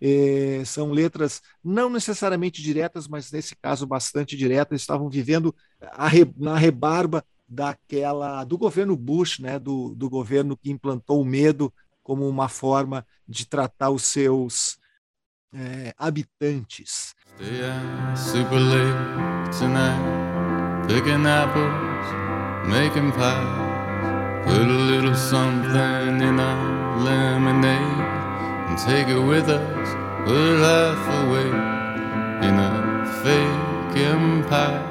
É, 0.00 0.62
são 0.64 0.92
letras 0.92 1.42
não 1.62 1.90
necessariamente 1.90 2.62
diretas, 2.62 3.08
mas 3.08 3.32
nesse 3.32 3.56
caso 3.56 3.86
bastante 3.86 4.36
diretas. 4.36 4.80
Estavam 4.80 5.08
vivendo 5.08 5.54
re, 6.08 6.32
na 6.36 6.56
rebarba 6.56 7.24
daquela 7.48 8.44
do 8.44 8.58
governo 8.58 8.96
Bush, 8.96 9.38
né, 9.38 9.58
do, 9.58 9.94
do 9.94 10.08
governo 10.08 10.56
que 10.56 10.70
implantou 10.70 11.20
o 11.20 11.24
medo 11.24 11.72
como 12.02 12.28
uma 12.28 12.48
forma 12.48 13.06
de 13.26 13.46
tratar 13.46 13.90
os 13.90 14.02
seus 14.04 14.78
é, 15.52 15.94
habitantes. 15.96 17.14
super 18.16 18.58
late 18.58 19.58
tonight, 19.58 20.27
picking 20.88 21.26
apples, 21.26 22.06
making 22.66 23.12
pies. 23.12 23.68
Put 24.46 24.66
a 24.66 24.80
little 24.90 25.14
something 25.14 26.22
in 26.22 26.40
our 26.40 26.98
lemonade 27.04 28.00
and 28.68 28.78
take 28.78 29.06
it 29.08 29.20
with 29.20 29.50
us. 29.50 29.88
Put 30.24 30.58
half 30.64 30.98
in 32.42 32.54
a 32.58 33.04
fake 33.22 34.00
empire. 34.00 34.82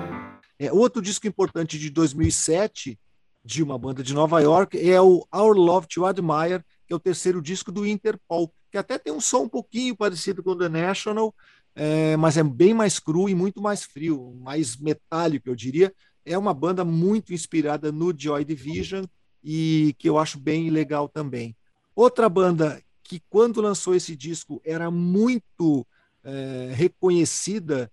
É, 0.60 0.72
outro 0.72 1.02
disco 1.02 1.28
importante 1.28 1.80
de 1.80 1.90
2007 1.90 3.00
de 3.44 3.64
uma 3.64 3.78
banda 3.78 4.04
de 4.04 4.14
Nova 4.14 4.40
York 4.40 4.78
é 4.78 5.02
o 5.02 5.26
Our 5.34 5.56
Love 5.56 5.88
to 5.88 6.06
Admire, 6.06 6.64
que 6.86 6.94
é 6.94 6.96
o 6.96 7.00
terceiro 7.00 7.42
disco 7.42 7.72
do 7.72 7.88
Interpol, 7.88 8.54
que 8.72 8.78
até 8.78 9.00
tem 9.00 9.12
um 9.12 9.22
som 9.22 9.44
um 9.44 9.50
pouquinho 9.50 9.96
parecido 9.96 10.44
com 10.44 10.52
o 10.52 10.58
The 10.58 10.70
National, 10.70 11.34
é, 11.80 12.18
mas 12.18 12.38
é 12.38 12.44
bem 12.44 12.74
mais 12.74 12.98
cru 12.98 13.30
e 13.30 13.36
muito 13.36 13.62
mais 13.62 13.84
frio, 13.84 14.36
mais 14.42 14.76
metálico, 14.76 15.48
eu 15.48 15.56
diria. 15.56 15.94
É 16.26 16.36
uma 16.36 16.52
banda 16.52 16.84
muito 16.84 17.34
inspirada 17.34 17.92
no 17.92 18.12
Joy 18.18 18.44
Division 18.44 19.06
e 19.44 19.96
que 20.00 20.10
eu 20.10 20.18
acho 20.18 20.40
bem 20.40 20.72
legal 20.72 21.08
também. 21.08 21.56
Outra 21.96 22.28
banda 22.28 22.82
que, 23.04 23.22
quando 23.30 23.62
lançou 23.62 23.94
esse 23.94 24.16
disco, 24.16 24.60
era 24.66 24.90
muito 24.90 25.86
é, 26.24 26.74
reconhecida 26.74 27.92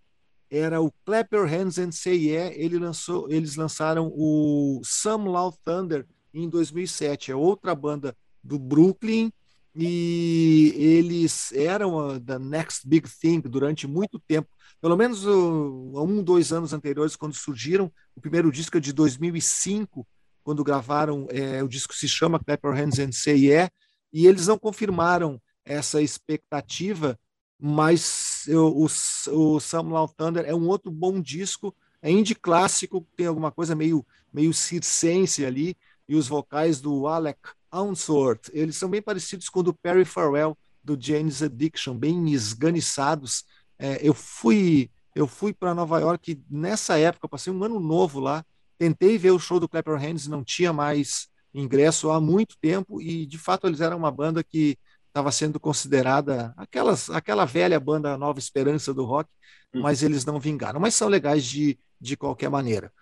era 0.50 0.80
o 0.80 0.92
Clap 1.04 1.34
Your 1.34 1.46
Hands 1.46 1.78
and 1.78 1.92
Say 1.92 2.28
Yeah. 2.28 2.54
Ele 2.56 2.78
lançou, 2.78 3.30
eles 3.30 3.56
lançaram 3.56 4.12
o 4.14 4.80
Some 4.84 5.28
Loud 5.28 5.56
Thunder 5.64 6.06
em 6.32 6.48
2007. 6.48 7.32
É 7.32 7.36
outra 7.36 7.74
banda 7.74 8.16
do 8.42 8.58
Brooklyn 8.58 9.32
e 9.74 10.72
eles 10.76 11.52
eram 11.52 12.18
da 12.20 12.38
Next 12.38 12.86
Big 12.86 13.08
Thing 13.08 13.40
durante 13.40 13.86
muito 13.86 14.18
tempo. 14.18 14.48
Pelo 14.80 14.96
menos 14.96 15.24
uh, 15.24 16.02
um, 16.02 16.22
dois 16.22 16.52
anos 16.52 16.72
anteriores, 16.72 17.16
quando 17.16 17.34
surgiram. 17.34 17.90
O 18.14 18.20
primeiro 18.20 18.52
disco 18.52 18.76
é 18.76 18.80
de 18.80 18.92
2005, 18.92 20.06
quando 20.42 20.62
gravaram. 20.62 21.26
É, 21.30 21.62
o 21.62 21.68
disco 21.68 21.94
se 21.94 22.08
chama 22.08 22.38
Clap 22.38 22.64
Hands 22.64 22.98
and 22.98 23.12
Say 23.12 23.46
Yeah. 23.46 23.70
E 24.12 24.26
eles 24.26 24.46
não 24.46 24.58
confirmaram 24.58 25.40
essa 25.64 26.00
expectativa 26.00 27.18
mas 27.66 28.46
eu, 28.46 28.66
o, 28.76 28.84
o 28.84 29.60
Some 29.60 29.90
Thunder 30.16 30.44
é 30.44 30.54
um 30.54 30.68
outro 30.68 30.90
bom 30.90 31.18
disco, 31.18 31.74
é 32.02 32.10
indie 32.10 32.34
clássico, 32.34 33.06
tem 33.16 33.26
alguma 33.26 33.50
coisa 33.50 33.74
meio, 33.74 34.04
meio 34.30 34.52
circense 34.52 35.46
ali, 35.46 35.74
e 36.06 36.14
os 36.14 36.28
vocais 36.28 36.80
do 36.80 37.06
Alec 37.06 37.40
Ounsworth, 37.74 38.50
eles 38.52 38.76
são 38.76 38.88
bem 38.88 39.02
parecidos 39.02 39.48
com 39.48 39.60
o 39.60 39.62
do 39.62 39.74
Perry 39.74 40.04
Farrell, 40.04 40.56
do 40.82 40.96
James 41.00 41.42
Addiction, 41.42 41.94
bem 41.94 42.30
esganiçados. 42.30 43.44
É, 43.78 43.98
eu 44.06 44.14
fui 44.14 44.90
eu 45.14 45.28
fui 45.28 45.52
para 45.52 45.74
Nova 45.74 46.00
York 46.00 46.42
nessa 46.50 46.98
época, 46.98 47.28
passei 47.28 47.52
um 47.52 47.62
ano 47.62 47.78
novo 47.78 48.18
lá, 48.18 48.44
tentei 48.76 49.16
ver 49.16 49.30
o 49.30 49.38
show 49.38 49.60
do 49.60 49.68
Clapper 49.68 49.96
Hands, 49.96 50.26
não 50.26 50.42
tinha 50.42 50.72
mais 50.72 51.28
ingresso 51.54 52.10
há 52.10 52.20
muito 52.20 52.56
tempo, 52.60 53.00
e 53.00 53.24
de 53.24 53.38
fato 53.38 53.68
eles 53.68 53.80
eram 53.80 53.96
uma 53.96 54.10
banda 54.10 54.42
que 54.42 54.76
estava 55.06 55.30
sendo 55.30 55.60
considerada 55.60 56.52
aquelas, 56.56 57.08
aquela 57.10 57.44
velha 57.44 57.78
banda 57.78 58.18
Nova 58.18 58.40
Esperança 58.40 58.92
do 58.92 59.04
rock, 59.04 59.30
hum. 59.72 59.82
mas 59.82 60.02
eles 60.02 60.24
não 60.24 60.40
vingaram. 60.40 60.80
Mas 60.80 60.96
são 60.96 61.06
legais 61.06 61.44
de, 61.44 61.78
de 62.00 62.16
qualquer 62.16 62.50
maneira. 62.50 62.92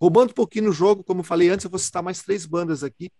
Roubando 0.00 0.30
um 0.30 0.34
pouquinho 0.34 0.66
no 0.66 0.72
jogo, 0.72 1.04
como 1.04 1.20
eu 1.20 1.24
falei 1.24 1.50
antes, 1.50 1.64
eu 1.64 1.70
vou 1.70 1.78
citar 1.78 2.02
mais 2.02 2.22
três 2.22 2.46
bandas 2.46 2.82
aqui 2.82 3.10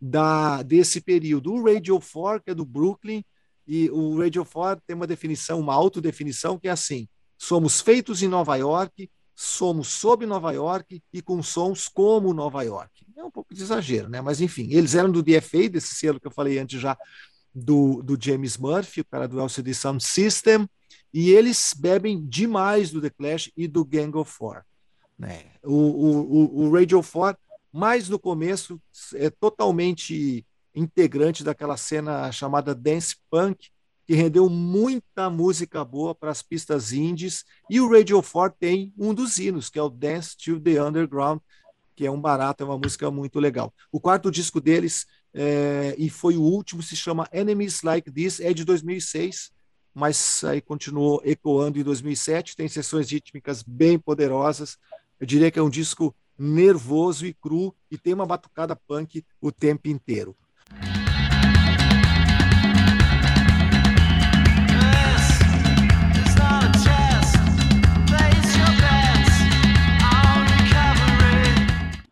da, 0.00 0.62
desse 0.62 1.00
período. 1.00 1.52
O 1.52 1.64
Radio 1.64 2.00
4, 2.00 2.42
que 2.42 2.50
é 2.50 2.54
do 2.54 2.64
Brooklyn, 2.64 3.24
e 3.66 3.88
o 3.90 4.18
Radio 4.18 4.44
4 4.44 4.82
tem 4.86 4.96
uma 4.96 5.06
definição, 5.06 5.60
uma 5.60 5.74
autodefinição, 5.74 6.58
que 6.58 6.68
é 6.68 6.70
assim: 6.70 7.08
somos 7.38 7.80
feitos 7.80 8.22
em 8.22 8.28
Nova 8.28 8.56
York, 8.56 9.08
somos 9.34 9.88
sob 9.88 10.26
Nova 10.26 10.52
York 10.52 11.02
e 11.12 11.22
com 11.22 11.42
sons 11.42 11.88
como 11.88 12.34
Nova 12.34 12.62
York. 12.62 13.06
É 13.16 13.24
um 13.24 13.30
pouco 13.30 13.54
de 13.54 13.62
exagero, 13.62 14.08
né? 14.08 14.20
Mas 14.20 14.40
enfim, 14.40 14.68
eles 14.70 14.94
eram 14.94 15.10
do 15.10 15.22
DFA, 15.22 15.68
desse 15.68 15.94
selo 15.94 16.20
que 16.20 16.26
eu 16.26 16.32
falei 16.32 16.58
antes 16.58 16.80
já, 16.80 16.96
do, 17.54 18.02
do 18.02 18.18
James 18.20 18.58
Murphy, 18.58 19.00
o 19.00 19.04
cara 19.04 19.28
do 19.28 19.40
LCD 19.40 19.72
Sound 19.72 20.02
System, 20.02 20.68
e 21.12 21.30
eles 21.30 21.72
bebem 21.78 22.26
demais 22.26 22.90
do 22.90 23.00
The 23.00 23.10
Clash 23.10 23.50
e 23.56 23.68
do 23.68 23.84
Gang 23.84 24.16
of 24.18 24.30
Four. 24.30 24.62
Né? 25.18 25.44
O, 25.62 25.72
o, 25.72 26.66
o, 26.66 26.72
Radio 26.72 27.02
4 27.02 27.40
mas 27.72 28.08
no 28.08 28.18
começo 28.18 28.80
é 29.14 29.28
totalmente 29.28 30.46
integrante 30.74 31.42
daquela 31.42 31.76
cena 31.76 32.30
chamada 32.30 32.74
dance 32.74 33.16
punk, 33.28 33.68
que 34.06 34.14
rendeu 34.14 34.48
muita 34.48 35.30
música 35.30 35.84
boa 35.84 36.14
para 36.14 36.30
as 36.30 36.42
pistas 36.42 36.92
indies, 36.92 37.44
e 37.70 37.80
o 37.80 37.90
Radio 37.90 38.22
4 38.22 38.56
tem 38.60 38.92
um 38.98 39.14
dos 39.14 39.38
hinos, 39.38 39.70
que 39.70 39.78
é 39.78 39.82
o 39.82 39.88
Dance 39.88 40.36
to 40.36 40.60
the 40.60 40.82
Underground, 40.82 41.40
que 41.96 42.06
é 42.06 42.10
um 42.10 42.20
barato, 42.20 42.62
é 42.62 42.66
uma 42.66 42.78
música 42.78 43.10
muito 43.10 43.40
legal. 43.40 43.72
O 43.90 44.00
quarto 44.00 44.30
disco 44.30 44.60
deles, 44.60 45.06
é, 45.32 45.94
e 45.96 46.10
foi 46.10 46.36
o 46.36 46.42
último, 46.42 46.82
se 46.82 46.94
chama 46.94 47.28
Enemies 47.32 47.82
Like 47.82 48.10
This, 48.10 48.40
é 48.40 48.52
de 48.52 48.64
2006, 48.64 49.50
mas 49.94 50.42
aí 50.44 50.60
continuou 50.60 51.22
ecoando 51.24 51.78
em 51.78 51.82
2007, 51.82 52.56
tem 52.56 52.68
sessões 52.68 53.10
rítmicas 53.10 53.62
bem 53.62 53.98
poderosas, 53.98 54.76
eu 55.20 55.26
diria 55.26 55.50
que 55.50 55.58
é 55.58 55.62
um 55.62 55.70
disco 55.70 56.14
nervoso 56.38 57.24
e 57.26 57.32
cru 57.32 57.74
e 57.90 57.96
tem 57.96 58.14
uma 58.14 58.26
batucada 58.26 58.74
punk 58.74 59.24
o 59.40 59.52
tempo 59.52 59.88
inteiro. 59.88 60.36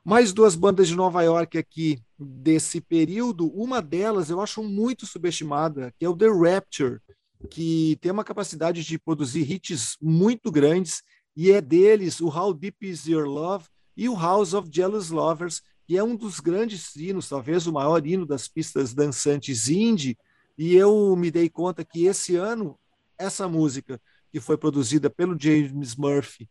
Mais 0.04 0.32
duas 0.32 0.54
bandas 0.54 0.88
de 0.88 0.94
Nova 0.94 1.22
York 1.22 1.56
aqui 1.56 1.98
desse 2.18 2.80
período. 2.82 3.48
Uma 3.48 3.80
delas 3.80 4.28
eu 4.28 4.40
acho 4.40 4.62
muito 4.62 5.06
subestimada, 5.06 5.92
que 5.98 6.04
é 6.04 6.08
o 6.08 6.14
The 6.14 6.26
Rapture, 6.28 7.00
que 7.48 7.96
tem 8.00 8.12
uma 8.12 8.24
capacidade 8.24 8.84
de 8.84 8.98
produzir 8.98 9.50
hits 9.50 9.96
muito 10.00 10.50
grandes 10.50 11.02
e 11.36 11.50
é 11.50 11.60
deles 11.60 12.20
o 12.20 12.28
How 12.28 12.52
Deep 12.52 12.86
Is 12.86 13.06
Your 13.06 13.26
Love 13.26 13.66
e 13.96 14.08
o 14.08 14.14
House 14.14 14.54
of 14.54 14.68
Jealous 14.72 15.10
Lovers, 15.10 15.62
que 15.86 15.96
é 15.96 16.02
um 16.02 16.16
dos 16.16 16.40
grandes 16.40 16.94
hinos, 16.96 17.28
talvez 17.28 17.66
o 17.66 17.72
maior 17.72 18.06
hino 18.06 18.24
das 18.26 18.48
pistas 18.48 18.94
dançantes 18.94 19.68
indie, 19.68 20.16
e 20.56 20.74
eu 20.74 21.14
me 21.16 21.30
dei 21.30 21.48
conta 21.48 21.84
que 21.84 22.04
esse 22.06 22.36
ano 22.36 22.78
essa 23.18 23.48
música 23.48 24.00
que 24.30 24.40
foi 24.40 24.56
produzida 24.56 25.10
pelo 25.10 25.36
James 25.38 25.94
Murphy 25.96 26.48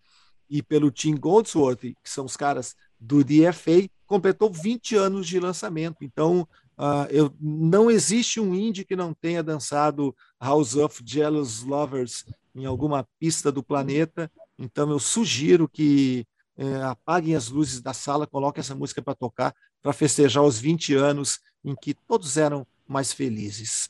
e 0.50 0.62
pelo 0.62 0.92
Tim 0.92 1.16
Goldsworthy, 1.16 1.96
que 2.04 2.10
são 2.10 2.26
os 2.26 2.36
caras 2.36 2.76
do 3.00 3.24
DFA, 3.24 3.90
completou 4.06 4.52
20 4.52 4.96
anos 4.96 5.28
de 5.28 5.40
lançamento. 5.40 6.04
Então, 6.04 6.48
uh, 6.78 7.08
eu, 7.10 7.34
não 7.40 7.90
existe 7.90 8.40
um 8.40 8.54
indie 8.54 8.86
que 8.86 8.96
não 8.96 9.14
tenha 9.14 9.42
dançado 9.42 10.16
House 10.40 10.76
of 10.76 11.02
Jealous 11.06 11.64
Lovers 11.64 12.26
em 12.54 12.66
alguma 12.66 13.08
pista 13.18 13.52
do 13.52 13.64
planeta. 13.64 14.30
Então, 14.64 14.91
eu 14.91 14.99
sugiro 14.99 15.68
que 15.68 16.24
eh, 16.55 16.84
apaguem 16.84 17.36
as 17.36 17.47
luzes 17.47 17.82
da 17.82 17.95
sala, 17.95 18.28
coloquem 18.28 18.62
essa 18.62 18.76
música 18.76 19.01
para 19.01 19.16
tocar, 19.16 19.55
para 19.82 19.91
festejar 19.91 20.43
os 20.43 20.59
20 20.59 20.93
anos 20.93 21.39
em 21.66 21.76
que 21.76 21.95
todos 21.95 22.38
eram 22.38 22.66
mais 22.88 23.12
felizes. 23.12 23.89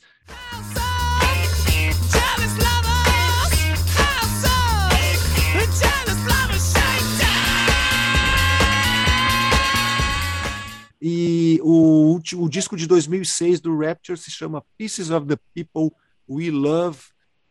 E 11.02 11.60
o, 11.64 12.18
o 12.36 12.48
disco 12.48 12.78
de 12.78 12.88
2006 12.88 13.60
do 13.60 13.78
Rapture 13.78 14.18
se 14.18 14.32
chama 14.32 14.64
Pieces 14.78 15.10
of 15.10 15.28
the 15.28 15.36
People 15.54 15.94
We 16.30 16.50
Love. 16.50 17.00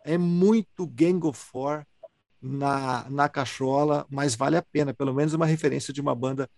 É 0.07 0.17
muito 0.17 0.87
Gang 0.87 1.27
of 1.27 1.39
Four 1.39 1.85
na, 2.41 3.09
na 3.11 3.29
cachola, 3.29 4.07
mas 4.11 4.35
vale 4.35 4.57
a 4.57 4.63
pena, 4.63 4.95
pelo 4.95 5.15
menos 5.15 5.35
uma 5.35 5.47
referência 5.47 5.93
de 5.93 6.01
uma 6.01 6.15
banda 6.15 6.49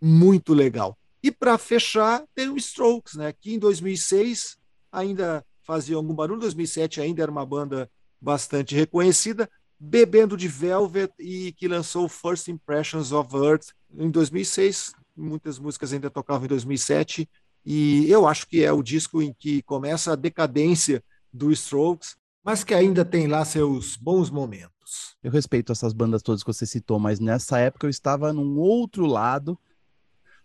muito 0.00 0.54
legal. 0.54 0.98
E 1.22 1.30
para 1.30 1.58
fechar, 1.58 2.24
tem 2.34 2.48
o 2.48 2.56
Strokes, 2.56 3.14
né, 3.14 3.32
que 3.32 3.54
em 3.54 3.58
2006 3.58 4.56
ainda 4.90 5.44
fazia 5.62 5.96
algum 5.96 6.14
barulho, 6.14 6.40
2007 6.40 7.00
ainda 7.00 7.22
era 7.22 7.30
uma 7.30 7.44
banda 7.44 7.90
bastante 8.20 8.74
reconhecida, 8.74 9.48
bebendo 9.78 10.36
de 10.36 10.48
Velvet 10.48 11.12
e 11.18 11.52
que 11.52 11.68
lançou 11.68 12.08
First 12.08 12.48
Impressions 12.48 13.12
of 13.12 13.34
Earth 13.34 13.68
em 13.96 14.10
2006. 14.10 14.92
Muitas 15.16 15.58
músicas 15.58 15.92
ainda 15.92 16.10
tocavam 16.10 16.44
em 16.44 16.48
2007 16.48 17.28
e 17.64 18.10
eu 18.10 18.26
acho 18.26 18.46
que 18.46 18.62
é 18.62 18.72
o 18.72 18.82
disco 18.82 19.22
em 19.22 19.32
que 19.32 19.62
começa 19.62 20.12
a 20.12 20.16
decadência 20.16 21.02
do 21.32 21.50
Strokes, 21.52 22.16
mas 22.44 22.64
que 22.64 22.74
ainda 22.74 23.04
tem 23.04 23.26
lá 23.26 23.44
seus 23.44 23.96
bons 23.96 24.30
momentos. 24.30 25.16
Eu 25.22 25.30
respeito 25.30 25.72
essas 25.72 25.92
bandas 25.92 26.22
todas 26.22 26.42
que 26.42 26.52
você 26.52 26.66
citou, 26.66 26.98
mas 26.98 27.20
nessa 27.20 27.58
época 27.58 27.86
eu 27.86 27.90
estava 27.90 28.32
num 28.32 28.58
outro 28.58 29.06
lado 29.06 29.58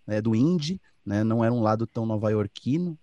né, 0.05 0.21
do 0.21 0.35
indie, 0.35 0.81
né, 1.05 1.23
não 1.23 1.43
era 1.43 1.53
um 1.53 1.61
lado 1.61 1.87
tão 1.87 2.05
nova-iorquino, 2.05 2.97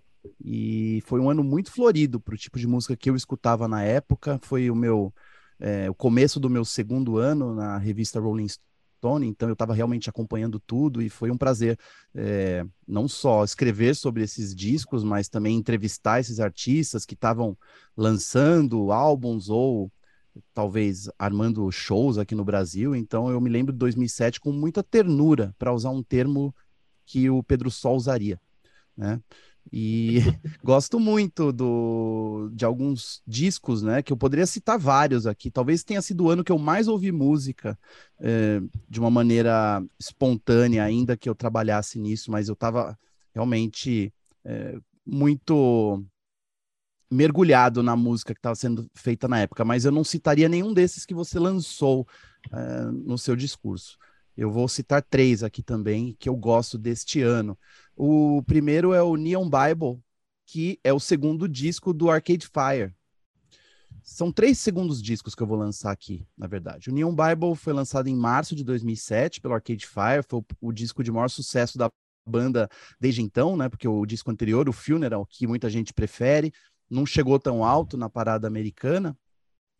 e 0.45 1.03
foi 1.05 1.21
um 1.21 1.29
ano 1.31 1.43
muito 1.43 1.73
florido 1.73 2.21
para 2.21 2.35
o 2.35 2.39
tipo 2.39 2.59
de 2.59 2.67
música 2.67 2.97
que 2.97 3.11
eu 3.11 3.17
escutava 3.17 3.67
na 3.67 3.83
época. 3.83 4.39
Foi 4.43 4.71
o 4.71 4.75
meu 4.75 5.13
é, 5.59 5.89
o 5.89 5.95
começo 5.95 6.41
do 6.41 6.51
meu 6.51 6.65
segundo 6.65 7.19
ano 7.19 7.55
na 7.55 7.79
revista 7.79 8.21
Rolling 8.21 8.49
Stone, 8.49 8.72
então 9.25 9.49
eu 9.49 9.55
estava 9.55 9.75
realmente 9.75 10.09
acompanhando 10.09 10.61
tudo 10.61 11.03
e 11.03 11.09
foi 11.09 11.31
um 11.31 11.37
prazer 11.37 11.77
é, 12.15 12.65
não 12.87 13.09
só 13.09 13.43
escrever 13.43 13.97
sobre 13.97 14.23
esses 14.23 14.55
discos, 14.55 15.03
mas 15.03 15.29
também 15.29 15.57
entrevistar 15.57 16.21
esses 16.21 16.39
artistas 16.39 17.05
que 17.05 17.15
estavam 17.15 17.57
lançando 17.97 18.93
álbuns 18.93 19.49
ou 19.49 19.91
talvez 20.55 21.11
armando 21.19 21.71
shows 21.73 22.17
aqui 22.17 22.35
no 22.35 22.45
Brasil. 22.45 22.95
Então 22.95 23.29
eu 23.29 23.41
me 23.41 23.51
lembro 23.51 23.73
de 23.73 23.79
2007 23.79 24.41
com 24.41 24.53
muita 24.53 24.83
ternura, 24.83 25.55
para 25.59 25.73
usar 25.73 25.91
um 25.91 26.03
termo 26.03 26.55
que 27.05 27.29
o 27.29 27.43
Pedro 27.43 27.71
Sol 27.71 27.97
usaria, 27.97 28.41
né? 28.97 29.21
E 29.71 30.19
gosto 30.63 30.99
muito 30.99 31.53
do, 31.53 32.51
de 32.53 32.65
alguns 32.65 33.23
discos, 33.27 33.83
né? 33.83 34.03
Que 34.03 34.13
eu 34.13 34.17
poderia 34.17 34.47
citar 34.47 34.79
vários 34.79 35.27
aqui. 35.27 35.51
Talvez 35.51 35.85
tenha 35.85 36.03
sido 36.03 36.25
o 36.25 36.31
ano 36.31 36.43
que 36.43 36.53
eu 36.53 36.59
mais 36.59 36.89
ouvi 36.89 37.13
música 37.13 37.79
eh, 38.21 38.61
de 38.89 38.99
uma 38.99 39.11
maneira 39.11 39.83
espontânea, 39.99 40.85
ainda 40.85 41.17
que 41.17 41.29
eu 41.29 41.35
trabalhasse 41.35 41.99
nisso, 41.99 42.31
mas 42.31 42.49
eu 42.49 42.55
estava 42.55 42.99
realmente 43.35 44.13
eh, 44.45 44.79
muito 45.07 46.05
mergulhado 47.11 47.83
na 47.83 47.95
música 47.95 48.33
que 48.33 48.39
estava 48.39 48.55
sendo 48.55 48.91
feita 48.95 49.29
na 49.29 49.41
época. 49.41 49.65
Mas 49.65 49.85
eu 49.85 49.93
não 49.93 50.03
citaria 50.03 50.49
nenhum 50.49 50.73
desses 50.73 51.05
que 51.05 51.15
você 51.15 51.39
lançou 51.39 52.07
eh, 52.53 52.91
no 53.05 53.19
seu 53.19 53.37
discurso. 53.37 53.99
Eu 54.37 54.51
vou 54.51 54.67
citar 54.67 55.03
três 55.03 55.43
aqui 55.43 55.63
também 55.63 56.17
que 56.19 56.29
eu 56.29 56.35
gosto 56.35 56.79
deste 56.79 57.21
ano. 57.21 57.59
O 57.97 58.43
primeiro 58.45 58.93
é 58.95 59.03
o 59.03 59.17
Neon 59.17 59.49
Bible, 59.49 60.03
que 60.47 60.79
é 60.83 60.93
o 60.93 61.01
segundo 61.01 61.49
disco 61.49 61.93
do 61.93 62.11
Arcade 62.11 62.47
Fire. 62.47 62.95
São 64.03 64.33
três 64.33 64.59
segundos 64.59 65.01
discos 65.01 65.35
que 65.35 65.43
eu 65.43 65.47
vou 65.47 65.57
lançar 65.57 65.93
aqui, 65.93 66.27
na 66.37 66.47
verdade. 66.47 66.91
O 66.91 66.93
Neon 66.93 67.15
Bible 67.15 67.55
foi 67.55 67.73
lançado 67.73 68.09
em 68.09 68.17
março 68.17 68.57
de 68.57 68.65
2007 68.65 69.41
pelo 69.41 69.55
Arcade 69.55 69.87
Fire, 69.87 70.25
foi 70.29 70.41
o, 70.41 70.69
o 70.69 70.73
disco 70.73 71.05
de 71.05 71.13
maior 71.13 71.29
sucesso 71.29 71.79
da 71.79 71.89
banda 72.27 72.69
desde 73.01 73.23
então, 73.23 73.57
né? 73.57 73.69
Porque 73.69 73.87
o 73.87 74.05
disco 74.05 74.31
anterior, 74.31 74.69
o 74.69 74.73
Funeral, 74.73 75.25
que 75.27 75.47
muita 75.47 75.71
gente 75.71 75.93
prefere, 75.93 76.53
não 76.91 77.07
chegou 77.07 77.39
tão 77.39 77.65
alto 77.65 77.97
na 77.97 78.09
parada 78.09 78.47
americana. 78.47 79.17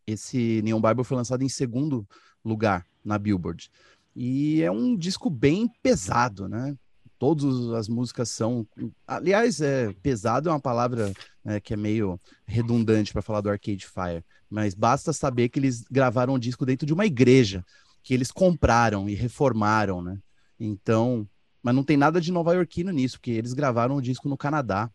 Esse 0.07 0.61
Neon 0.61 0.81
Bible 0.81 1.03
foi 1.03 1.17
lançado 1.17 1.43
em 1.43 1.49
segundo 1.49 2.07
lugar 2.43 2.85
na 3.03 3.17
Billboard. 3.17 3.69
E 4.15 4.61
é 4.61 4.71
um 4.71 4.95
disco 4.95 5.29
bem 5.29 5.67
pesado, 5.81 6.47
né? 6.47 6.77
Todas 7.23 7.69
as 7.71 7.87
músicas 7.87 8.27
são. 8.27 8.67
Aliás, 9.07 9.61
é, 9.61 9.93
pesado 10.03 10.49
é 10.49 10.51
uma 10.51 10.59
palavra 10.59 11.13
né, 11.41 11.57
que 11.61 11.73
é 11.73 11.77
meio 11.77 12.19
redundante 12.45 13.13
para 13.13 13.21
falar 13.21 13.39
do 13.39 13.49
Arcade 13.49 13.87
Fire, 13.87 14.25
mas 14.49 14.73
basta 14.73 15.13
saber 15.13 15.47
que 15.47 15.57
eles 15.57 15.85
gravaram 15.89 16.33
o 16.33 16.37
disco 16.37 16.65
dentro 16.65 16.85
de 16.85 16.91
uma 16.91 17.05
igreja, 17.05 17.63
que 18.03 18.13
eles 18.13 18.29
compraram 18.29 19.07
e 19.07 19.15
reformaram, 19.15 20.01
né? 20.01 20.17
Então, 20.59 21.25
mas 21.61 21.73
não 21.73 21.81
tem 21.81 21.95
nada 21.95 22.19
de 22.19 22.29
nova-iorquino 22.29 22.91
nisso, 22.91 23.17
porque 23.17 23.31
eles 23.31 23.53
gravaram 23.53 23.95
o 23.95 24.01
disco 24.01 24.27
no 24.27 24.35
Canadá. 24.35 24.91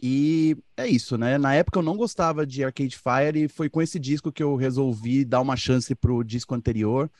E 0.00 0.56
é 0.78 0.86
isso, 0.86 1.18
né? 1.18 1.36
Na 1.36 1.52
época 1.52 1.78
eu 1.78 1.82
não 1.82 1.98
gostava 1.98 2.46
de 2.46 2.64
Arcade 2.64 2.96
Fire 2.96 3.44
e 3.44 3.48
foi 3.48 3.68
com 3.68 3.82
esse 3.82 3.98
disco 3.98 4.32
que 4.32 4.42
eu 4.42 4.56
resolvi 4.56 5.26
dar 5.26 5.42
uma 5.42 5.58
chance 5.58 5.94
pro 5.94 6.24
disco 6.24 6.54
anterior. 6.54 7.10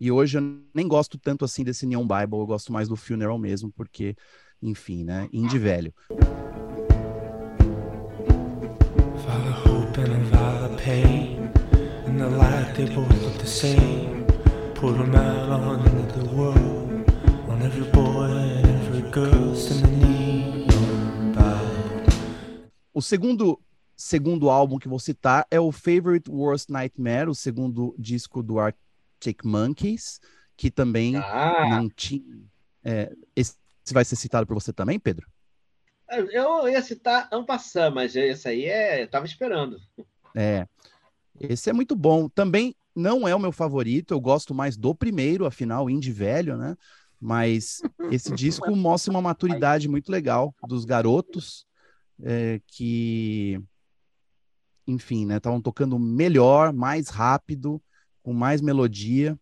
E 0.00 0.10
hoje 0.10 0.38
eu 0.38 0.42
nem 0.74 0.88
gosto 0.88 1.18
tanto 1.18 1.44
assim 1.44 1.62
desse 1.62 1.86
Neon 1.86 2.02
Bible, 2.06 2.38
eu 2.38 2.46
gosto 2.46 2.72
mais 2.72 2.88
do 2.88 2.96
Funeral 2.96 3.38
mesmo, 3.38 3.72
porque, 3.72 4.16
enfim, 4.60 5.04
né? 5.04 5.28
Indie 5.32 5.58
velho. 5.58 5.94
O 22.92 23.02
segundo 23.02 23.60
segundo 23.96 24.50
álbum 24.50 24.78
que 24.78 24.88
vou 24.88 24.98
citar 24.98 25.46
é 25.50 25.60
o 25.60 25.70
Favorite 25.70 26.30
Worst 26.30 26.68
Nightmare, 26.68 27.28
o 27.28 27.34
segundo 27.34 27.94
disco 27.98 28.42
do 28.42 28.58
Arctic 28.58 28.83
Monkeys, 29.44 30.20
que 30.56 30.70
também 30.70 31.16
Ah. 31.16 31.68
não 31.70 31.88
tinha. 31.88 32.22
é, 32.82 33.12
esse 33.34 33.56
vai 33.92 34.04
ser 34.04 34.16
citado 34.16 34.46
por 34.46 34.54
você 34.54 34.72
também, 34.72 34.98
Pedro? 34.98 35.26
Eu 36.30 36.68
ia 36.68 36.82
citar 36.82 37.28
Ampassã, 37.32 37.90
mas 37.90 38.14
esse 38.14 38.46
aí 38.48 38.64
é. 38.66 39.02
Eu 39.02 39.08
tava 39.08 39.24
esperando. 39.26 39.78
É. 40.36 40.66
Esse 41.40 41.70
é 41.70 41.72
muito 41.72 41.96
bom. 41.96 42.28
Também 42.28 42.74
não 42.94 43.26
é 43.26 43.34
o 43.34 43.40
meu 43.40 43.50
favorito, 43.50 44.12
eu 44.12 44.20
gosto 44.20 44.54
mais 44.54 44.76
do 44.76 44.94
primeiro, 44.94 45.46
afinal, 45.46 45.90
indie 45.90 46.12
velho, 46.12 46.56
né? 46.56 46.76
Mas 47.20 47.80
esse 48.10 48.32
disco 48.36 48.76
mostra 48.76 49.10
uma 49.10 49.22
maturidade 49.22 49.88
muito 49.88 50.12
legal 50.12 50.54
dos 50.68 50.84
garotos 50.84 51.66
é, 52.22 52.60
que, 52.66 53.60
enfim, 54.86 55.26
né? 55.26 55.38
Estavam 55.38 55.60
tocando 55.60 55.98
melhor, 55.98 56.72
mais 56.72 57.08
rápido, 57.08 57.82
com 58.24 58.32
mais 58.32 58.60
melodia. 58.60 59.38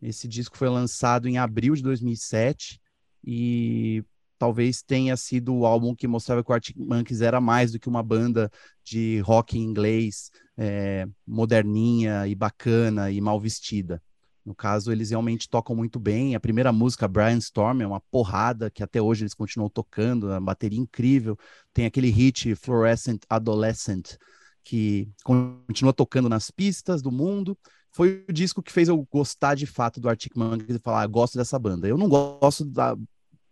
Esse 0.00 0.28
disco 0.28 0.56
foi 0.56 0.68
lançado 0.68 1.26
em 1.26 1.38
abril 1.38 1.74
de 1.74 1.82
2007 1.82 2.80
e 3.24 4.04
talvez 4.38 4.82
tenha 4.82 5.16
sido 5.16 5.52
o 5.52 5.66
álbum 5.66 5.96
que 5.96 6.06
mostrava 6.06 6.44
que 6.44 6.50
o 6.50 6.54
Arctic 6.54 6.76
Monkeys 6.76 7.22
era 7.22 7.40
mais 7.40 7.72
do 7.72 7.80
que 7.80 7.88
uma 7.88 8.02
banda 8.02 8.48
de 8.84 9.18
rock 9.20 9.58
inglês, 9.58 10.30
é, 10.56 11.08
moderninha 11.26 12.28
e 12.28 12.34
bacana 12.34 13.10
e 13.10 13.20
mal 13.20 13.40
vestida. 13.40 14.00
No 14.44 14.54
caso, 14.54 14.92
eles 14.92 15.10
realmente 15.10 15.48
tocam 15.48 15.74
muito 15.74 15.98
bem. 15.98 16.34
A 16.34 16.40
primeira 16.40 16.72
música, 16.72 17.08
Brian 17.08 17.38
Storm, 17.38 17.82
é 17.82 17.86
uma 17.86 18.00
porrada 18.00 18.70
que 18.70 18.82
até 18.82 19.00
hoje 19.02 19.22
eles 19.22 19.34
continuam 19.34 19.68
tocando, 19.68 20.32
a 20.32 20.40
bateria 20.40 20.78
incrível. 20.78 21.36
Tem 21.74 21.84
aquele 21.84 22.08
hit 22.08 22.54
Fluorescent 22.54 23.24
Adolescent, 23.28 24.16
que 24.64 25.10
continua 25.24 25.92
tocando 25.92 26.28
nas 26.28 26.50
pistas 26.50 27.02
do 27.02 27.10
mundo. 27.10 27.58
Foi 27.92 28.24
o 28.28 28.32
disco 28.32 28.62
que 28.62 28.72
fez 28.72 28.88
eu 28.88 29.06
gostar 29.10 29.54
de 29.54 29.66
fato 29.66 30.00
do 30.00 30.08
Arctic 30.08 30.36
Monkeys 30.36 30.76
e 30.76 30.78
falar, 30.78 31.02
ah, 31.02 31.06
gosto 31.06 31.36
dessa 31.38 31.58
banda. 31.58 31.88
Eu 31.88 31.98
não 31.98 32.08
gosto 32.08 32.64
da 32.64 32.96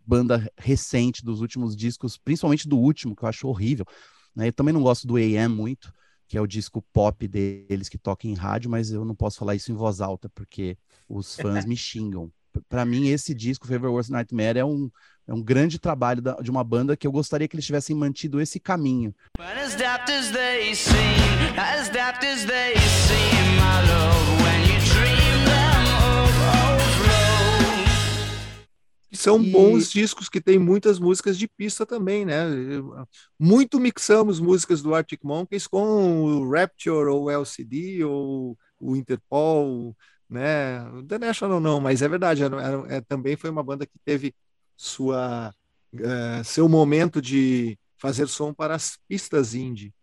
banda 0.05 0.49
recente 0.57 1.23
dos 1.23 1.41
últimos 1.41 1.75
discos, 1.75 2.17
principalmente 2.17 2.67
do 2.67 2.77
último, 2.77 3.15
que 3.15 3.23
eu 3.23 3.29
acho 3.29 3.47
horrível. 3.47 3.85
Né? 4.35 4.47
Eu 4.47 4.53
também 4.53 4.73
não 4.73 4.81
gosto 4.81 5.05
do 5.05 5.17
AM 5.17 5.53
muito, 5.53 5.91
que 6.27 6.37
é 6.37 6.41
o 6.41 6.47
disco 6.47 6.81
pop 6.93 7.27
deles 7.27 7.89
que 7.89 7.97
toca 7.97 8.27
em 8.27 8.33
rádio, 8.33 8.69
mas 8.69 8.91
eu 8.91 9.03
não 9.03 9.15
posso 9.15 9.37
falar 9.37 9.55
isso 9.55 9.71
em 9.71 9.75
voz 9.75 9.99
alta, 9.99 10.29
porque 10.29 10.77
os 11.09 11.35
fãs 11.35 11.65
me 11.65 11.75
xingam. 11.75 12.31
Para 12.69 12.85
mim, 12.85 13.09
esse 13.09 13.35
disco, 13.35 13.67
Favorite 13.67 13.93
Worst 13.93 14.09
Nightmare, 14.09 14.57
é 14.57 14.65
um, 14.65 14.89
é 15.27 15.33
um 15.33 15.43
grande 15.43 15.77
trabalho 15.77 16.21
da- 16.21 16.35
de 16.41 16.49
uma 16.49 16.63
banda 16.63 16.97
que 16.97 17.05
eu 17.05 17.11
gostaria 17.11 17.47
que 17.47 17.55
eles 17.55 17.65
tivessem 17.65 17.95
mantido 17.95 18.41
esse 18.41 18.59
caminho. 18.59 19.13
But 19.37 19.57
as 19.57 19.75
E 29.27 29.29
são 29.29 29.43
bons 29.51 29.91
discos 29.91 30.29
que 30.29 30.39
tem 30.41 30.57
muitas 30.57 30.99
músicas 30.99 31.37
de 31.37 31.47
pista 31.47 31.85
também, 31.85 32.25
né? 32.25 32.43
Muito 33.39 33.79
mixamos 33.79 34.39
músicas 34.39 34.81
do 34.81 34.93
Arctic 34.95 35.23
Monkeys 35.23 35.67
com 35.67 36.23
o 36.23 36.49
Rapture 36.51 37.09
ou 37.09 37.23
o 37.25 37.29
LCD 37.31 38.03
ou 38.03 38.57
o 38.79 38.95
Interpol, 38.95 39.95
né? 40.29 40.83
O 40.91 41.03
The 41.03 41.17
National 41.19 41.59
não, 41.59 41.79
mas 41.79 42.01
é 42.01 42.07
verdade, 42.07 42.43
era- 42.43 42.61
era- 42.61 42.95
é, 42.95 43.01
também 43.01 43.35
foi 43.35 43.49
uma 43.49 43.63
banda 43.63 43.85
que 43.85 43.97
teve 44.05 44.33
sua 44.75 45.53
eh, 45.99 46.43
seu 46.43 46.67
momento 46.69 47.21
de 47.21 47.77
fazer 47.97 48.27
som 48.27 48.53
para 48.53 48.75
as 48.75 48.97
pistas 49.07 49.55
indie. 49.55 49.93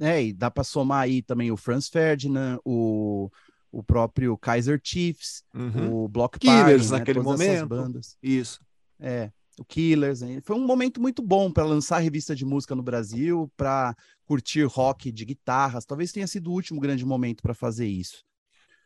É, 0.00 0.22
e 0.22 0.32
dá 0.32 0.50
para 0.50 0.64
somar 0.64 1.02
aí 1.02 1.22
também 1.22 1.50
o 1.52 1.56
Franz 1.56 1.88
Ferdinand, 1.88 2.58
o, 2.64 3.30
o 3.72 3.82
próprio 3.82 4.36
Kaiser 4.36 4.78
Chiefs, 4.84 5.42
Uhum. 5.54 6.04
o 6.04 6.08
Block 6.08 6.38
Killers 6.38 6.88
Party, 6.88 6.92
né, 6.92 6.98
naquele 6.98 7.18
essas 7.20 7.32
momento. 7.32 7.68
bandas. 7.68 8.16
Isso. 8.22 8.60
É, 9.00 9.32
o 9.58 9.64
Killers. 9.64 10.20
né? 10.20 10.40
Foi 10.44 10.54
um 10.54 10.64
momento 10.66 11.00
muito 11.00 11.22
bom 11.22 11.50
para 11.50 11.64
lançar 11.64 11.98
revista 11.98 12.34
de 12.36 12.44
música 12.44 12.74
no 12.74 12.82
Brasil, 12.82 13.50
para 13.56 13.96
curtir 14.24 14.62
rock 14.64 15.10
de 15.10 15.24
guitarras. 15.24 15.84
Talvez 15.84 16.12
tenha 16.12 16.26
sido 16.26 16.50
o 16.50 16.54
último 16.54 16.78
grande 16.80 17.04
momento 17.04 17.42
para 17.42 17.54
fazer 17.54 17.86
isso. 17.88 18.22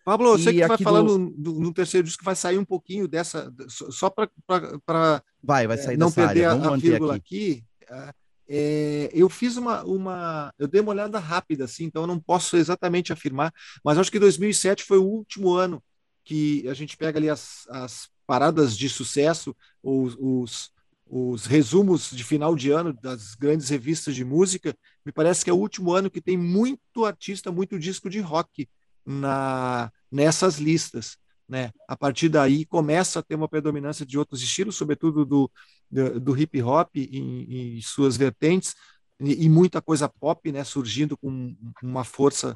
Pablo, 0.05 0.39
você 0.39 0.53
que 0.53 0.61
vai 0.61 0.71
aqui 0.77 0.85
falar 0.85 1.03
do- 1.03 1.19
no, 1.19 1.31
no- 1.37 1.61
no 1.61 1.73
terceiro 1.75 2.07
disco, 2.07 2.25
vai 2.25 2.37
sair 2.37 2.59
um 2.59 2.65
pouquinho 2.65 3.09
dessa, 3.09 3.53
só- 3.69 4.09
para 4.09 5.23
Vai, 5.43 5.67
vai 5.67 5.77
sair 5.79 5.97
não 5.97 6.07
dessa 6.07 6.27
perder 6.27 6.45
área. 6.45 6.65
a, 6.69 6.75
a 6.75 6.77
vírgula 6.77 7.17
aqui. 7.17 7.65
aqui. 7.89 8.15
É, 8.49 9.11
eu 9.13 9.29
fiz 9.29 9.57
uma, 9.57 9.83
uma. 9.85 10.53
Eu 10.59 10.69
dei 10.69 10.81
uma 10.81 10.93
olhada 10.93 11.19
rápida, 11.19 11.65
assim, 11.65 11.85
então 11.85 12.03
eu 12.03 12.07
não 12.07 12.21
posso 12.21 12.57
exatamente 12.57 13.13
afirmar, 13.13 13.53
mas 13.85 13.99
acho 13.99 14.11
que 14.11 14.19
2007 14.19 14.85
foi 14.85 14.99
o 14.99 15.05
último 15.05 15.55
ano 15.55 15.83
que 16.25 16.69
a 16.69 16.75
gente 16.75 16.97
pega 16.97 17.19
ali 17.19 17.31
as, 17.31 17.67
as 17.69 18.09
paradas 18.27 18.77
de 18.77 18.89
sucesso, 18.89 19.57
os, 19.83 20.17
os, 20.19 20.71
os 21.07 21.47
resumos 21.47 22.11
de 22.11 22.25
final 22.25 22.57
de 22.57 22.71
ano 22.71 22.93
das 22.93 23.35
grandes 23.35 23.69
revistas 23.69 24.15
de 24.15 24.25
música. 24.25 24.77
Me 25.05 25.13
parece 25.13 25.45
que 25.45 25.51
é 25.51 25.53
o 25.53 25.59
último 25.59 25.93
ano 25.93 26.11
que 26.11 26.21
tem 26.21 26.37
muito 26.37 27.05
artista, 27.05 27.53
muito 27.53 27.79
disco 27.79 28.11
de 28.11 28.19
rock 28.21 28.69
na, 29.05 29.91
nessas 30.11 30.59
listas. 30.59 31.17
Né? 31.49 31.71
A 31.89 31.97
partir 31.97 32.29
daí 32.29 32.65
começa 32.65 33.21
a 33.21 33.23
ter 33.23 33.35
uma 33.35 33.49
predominância 33.49 34.05
de 34.05 34.19
outros 34.19 34.43
estilos, 34.43 34.77
sobretudo 34.77 35.25
do, 35.25 35.51
do, 35.91 36.21
do 36.21 36.39
hip 36.39 36.61
hop 36.63 36.97
em, 36.97 37.77
em 37.77 37.81
suas 37.81 38.17
vertentes, 38.17 38.75
e, 39.21 39.45
e 39.45 39.49
muita 39.49 39.81
coisa 39.81 40.09
pop 40.09 40.51
né? 40.51 40.65
surgindo 40.65 41.17
com 41.17 41.57
uma 41.83 42.05
força 42.05 42.55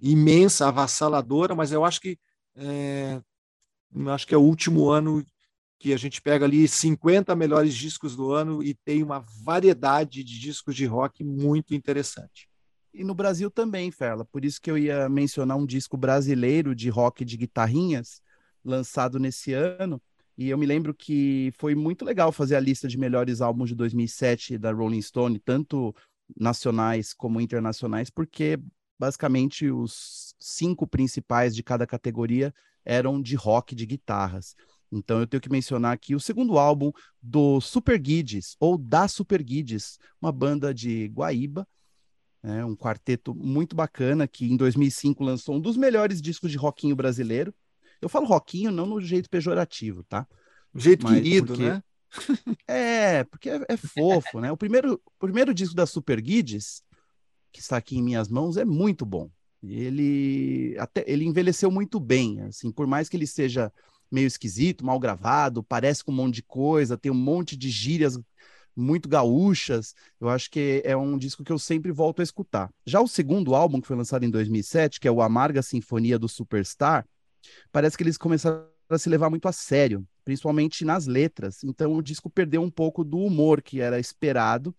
imensa, 0.00 0.68
avassaladora, 0.68 1.54
mas 1.54 1.72
eu 1.72 1.84
acho 1.84 2.00
que 2.00 2.18
é, 2.56 3.20
acho 4.08 4.26
que 4.26 4.34
é 4.34 4.38
o 4.38 4.42
último 4.42 4.90
ano 4.90 5.24
que 5.78 5.92
a 5.92 5.96
gente 5.96 6.22
pega 6.22 6.44
ali 6.44 6.68
50 6.68 7.34
melhores 7.34 7.74
discos 7.74 8.14
do 8.14 8.32
ano 8.32 8.62
e 8.62 8.74
tem 8.74 9.02
uma 9.02 9.24
variedade 9.44 10.22
de 10.22 10.38
discos 10.38 10.76
de 10.76 10.86
rock 10.86 11.24
muito 11.24 11.74
interessante. 11.74 12.48
E 12.94 13.02
no 13.02 13.14
Brasil 13.14 13.50
também, 13.50 13.90
Ferla. 13.90 14.24
Por 14.24 14.44
isso 14.44 14.60
que 14.60 14.70
eu 14.70 14.76
ia 14.76 15.08
mencionar 15.08 15.56
um 15.56 15.66
disco 15.66 15.96
brasileiro 15.96 16.74
de 16.74 16.88
rock 16.88 17.24
de 17.24 17.36
guitarrinhas, 17.36 18.20
lançado 18.64 19.18
nesse 19.18 19.52
ano. 19.52 20.00
E 20.36 20.48
eu 20.48 20.56
me 20.56 20.66
lembro 20.66 20.94
que 20.94 21.52
foi 21.58 21.74
muito 21.74 22.04
legal 22.04 22.32
fazer 22.32 22.56
a 22.56 22.60
lista 22.60 22.88
de 22.88 22.98
melhores 22.98 23.40
álbuns 23.40 23.68
de 23.68 23.74
2007 23.74 24.58
da 24.58 24.72
Rolling 24.72 25.02
Stone, 25.02 25.38
tanto 25.38 25.94
nacionais 26.36 27.12
como 27.12 27.40
internacionais, 27.40 28.08
porque 28.08 28.58
basicamente 28.98 29.70
os 29.70 30.34
cinco 30.40 30.86
principais 30.86 31.54
de 31.54 31.62
cada 31.62 31.86
categoria 31.86 32.54
eram 32.84 33.20
de 33.20 33.36
rock 33.36 33.74
de 33.74 33.86
guitarras. 33.86 34.54
Então 34.90 35.20
eu 35.20 35.26
tenho 35.26 35.40
que 35.40 35.50
mencionar 35.50 35.92
aqui 35.92 36.14
o 36.14 36.20
segundo 36.20 36.58
álbum 36.58 36.92
do 37.20 37.60
Super 37.60 37.98
Guides, 37.98 38.56
ou 38.60 38.76
da 38.76 39.08
Super 39.08 39.42
Guides, 39.42 39.98
uma 40.20 40.30
banda 40.30 40.74
de 40.74 41.06
Guaíba, 41.08 41.66
né, 42.42 42.64
um 42.64 42.76
quarteto 42.76 43.34
muito 43.34 43.74
bacana 43.74 44.26
que 44.26 44.50
em 44.52 44.56
2005 44.56 45.22
lançou 45.22 45.56
um 45.56 45.60
dos 45.60 45.76
melhores 45.76 46.20
discos 46.20 46.50
de 46.50 46.56
rockinho 46.56 46.96
brasileiro. 46.96 47.54
Eu 48.02 48.08
falo 48.08 48.26
rockinho 48.26 48.72
não 48.72 48.84
no 48.84 49.00
jeito 49.00 49.30
pejorativo, 49.30 50.02
tá? 50.02 50.26
Jeito 50.74 51.04
Mas 51.04 51.14
querido, 51.14 51.46
porque- 51.46 51.62
né? 51.62 51.82
É, 52.68 53.24
porque 53.24 53.48
é, 53.48 53.64
é 53.68 53.76
fofo, 53.76 54.38
né? 54.40 54.52
O 54.52 54.56
primeiro, 54.56 55.00
primeiro 55.18 55.54
disco 55.54 55.74
da 55.74 55.86
Super 55.86 56.20
Guides, 56.20 56.82
que 57.50 57.60
está 57.60 57.78
aqui 57.78 57.96
em 57.96 58.02
minhas 58.02 58.28
mãos, 58.28 58.58
é 58.58 58.64
muito 58.64 59.06
bom. 59.06 59.30
Ele 59.62 60.76
até 60.78 61.04
ele 61.06 61.24
envelheceu 61.24 61.70
muito 61.70 62.00
bem, 62.00 62.40
assim, 62.42 62.70
por 62.70 62.86
mais 62.86 63.08
que 63.08 63.16
ele 63.16 63.26
seja 63.26 63.72
meio 64.10 64.26
esquisito, 64.26 64.84
mal 64.84 64.98
gravado, 64.98 65.62
parece 65.62 66.04
com 66.04 66.12
um 66.12 66.16
monte 66.16 66.34
de 66.36 66.42
coisa, 66.42 66.98
tem 66.98 67.10
um 67.10 67.14
monte 67.14 67.56
de 67.56 67.70
gírias 67.70 68.18
muito 68.76 69.08
gaúchas. 69.08 69.94
Eu 70.20 70.28
acho 70.28 70.50
que 70.50 70.82
é 70.84 70.96
um 70.96 71.16
disco 71.16 71.44
que 71.44 71.52
eu 71.52 71.58
sempre 71.58 71.92
volto 71.92 72.20
a 72.20 72.22
escutar. 72.22 72.70
Já 72.84 73.00
o 73.00 73.08
segundo 73.08 73.54
álbum, 73.54 73.80
que 73.80 73.86
foi 73.86 73.96
lançado 73.96 74.24
em 74.24 74.30
2007, 74.30 75.00
que 75.00 75.08
é 75.08 75.10
o 75.10 75.22
Amarga 75.22 75.62
Sinfonia 75.62 76.18
do 76.18 76.28
Superstar, 76.28 77.06
parece 77.70 77.96
que 77.96 78.02
eles 78.02 78.18
começaram 78.18 78.66
a 78.88 78.98
se 78.98 79.08
levar 79.08 79.30
muito 79.30 79.48
a 79.48 79.52
sério, 79.52 80.06
principalmente 80.24 80.84
nas 80.84 81.06
letras. 81.06 81.64
Então 81.64 81.94
o 81.94 82.02
disco 82.02 82.28
perdeu 82.28 82.62
um 82.62 82.70
pouco 82.70 83.04
do 83.04 83.18
humor 83.18 83.62
que 83.62 83.80
era 83.80 83.98
esperado. 83.98 84.74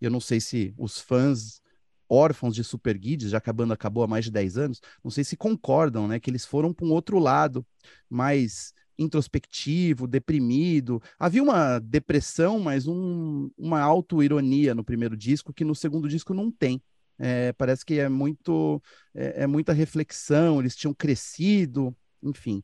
Eu 0.00 0.10
não 0.10 0.20
sei 0.20 0.40
se 0.40 0.74
os 0.78 1.00
fãs 1.00 1.60
órfãos 2.08 2.54
de 2.54 2.64
Super 2.64 2.96
Guides, 2.96 3.30
já 3.30 3.42
a 3.44 3.52
banda 3.52 3.74
acabou 3.74 4.02
há 4.02 4.06
mais 4.06 4.24
de 4.24 4.30
10 4.30 4.56
anos, 4.56 4.80
não 5.04 5.10
sei 5.10 5.24
se 5.24 5.36
concordam, 5.36 6.08
né, 6.08 6.18
que 6.18 6.30
eles 6.30 6.44
foram 6.44 6.72
para 6.72 6.86
um 6.86 6.92
outro 6.92 7.18
lado, 7.18 7.66
mais 8.08 8.72
introspectivo, 8.98 10.06
deprimido. 10.06 11.00
Havia 11.18 11.42
uma 11.42 11.78
depressão, 11.78 12.58
mas 12.58 12.86
um, 12.86 13.50
uma 13.56 13.80
autoironia 13.80 14.74
no 14.74 14.82
primeiro 14.82 15.16
disco 15.16 15.52
que 15.52 15.64
no 15.64 15.74
segundo 15.74 16.08
disco 16.08 16.34
não 16.34 16.50
tem. 16.50 16.82
É, 17.18 17.52
parece 17.54 17.84
que 17.84 17.98
é 17.98 18.08
muito 18.08 18.80
é, 19.14 19.42
é 19.42 19.46
muita 19.46 19.72
reflexão, 19.72 20.60
eles 20.60 20.76
tinham 20.76 20.94
crescido, 20.94 21.94
enfim. 22.22 22.62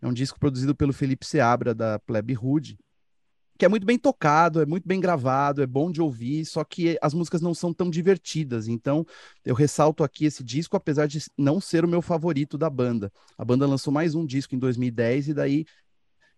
É 0.00 0.06
um 0.06 0.12
disco 0.12 0.38
produzido 0.38 0.74
pelo 0.74 0.92
Felipe 0.92 1.24
Seabra 1.24 1.74
da 1.74 1.98
Plebe 1.98 2.34
Rude, 2.34 2.78
que 3.56 3.64
é 3.64 3.68
muito 3.68 3.86
bem 3.86 3.98
tocado, 3.98 4.60
é 4.60 4.66
muito 4.66 4.86
bem 4.86 5.00
gravado, 5.00 5.62
é 5.62 5.66
bom 5.66 5.90
de 5.90 6.02
ouvir, 6.02 6.44
só 6.44 6.64
que 6.64 6.98
as 7.00 7.14
músicas 7.14 7.40
não 7.40 7.54
são 7.54 7.72
tão 7.72 7.88
divertidas. 7.88 8.66
Então, 8.68 9.06
eu 9.44 9.54
ressalto 9.54 10.02
aqui 10.02 10.24
esse 10.26 10.42
disco, 10.42 10.76
apesar 10.76 11.06
de 11.06 11.20
não 11.38 11.60
ser 11.60 11.84
o 11.84 11.88
meu 11.88 12.02
favorito 12.02 12.58
da 12.58 12.68
banda. 12.68 13.12
A 13.38 13.44
banda 13.44 13.66
lançou 13.66 13.92
mais 13.92 14.14
um 14.14 14.26
disco 14.26 14.54
em 14.54 14.58
2010 14.58 15.28
e 15.28 15.34
daí 15.34 15.64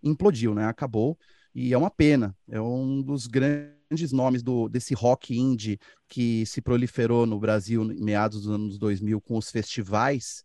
implodiu, 0.03 0.55
né? 0.55 0.67
Acabou. 0.67 1.19
E 1.55 1.73
é 1.73 1.79
uma 1.79 1.91
pena. 1.91 2.37
É 2.49 2.61
um 2.61 3.03
dos 3.03 3.27
grandes 3.27 3.76
nomes 4.13 4.43
do, 4.43 4.69
desse 4.69 4.95
rock 4.95 5.37
indie 5.37 5.79
que 6.09 6.45
se 6.47 6.61
proliferou 6.61 7.27
no 7.27 7.39
Brasil 7.39 7.83
em 7.93 8.03
meados 8.03 8.43
dos 8.43 8.51
anos 8.51 8.79
2000 8.79 9.21
com 9.21 9.37
os 9.37 9.51
festivais 9.51 10.45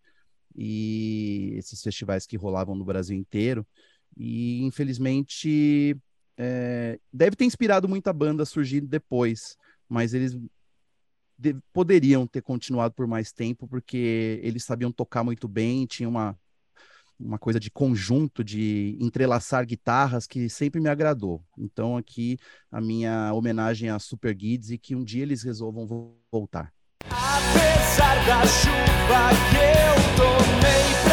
e 0.56 1.54
esses 1.56 1.82
festivais 1.82 2.26
que 2.26 2.38
rolavam 2.38 2.76
no 2.76 2.86
Brasil 2.86 3.18
inteiro. 3.18 3.66
E 4.18 4.62
infelizmente 4.64 5.96
é, 6.38 7.00
deve 7.12 7.36
ter 7.36 7.46
inspirado 7.46 7.88
muita 7.88 8.12
banda 8.12 8.44
a 8.44 8.46
surgir 8.46 8.82
depois, 8.82 9.56
mas 9.88 10.14
eles 10.14 10.38
de- 11.38 11.56
poderiam 11.74 12.28
ter 12.28 12.42
continuado 12.42 12.94
por 12.94 13.08
mais 13.08 13.32
tempo 13.32 13.68
porque 13.68 14.40
eles 14.44 14.64
sabiam 14.64 14.92
tocar 14.92 15.24
muito 15.24 15.48
bem, 15.48 15.86
tinha 15.86 16.08
uma 16.08 16.38
uma 17.24 17.38
coisa 17.38 17.60
de 17.60 17.70
conjunto, 17.72 18.44
de 18.44 18.98
entrelaçar 19.00 19.66
guitarras 19.66 20.26
que 20.28 20.50
sempre 20.50 20.82
me 20.82 20.90
agradou. 20.90 21.44
Então 21.58 21.96
aqui 21.98 22.38
a 22.72 22.82
minha 22.82 23.32
homenagem 23.34 23.90
a 23.90 24.00
Super 24.00 24.34
Guides 24.34 24.72
e 24.72 24.78
que 24.78 24.96
um 24.96 25.04
dia 25.04 25.22
eles 25.24 25.44
resolvam 25.44 25.86
vo- 25.86 26.18
voltar. 26.32 26.72
Apesar 27.06 28.16
da 28.26 28.46
chuva 28.48 29.30
que 29.50 29.58
eu 29.58 29.96
tomei 30.18 31.11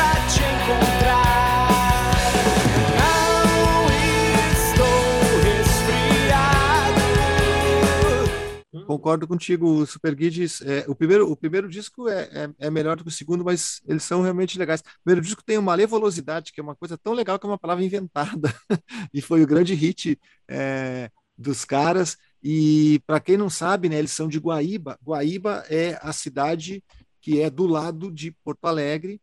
Concordo 8.99 9.28
contigo, 9.28 9.86
Super 9.86 10.12
Guides, 10.12 10.61
é, 10.61 10.84
o 10.88 10.94
primeiro, 10.94 11.30
o 11.30 11.36
primeiro 11.36 11.68
disco 11.68 12.09
é, 12.09 12.22
é, 12.32 12.66
é 12.66 12.70
melhor 12.70 12.96
do 12.96 13.05
que 13.05 13.11
o 13.11 13.12
segundo, 13.12 13.44
mas 13.44 13.80
eles 13.86 14.03
são 14.03 14.22
realmente 14.22 14.59
legais. 14.59 14.80
O 14.80 15.05
primeiro 15.05 15.24
disco 15.24 15.40
tem 15.44 15.57
uma 15.57 15.72
levolosidade, 15.76 16.53
que 16.53 16.59
é 16.59 16.62
uma 16.62 16.74
coisa 16.74 16.99
tão 16.99 17.12
legal 17.12 17.38
que 17.38 17.46
é 17.46 17.49
uma 17.49 17.57
palavra 17.57 17.84
inventada, 17.84 18.53
e 19.14 19.22
foi 19.22 19.40
o 19.40 19.46
grande 19.46 19.72
hit 19.72 20.18
é, 20.49 21.12
dos 21.36 21.64
caras. 21.64 22.16
E 22.42 23.01
para 23.07 23.20
quem 23.20 23.36
não 23.36 23.49
sabe, 23.49 23.88
né, 23.88 24.01
eles 24.01 24.11
são 24.11 24.26
de 24.26 24.40
Guaíba. 24.40 24.99
Guaíba 25.01 25.64
é 25.70 25.96
a 26.03 26.12
cidade 26.12 26.82
que 27.20 27.40
é 27.40 27.49
do 27.49 27.68
lado 27.68 28.11
de 28.11 28.32
Porto 28.42 28.64
Alegre 28.64 29.20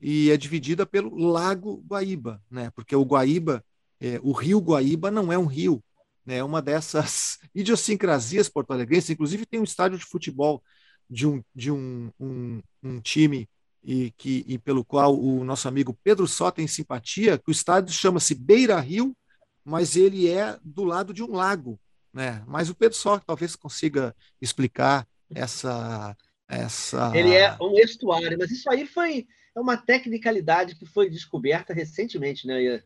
e 0.00 0.32
é 0.32 0.36
dividida 0.36 0.84
pelo 0.84 1.14
Lago 1.16 1.80
Guaíba, 1.88 2.42
né? 2.50 2.72
Porque 2.74 2.96
o 2.96 3.04
Guaíba, 3.04 3.64
é, 4.00 4.18
o 4.20 4.32
Rio 4.32 4.58
Guaíba 4.58 5.12
não 5.12 5.32
é 5.32 5.38
um 5.38 5.46
rio, 5.46 5.80
né? 6.24 6.42
Uma 6.42 6.62
dessas 6.62 7.38
idiosincrasias 7.54 8.48
porto-alegrenses. 8.48 9.10
Inclusive 9.10 9.46
tem 9.46 9.60
um 9.60 9.64
estádio 9.64 9.98
de 9.98 10.04
futebol 10.04 10.62
de 11.08 11.26
um, 11.26 11.42
de 11.54 11.70
um, 11.70 12.10
um, 12.18 12.62
um 12.82 13.00
time 13.00 13.48
e, 13.82 14.12
que, 14.12 14.44
e 14.46 14.58
pelo 14.58 14.84
qual 14.84 15.18
o 15.18 15.44
nosso 15.44 15.68
amigo 15.68 15.98
Pedro 16.02 16.26
Só 16.26 16.50
tem 16.50 16.66
simpatia, 16.66 17.36
que 17.36 17.50
o 17.50 17.52
estádio 17.52 17.92
chama-se 17.92 18.34
Beira 18.34 18.78
Rio, 18.80 19.16
mas 19.64 19.96
ele 19.96 20.28
é 20.28 20.58
do 20.62 20.84
lado 20.84 21.12
de 21.12 21.22
um 21.22 21.32
lago, 21.32 21.78
né? 22.12 22.42
Mas 22.46 22.70
o 22.70 22.74
Pedro 22.74 22.96
Só 22.96 23.18
talvez 23.18 23.56
consiga 23.56 24.14
explicar 24.40 25.06
essa 25.34 26.16
essa 26.48 27.10
Ele 27.14 27.34
é 27.34 27.56
um 27.60 27.78
estuário, 27.78 28.36
mas 28.38 28.50
isso 28.50 28.70
aí 28.70 28.86
foi 28.86 29.26
é 29.54 29.60
uma 29.60 29.76
tecnicalidade 29.76 30.74
que 30.76 30.86
foi 30.86 31.10
descoberta 31.10 31.74
recentemente, 31.74 32.46
né? 32.46 32.82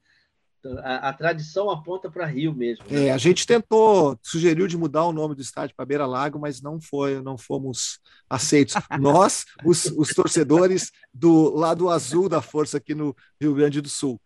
A, 0.82 1.08
a 1.08 1.12
tradição 1.12 1.70
aponta 1.70 2.10
para 2.10 2.26
Rio 2.26 2.54
mesmo. 2.54 2.84
né? 2.88 3.06
É, 3.06 3.12
a 3.12 3.18
gente 3.18 3.46
tentou, 3.46 4.18
sugeriu 4.22 4.66
de 4.66 4.76
mudar 4.76 5.04
o 5.04 5.12
nome 5.12 5.34
do 5.34 5.42
estádio 5.42 5.74
para 5.76 5.86
Beira 5.86 6.06
Lago, 6.06 6.38
mas 6.38 6.60
não 6.60 6.80
foi, 6.80 7.20
não 7.20 7.36
fomos 7.36 8.00
aceitos. 8.28 8.74
Nós, 9.00 9.44
os, 9.64 9.86
os 9.86 10.08
torcedores 10.10 10.90
do 11.12 11.54
lado 11.54 11.88
azul 11.90 12.28
da 12.28 12.40
força 12.42 12.76
aqui 12.78 12.94
no 12.94 13.14
Rio 13.40 13.54
Grande 13.54 13.80
do 13.80 13.88
Sul. 13.88 14.20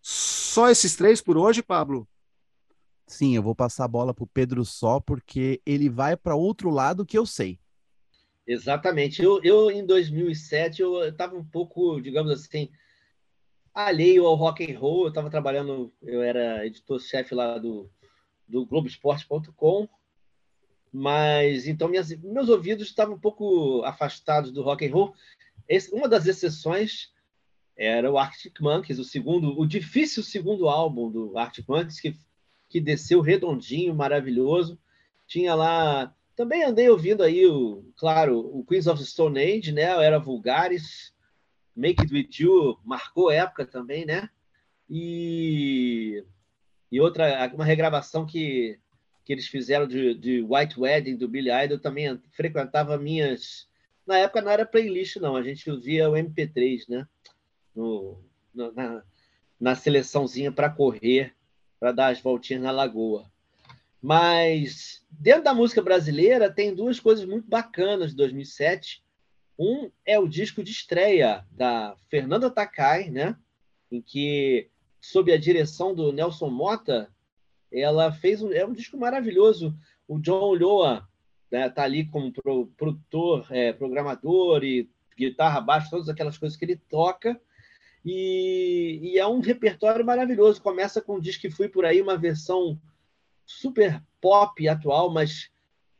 Só 0.00 0.68
esses 0.68 0.96
três 0.96 1.20
por 1.20 1.36
hoje, 1.36 1.62
Pablo? 1.62 2.08
Sim, 3.06 3.34
eu 3.34 3.42
vou 3.42 3.54
passar 3.54 3.84
a 3.84 3.88
bola 3.88 4.14
pro 4.14 4.26
Pedro 4.26 4.64
só, 4.64 5.00
porque 5.00 5.60
ele 5.66 5.88
vai 5.88 6.16
para 6.16 6.34
outro 6.34 6.70
lado 6.70 7.04
que 7.04 7.18
eu 7.18 7.26
sei. 7.26 7.58
Exatamente. 8.46 9.22
Eu, 9.22 9.40
eu 9.42 9.70
em 9.70 9.84
2007 9.84 10.82
eu 10.82 11.08
estava 11.08 11.36
um 11.36 11.44
pouco, 11.44 12.00
digamos 12.00 12.32
assim, 12.32 12.70
alheio 13.86 14.26
ao 14.26 14.34
rock 14.34 14.64
and 14.70 14.78
roll. 14.78 15.02
Eu 15.02 15.08
estava 15.08 15.30
trabalhando, 15.30 15.92
eu 16.02 16.22
era 16.22 16.66
editor-chefe 16.66 17.34
lá 17.34 17.58
do, 17.58 17.90
do 18.46 18.64
Globoesporte.com, 18.66 19.88
mas 20.92 21.66
então 21.66 21.88
minhas, 21.88 22.10
meus 22.22 22.48
ouvidos 22.48 22.88
estavam 22.88 23.14
um 23.14 23.20
pouco 23.20 23.82
afastados 23.84 24.50
do 24.50 24.62
rock 24.62 24.86
and 24.86 24.92
roll. 24.92 25.14
Esse- 25.68 25.92
uma 25.94 26.08
das 26.08 26.26
exceções 26.26 27.12
era 27.76 28.10
o 28.10 28.18
Arctic 28.18 28.60
Monkeys, 28.60 28.98
o 28.98 29.04
segundo, 29.04 29.58
o 29.58 29.66
difícil 29.66 30.22
segundo 30.22 30.68
álbum 30.68 31.10
do 31.10 31.38
Arctic 31.38 31.68
Monkeys 31.68 32.00
que 32.00 32.16
que 32.68 32.80
desceu 32.80 33.20
redondinho, 33.20 33.92
maravilhoso. 33.92 34.78
Tinha 35.26 35.56
lá 35.56 36.14
também 36.36 36.62
andei 36.62 36.88
ouvindo 36.88 37.20
aí 37.20 37.44
o, 37.44 37.84
claro, 37.96 38.38
o 38.38 38.64
Queens 38.64 38.86
of 38.86 39.04
Stone 39.04 39.40
Age, 39.40 39.72
né? 39.72 39.82
Era 39.82 40.20
Vulgaris, 40.20 41.12
Make 41.80 42.02
It 42.02 42.12
With 42.12 42.28
You, 42.38 42.78
marcou 42.84 43.30
época 43.30 43.64
também, 43.64 44.04
né? 44.04 44.28
E, 44.88 46.24
e 46.90 47.00
outra, 47.00 47.50
uma 47.54 47.64
regravação 47.64 48.26
que, 48.26 48.78
que 49.24 49.32
eles 49.32 49.46
fizeram 49.46 49.86
de, 49.86 50.14
de 50.14 50.42
White 50.42 50.78
Wedding, 50.78 51.16
do 51.16 51.28
Billy 51.28 51.50
Idol, 51.50 51.78
também 51.78 52.20
frequentava 52.32 52.98
minhas... 52.98 53.68
Na 54.06 54.18
época 54.18 54.42
não 54.42 54.50
era 54.50 54.66
playlist, 54.66 55.16
não. 55.16 55.36
A 55.36 55.42
gente 55.42 55.70
ouvia 55.70 56.10
o 56.10 56.14
MP3, 56.14 56.88
né? 56.88 57.06
No- 57.74 58.22
na, 58.52 59.02
na 59.58 59.74
seleçãozinha 59.74 60.50
para 60.50 60.70
correr, 60.70 61.34
para 61.78 61.92
dar 61.92 62.08
as 62.08 62.20
voltinhas 62.20 62.62
na 62.62 62.70
lagoa. 62.70 63.30
Mas 64.02 65.04
dentro 65.10 65.44
da 65.44 65.54
música 65.54 65.82
brasileira 65.82 66.50
tem 66.50 66.74
duas 66.74 66.98
coisas 66.98 67.24
muito 67.24 67.46
bacanas 67.48 68.10
de 68.10 68.16
2007. 68.16 69.04
Um 69.60 69.90
é 70.06 70.18
o 70.18 70.26
disco 70.26 70.64
de 70.64 70.70
estreia 70.70 71.44
da 71.50 71.94
Fernanda 72.08 72.50
Takai, 72.50 73.10
né? 73.10 73.36
Em 73.92 74.00
que, 74.00 74.70
sob 74.98 75.30
a 75.30 75.36
direção 75.36 75.94
do 75.94 76.10
Nelson 76.12 76.48
Mota, 76.48 77.14
ela 77.70 78.10
fez 78.10 78.42
um, 78.42 78.50
é 78.52 78.64
um 78.64 78.72
disco 78.72 78.96
maravilhoso. 78.96 79.76
O 80.08 80.18
John 80.18 80.44
Ulloa 80.44 81.06
né, 81.52 81.68
tá 81.68 81.82
ali 81.82 82.06
como 82.06 82.32
pro- 82.32 82.68
produtor, 82.68 83.46
é, 83.50 83.70
programador 83.70 84.64
e 84.64 84.88
guitarra, 85.14 85.60
baixo, 85.60 85.90
todas 85.90 86.08
aquelas 86.08 86.38
coisas 86.38 86.56
que 86.56 86.64
ele 86.64 86.76
toca. 86.88 87.38
E, 88.02 88.98
e 89.02 89.18
é 89.18 89.26
um 89.26 89.40
repertório 89.40 90.06
maravilhoso. 90.06 90.62
Começa 90.62 91.02
com 91.02 91.16
um 91.16 91.20
disco 91.20 91.42
que 91.42 91.50
fui 91.50 91.68
por 91.68 91.84
aí, 91.84 92.00
uma 92.00 92.16
versão 92.16 92.80
super 93.44 94.02
pop 94.22 94.66
atual, 94.66 95.12
mas 95.12 95.50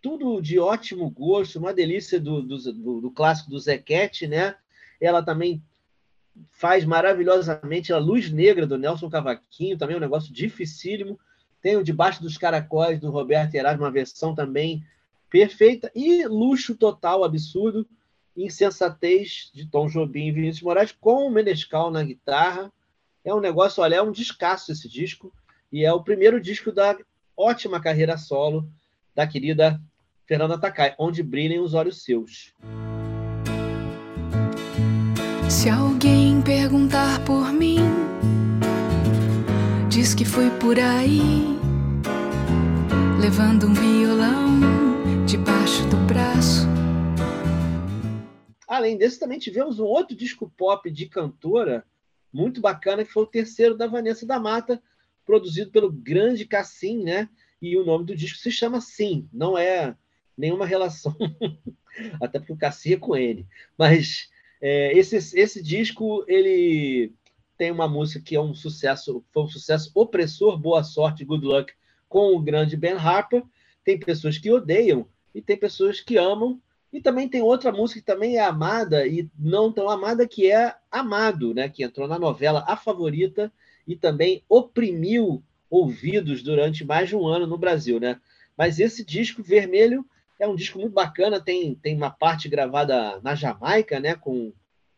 tudo 0.02 0.40
de 0.40 0.58
ótimo 0.58 1.10
gosto, 1.10 1.58
uma 1.58 1.74
delícia 1.74 2.20
do, 2.20 2.42
do, 2.42 2.56
do- 2.72 3.00
do 3.02 3.10
clássico 3.10 3.50
do 3.50 3.58
Zequete, 3.58 4.26
né? 4.26 4.56
Ela 5.00 5.22
também 5.22 5.62
faz 6.50 6.84
maravilhosamente 6.84 7.92
a 7.92 7.98
Luz 7.98 8.30
Negra 8.30 8.66
do 8.66 8.78
Nelson 8.78 9.10
Cavaquinho, 9.10 9.76
também 9.76 9.96
um 9.96 10.00
negócio 10.00 10.32
dificílimo. 10.32 11.18
Tem 11.60 11.76
o 11.76 11.84
Debaixo 11.84 12.22
dos 12.22 12.38
Caracóis 12.38 12.98
do 12.98 13.10
Roberto 13.10 13.54
Erasmo, 13.54 13.84
uma 13.84 13.90
versão 13.90 14.34
também 14.34 14.82
perfeita. 15.28 15.90
E 15.94 16.26
luxo 16.26 16.74
total, 16.74 17.22
absurdo, 17.24 17.86
insensatez 18.36 19.50
de 19.52 19.66
Tom 19.66 19.86
Jobim 19.88 20.28
e 20.28 20.32
Vinícius 20.32 20.62
Moraes 20.62 20.92
com 20.92 21.26
o 21.26 21.30
Menescal 21.30 21.90
na 21.90 22.02
guitarra. 22.02 22.72
É 23.24 23.34
um 23.34 23.40
negócio, 23.40 23.82
olha, 23.82 23.96
é 23.96 24.02
um 24.02 24.12
descasso 24.12 24.72
esse 24.72 24.88
disco. 24.88 25.32
E 25.70 25.84
é 25.84 25.92
o 25.92 26.02
primeiro 26.02 26.40
disco 26.40 26.72
da 26.72 26.96
ótima 27.36 27.80
carreira 27.80 28.16
solo 28.16 28.68
da 29.14 29.26
querida 29.26 29.80
Fernanda 30.30 30.56
Takai, 30.56 30.94
onde 30.96 31.24
brilhem 31.24 31.58
os 31.58 31.74
olhos 31.74 32.04
seus. 32.04 32.54
Se 35.50 35.68
alguém 35.68 36.40
perguntar 36.40 37.24
por 37.24 37.52
mim, 37.52 37.78
diz 39.88 40.14
que 40.14 40.24
fui 40.24 40.48
por 40.60 40.78
aí, 40.78 41.20
levando 43.20 43.66
um 43.66 43.74
violão 43.74 44.60
debaixo 45.26 45.82
do 45.88 45.96
braço. 46.06 46.68
Além 48.68 48.96
desse, 48.96 49.18
também 49.18 49.40
tivemos 49.40 49.80
um 49.80 49.84
outro 49.84 50.14
disco 50.14 50.48
pop 50.56 50.88
de 50.92 51.06
cantora 51.06 51.84
muito 52.32 52.60
bacana, 52.60 53.04
que 53.04 53.10
foi 53.10 53.24
o 53.24 53.26
terceiro 53.26 53.76
da 53.76 53.88
Vanessa 53.88 54.24
da 54.24 54.38
Mata, 54.38 54.80
produzido 55.26 55.72
pelo 55.72 55.90
grande 55.90 56.46
Cassim, 56.46 57.02
né? 57.02 57.28
E 57.60 57.76
o 57.76 57.84
nome 57.84 58.04
do 58.04 58.14
disco 58.14 58.38
se 58.38 58.52
chama 58.52 58.80
Sim, 58.80 59.28
não 59.32 59.58
é 59.58 59.96
nenhuma 60.40 60.66
relação, 60.66 61.14
até 62.20 62.38
porque 62.38 62.52
o 62.52 62.56
Cassim 62.56 62.94
é 62.94 62.96
com 62.96 63.16
ele. 63.16 63.46
Mas 63.78 64.30
é, 64.60 64.96
esse, 64.96 65.16
esse 65.38 65.62
disco, 65.62 66.24
ele 66.26 67.12
tem 67.56 67.70
uma 67.70 67.86
música 67.86 68.24
que 68.24 68.34
é 68.34 68.40
um 68.40 68.54
sucesso, 68.54 69.24
foi 69.32 69.42
um 69.42 69.48
sucesso 69.48 69.90
opressor, 69.94 70.58
Boa 70.58 70.82
Sorte, 70.82 71.24
Good 71.24 71.44
Luck, 71.44 71.72
com 72.08 72.34
o 72.34 72.40
grande 72.40 72.76
Ben 72.76 72.94
Harper. 72.94 73.42
Tem 73.84 73.98
pessoas 73.98 74.38
que 74.38 74.50
odeiam 74.50 75.06
e 75.34 75.42
tem 75.42 75.56
pessoas 75.56 76.00
que 76.00 76.16
amam. 76.16 76.60
E 76.92 77.00
também 77.00 77.28
tem 77.28 77.40
outra 77.40 77.70
música 77.70 78.00
que 78.00 78.06
também 78.06 78.36
é 78.36 78.40
amada 78.40 79.06
e 79.06 79.30
não 79.38 79.70
tão 79.72 79.88
amada, 79.88 80.26
que 80.26 80.50
é 80.50 80.74
Amado, 80.90 81.54
né? 81.54 81.68
que 81.68 81.84
entrou 81.84 82.08
na 82.08 82.18
novela 82.18 82.64
A 82.66 82.76
Favorita 82.76 83.52
e 83.86 83.94
também 83.94 84.42
oprimiu 84.48 85.40
ouvidos 85.70 86.42
durante 86.42 86.84
mais 86.84 87.08
de 87.08 87.14
um 87.14 87.28
ano 87.28 87.46
no 87.46 87.56
Brasil. 87.56 88.00
Né? 88.00 88.20
Mas 88.56 88.80
esse 88.80 89.04
disco 89.04 89.40
vermelho 89.40 90.04
é 90.40 90.48
um 90.48 90.56
disco 90.56 90.78
muito 90.78 90.94
bacana, 90.94 91.38
tem, 91.38 91.74
tem 91.74 91.94
uma 91.94 92.10
parte 92.10 92.48
gravada 92.48 93.20
na 93.20 93.34
Jamaica, 93.34 94.00
né? 94.00 94.14
com, 94.14 94.52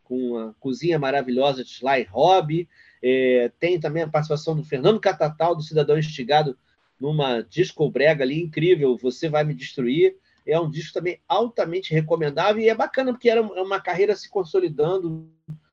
com 0.04 0.38
a 0.38 0.54
cozinha 0.60 1.00
maravilhosa 1.00 1.64
de 1.64 1.70
Sly 1.70 2.04
Hobby, 2.10 2.68
é, 3.02 3.50
tem 3.58 3.80
também 3.80 4.04
a 4.04 4.08
participação 4.08 4.54
do 4.54 4.62
Fernando 4.62 5.00
Catatal, 5.00 5.56
do 5.56 5.62
Cidadão 5.62 5.98
Instigado, 5.98 6.56
numa 6.98 7.42
disco 7.42 7.90
brega 7.90 8.22
ali 8.22 8.40
incrível, 8.40 8.96
Você 8.96 9.28
Vai 9.28 9.42
Me 9.42 9.52
Destruir. 9.52 10.16
É 10.46 10.58
um 10.58 10.70
disco 10.70 10.94
também 10.94 11.20
altamente 11.28 11.92
recomendável 11.92 12.62
e 12.62 12.68
é 12.68 12.74
bacana 12.74 13.12
porque 13.12 13.28
era 13.28 13.42
uma 13.42 13.80
carreira 13.80 14.14
se 14.14 14.30
consolidando 14.30 15.28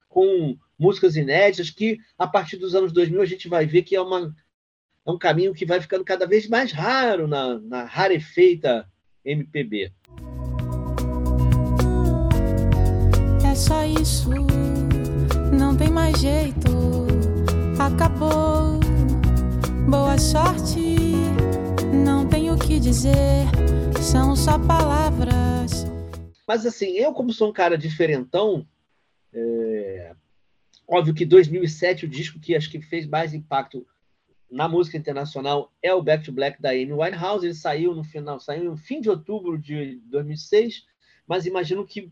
com 0.08 0.58
músicas 0.78 1.16
inéditas 1.16 1.70
que, 1.70 2.00
a 2.18 2.26
partir 2.26 2.58
dos 2.58 2.74
anos 2.74 2.92
2000, 2.92 3.22
a 3.22 3.26
gente 3.26 3.48
vai 3.48 3.68
ver 3.68 3.84
que 3.84 3.96
é, 3.96 4.02
uma, 4.02 4.36
é 5.06 5.12
um 5.12 5.18
caminho 5.18 5.54
que 5.54 5.66
vai 5.66 5.80
ficando 5.80 6.04
cada 6.04 6.26
vez 6.26 6.48
mais 6.48 6.72
raro 6.72 7.28
na, 7.28 7.60
na 7.60 7.84
rarefeita 7.84 8.88
MPB. 9.24 9.92
É 13.46 13.56
só 13.56 13.86
isso, 13.86 14.30
não 15.58 15.76
tem 15.76 15.90
mais 15.90 16.20
jeito. 16.20 17.08
Acabou. 17.80 18.80
Boa 19.90 20.18
sorte, 20.20 20.98
não 21.92 22.28
tenho 22.28 22.54
o 22.54 22.60
que 22.60 22.80
dizer, 22.80 23.48
são 24.00 24.36
só 24.36 24.60
palavras. 24.60 25.86
Mas 26.48 26.66
assim, 26.66 26.92
eu 26.92 27.12
como 27.12 27.34
sou 27.34 27.50
um 27.50 27.54
cara 27.54 27.76
diferentão, 27.76 28.68
é... 29.34 30.14
óbvio 30.88 31.14
que 31.14 31.26
2007 31.26 32.06
o 32.06 32.10
disco 32.10 32.40
que 32.40 32.56
acho 32.56 32.70
que 32.70 32.82
fez 32.82 33.08
mais 33.08 33.34
impacto 33.34 33.86
na 34.50 34.68
música 34.68 34.98
internacional 34.98 35.72
é 35.82 35.94
o 35.94 36.02
Back 36.02 36.26
to 36.26 36.32
Black 36.32 36.62
da 36.62 36.72
Amy 36.72 36.94
Winehouse. 36.94 37.46
Ele 37.46 37.54
saiu 37.54 37.94
no 37.94 38.04
final, 38.04 38.40
saiu 38.40 38.64
no 38.64 38.78
fim 38.78 39.00
de 39.00 39.10
outubro 39.10 39.58
de 39.58 40.02
2006, 40.06 40.86
mas 41.28 41.46
imagino 41.46 41.86
que 41.86 42.12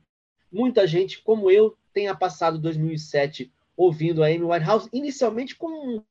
muita 0.51 0.85
gente, 0.85 1.21
como 1.21 1.49
eu, 1.49 1.75
tenha 1.93 2.15
passado 2.15 2.59
2007 2.59 3.51
ouvindo 3.75 4.23
a 4.23 4.27
Amy 4.27 4.43
Winehouse, 4.43 4.89
inicialmente 4.93 5.55
com 5.55 6.03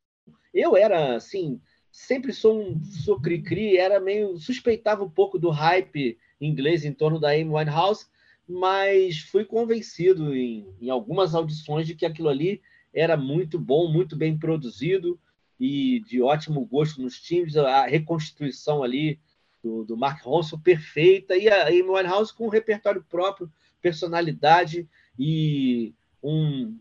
eu 0.52 0.76
era 0.76 1.16
assim, 1.16 1.60
sempre 1.90 2.32
sou 2.32 2.60
um 2.60 2.82
sou 2.84 3.20
cri-cri, 3.20 3.76
era 3.76 4.00
meio 4.00 4.38
suspeitava 4.38 5.04
um 5.04 5.10
pouco 5.10 5.38
do 5.38 5.50
hype 5.50 6.18
inglês 6.40 6.84
em 6.84 6.92
torno 6.92 7.20
da 7.20 7.30
Amy 7.30 7.50
Winehouse, 7.50 8.06
mas 8.48 9.18
fui 9.18 9.44
convencido 9.44 10.34
em, 10.34 10.66
em 10.80 10.90
algumas 10.90 11.34
audições 11.34 11.86
de 11.86 11.94
que 11.94 12.06
aquilo 12.06 12.28
ali 12.28 12.62
era 12.92 13.16
muito 13.16 13.58
bom, 13.58 13.90
muito 13.92 14.16
bem 14.16 14.38
produzido 14.38 15.20
e 15.58 16.00
de 16.00 16.20
ótimo 16.20 16.64
gosto 16.64 17.00
nos 17.00 17.20
times, 17.20 17.56
a 17.56 17.86
reconstituição 17.86 18.82
ali 18.82 19.18
do, 19.62 19.84
do 19.84 19.96
Mark 19.96 20.22
Ronson 20.22 20.58
perfeita 20.58 21.36
e 21.36 21.48
a 21.48 21.68
Amy 21.68 21.82
Winehouse 21.82 22.34
com 22.34 22.46
um 22.46 22.50
repertório 22.50 23.04
próprio, 23.08 23.50
personalidade 23.80 24.88
e 25.18 25.94
um, 26.22 26.78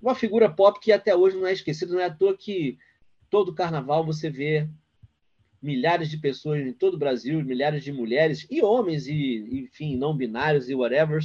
uma 0.00 0.14
figura 0.14 0.50
pop 0.50 0.80
que 0.80 0.92
até 0.92 1.14
hoje 1.14 1.36
não 1.36 1.46
é 1.46 1.52
esquecida, 1.52 1.92
não 1.92 2.00
é 2.00 2.06
à 2.06 2.14
toa 2.14 2.36
que 2.36 2.78
todo 3.30 3.54
carnaval 3.54 4.04
você 4.04 4.28
vê 4.28 4.68
milhares 5.62 6.10
de 6.10 6.18
pessoas 6.18 6.60
em 6.60 6.72
todo 6.72 6.94
o 6.94 6.98
Brasil, 6.98 7.42
milhares 7.44 7.84
de 7.84 7.92
mulheres 7.92 8.46
e 8.50 8.62
homens 8.62 9.06
e 9.06 9.60
enfim, 9.60 9.96
não 9.96 10.16
binários 10.16 10.68
e 10.68 10.74
whatever, 10.74 11.20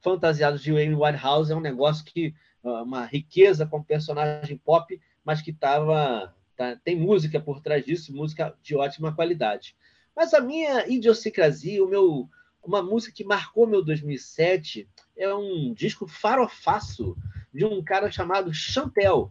fantasiados 0.00 0.62
de 0.62 0.70
Amy 0.70 0.94
Winehouse. 0.94 1.52
É 1.52 1.56
um 1.56 1.60
negócio 1.60 2.04
que 2.04 2.34
ah, 2.64 2.82
uma 2.82 3.04
riqueza 3.04 3.66
como 3.66 3.84
personagem 3.84 4.56
pop, 4.56 4.98
mas 5.24 5.40
que 5.40 5.52
tava 5.52 6.34
tá, 6.56 6.76
tem 6.84 6.96
música 6.96 7.40
por 7.40 7.60
trás 7.60 7.84
disso, 7.84 8.14
música 8.14 8.54
de 8.62 8.76
ótima 8.76 9.14
qualidade. 9.14 9.74
Mas 10.14 10.34
a 10.34 10.40
minha 10.40 10.86
idiosincrasia, 10.86 11.82
o 11.82 11.88
meu 11.88 12.28
uma 12.64 12.82
música 12.82 13.14
que 13.14 13.24
marcou 13.24 13.66
meu 13.66 13.84
2007 13.84 14.88
é 15.16 15.32
um 15.34 15.74
disco 15.74 16.06
farofaço 16.06 17.16
de 17.52 17.64
um 17.64 17.82
cara 17.82 18.10
chamado 18.10 18.54
Chantel. 18.54 19.30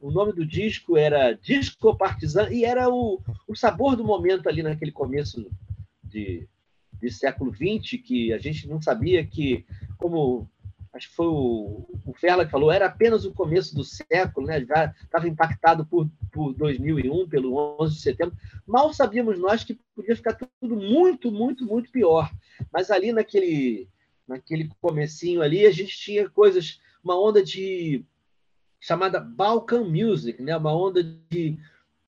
O 0.00 0.10
nome 0.10 0.32
do 0.32 0.46
disco 0.46 0.96
era 0.96 1.32
Disco 1.32 1.96
Partizan 1.96 2.48
e 2.50 2.64
era 2.64 2.88
o, 2.88 3.20
o 3.46 3.54
sabor 3.54 3.96
do 3.96 4.04
momento 4.04 4.48
ali 4.48 4.62
naquele 4.62 4.92
começo 4.92 5.50
de, 6.02 6.48
de 7.00 7.10
século 7.10 7.52
XX, 7.52 8.00
que 8.02 8.32
a 8.32 8.38
gente 8.38 8.66
não 8.66 8.80
sabia 8.80 9.26
que, 9.26 9.66
como 9.98 10.48
acho 10.92 11.08
que 11.08 11.14
foi 11.14 11.26
o, 11.26 11.86
o 12.04 12.12
Ferla 12.14 12.44
que 12.44 12.50
falou, 12.50 12.70
era 12.70 12.86
apenas 12.86 13.24
o 13.24 13.32
começo 13.32 13.74
do 13.74 13.84
século, 13.84 14.46
né? 14.46 14.64
já 14.64 14.92
estava 15.02 15.28
impactado 15.28 15.86
por, 15.86 16.10
por 16.32 16.52
2001, 16.54 17.28
pelo 17.28 17.80
11 17.80 17.94
de 17.94 18.00
setembro. 18.00 18.36
Mal 18.66 18.92
sabíamos 18.92 19.38
nós 19.38 19.62
que 19.62 19.78
podia 19.94 20.16
ficar 20.16 20.34
tudo 20.34 20.76
muito, 20.76 21.30
muito, 21.30 21.64
muito 21.64 21.90
pior. 21.90 22.30
Mas 22.72 22.90
ali 22.90 23.12
naquele, 23.12 23.88
naquele 24.26 24.68
comecinho 24.80 25.42
ali, 25.42 25.64
a 25.64 25.70
gente 25.70 25.96
tinha 25.96 26.28
coisas, 26.28 26.80
uma 27.04 27.20
onda 27.20 27.42
de 27.42 28.04
chamada 28.80 29.20
Balkan 29.20 29.84
Music, 29.84 30.42
né? 30.42 30.56
uma 30.56 30.74
onda 30.74 31.02
de 31.02 31.58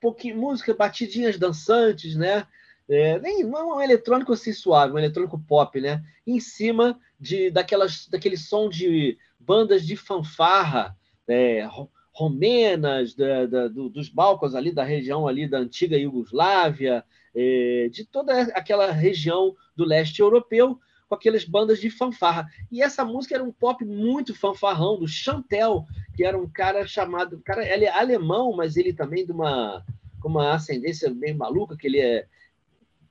pouquinho, 0.01 0.37
música, 0.37 0.73
batidinhas 0.73 1.39
dançantes, 1.39 2.15
né? 2.15 2.45
É, 2.89 3.17
nem 3.19 3.43
é 3.43 3.45
um 3.45 3.79
eletrônico 3.79 4.33
assim 4.33 4.51
suave, 4.51 4.93
um 4.93 4.97
eletrônico 4.97 5.39
pop, 5.39 5.79
né? 5.79 6.03
Em 6.27 6.41
cima 6.41 6.99
de 7.23 7.49
daquelas, 7.49 8.07
daquele 8.09 8.35
som 8.35 8.67
de 8.67 9.17
bandas 9.39 9.85
de 9.85 9.95
fanfarra 9.95 10.95
é, 11.27 11.65
romenas, 12.11 13.15
da, 13.15 13.45
da, 13.45 13.67
do, 13.69 13.89
dos 13.89 14.09
balcões 14.09 14.53
ali 14.53 14.73
da 14.73 14.83
região 14.83 15.25
ali 15.25 15.47
da 15.47 15.59
antiga 15.59 15.97
Iugoslávia, 15.97 17.03
é, 17.33 17.89
de 17.89 18.03
toda 18.05 18.41
aquela 18.53 18.91
região 18.91 19.55
do 19.73 19.85
leste 19.85 20.19
europeu, 20.19 20.77
com 21.07 21.15
aquelas 21.15 21.45
bandas 21.45 21.79
de 21.79 21.89
fanfarra. 21.89 22.47
E 22.69 22.81
essa 22.81 23.05
música 23.05 23.35
era 23.35 23.43
um 23.43 23.53
pop 23.53 23.85
muito 23.85 24.35
fanfarrão, 24.35 24.99
do 24.99 25.07
Chantel, 25.07 25.85
que 26.15 26.25
era 26.25 26.37
um 26.37 26.47
cara 26.47 26.85
chamado. 26.85 27.41
Cara, 27.45 27.65
ele 27.65 27.85
é 27.85 27.91
alemão, 27.91 28.53
mas 28.53 28.75
ele 28.75 28.91
também 28.91 29.25
de 29.25 29.31
uma, 29.31 29.83
uma 30.23 30.53
ascendência 30.53 31.09
bem 31.09 31.33
maluca, 31.33 31.77
que 31.77 31.87
ele 31.87 31.99
é 31.99 32.27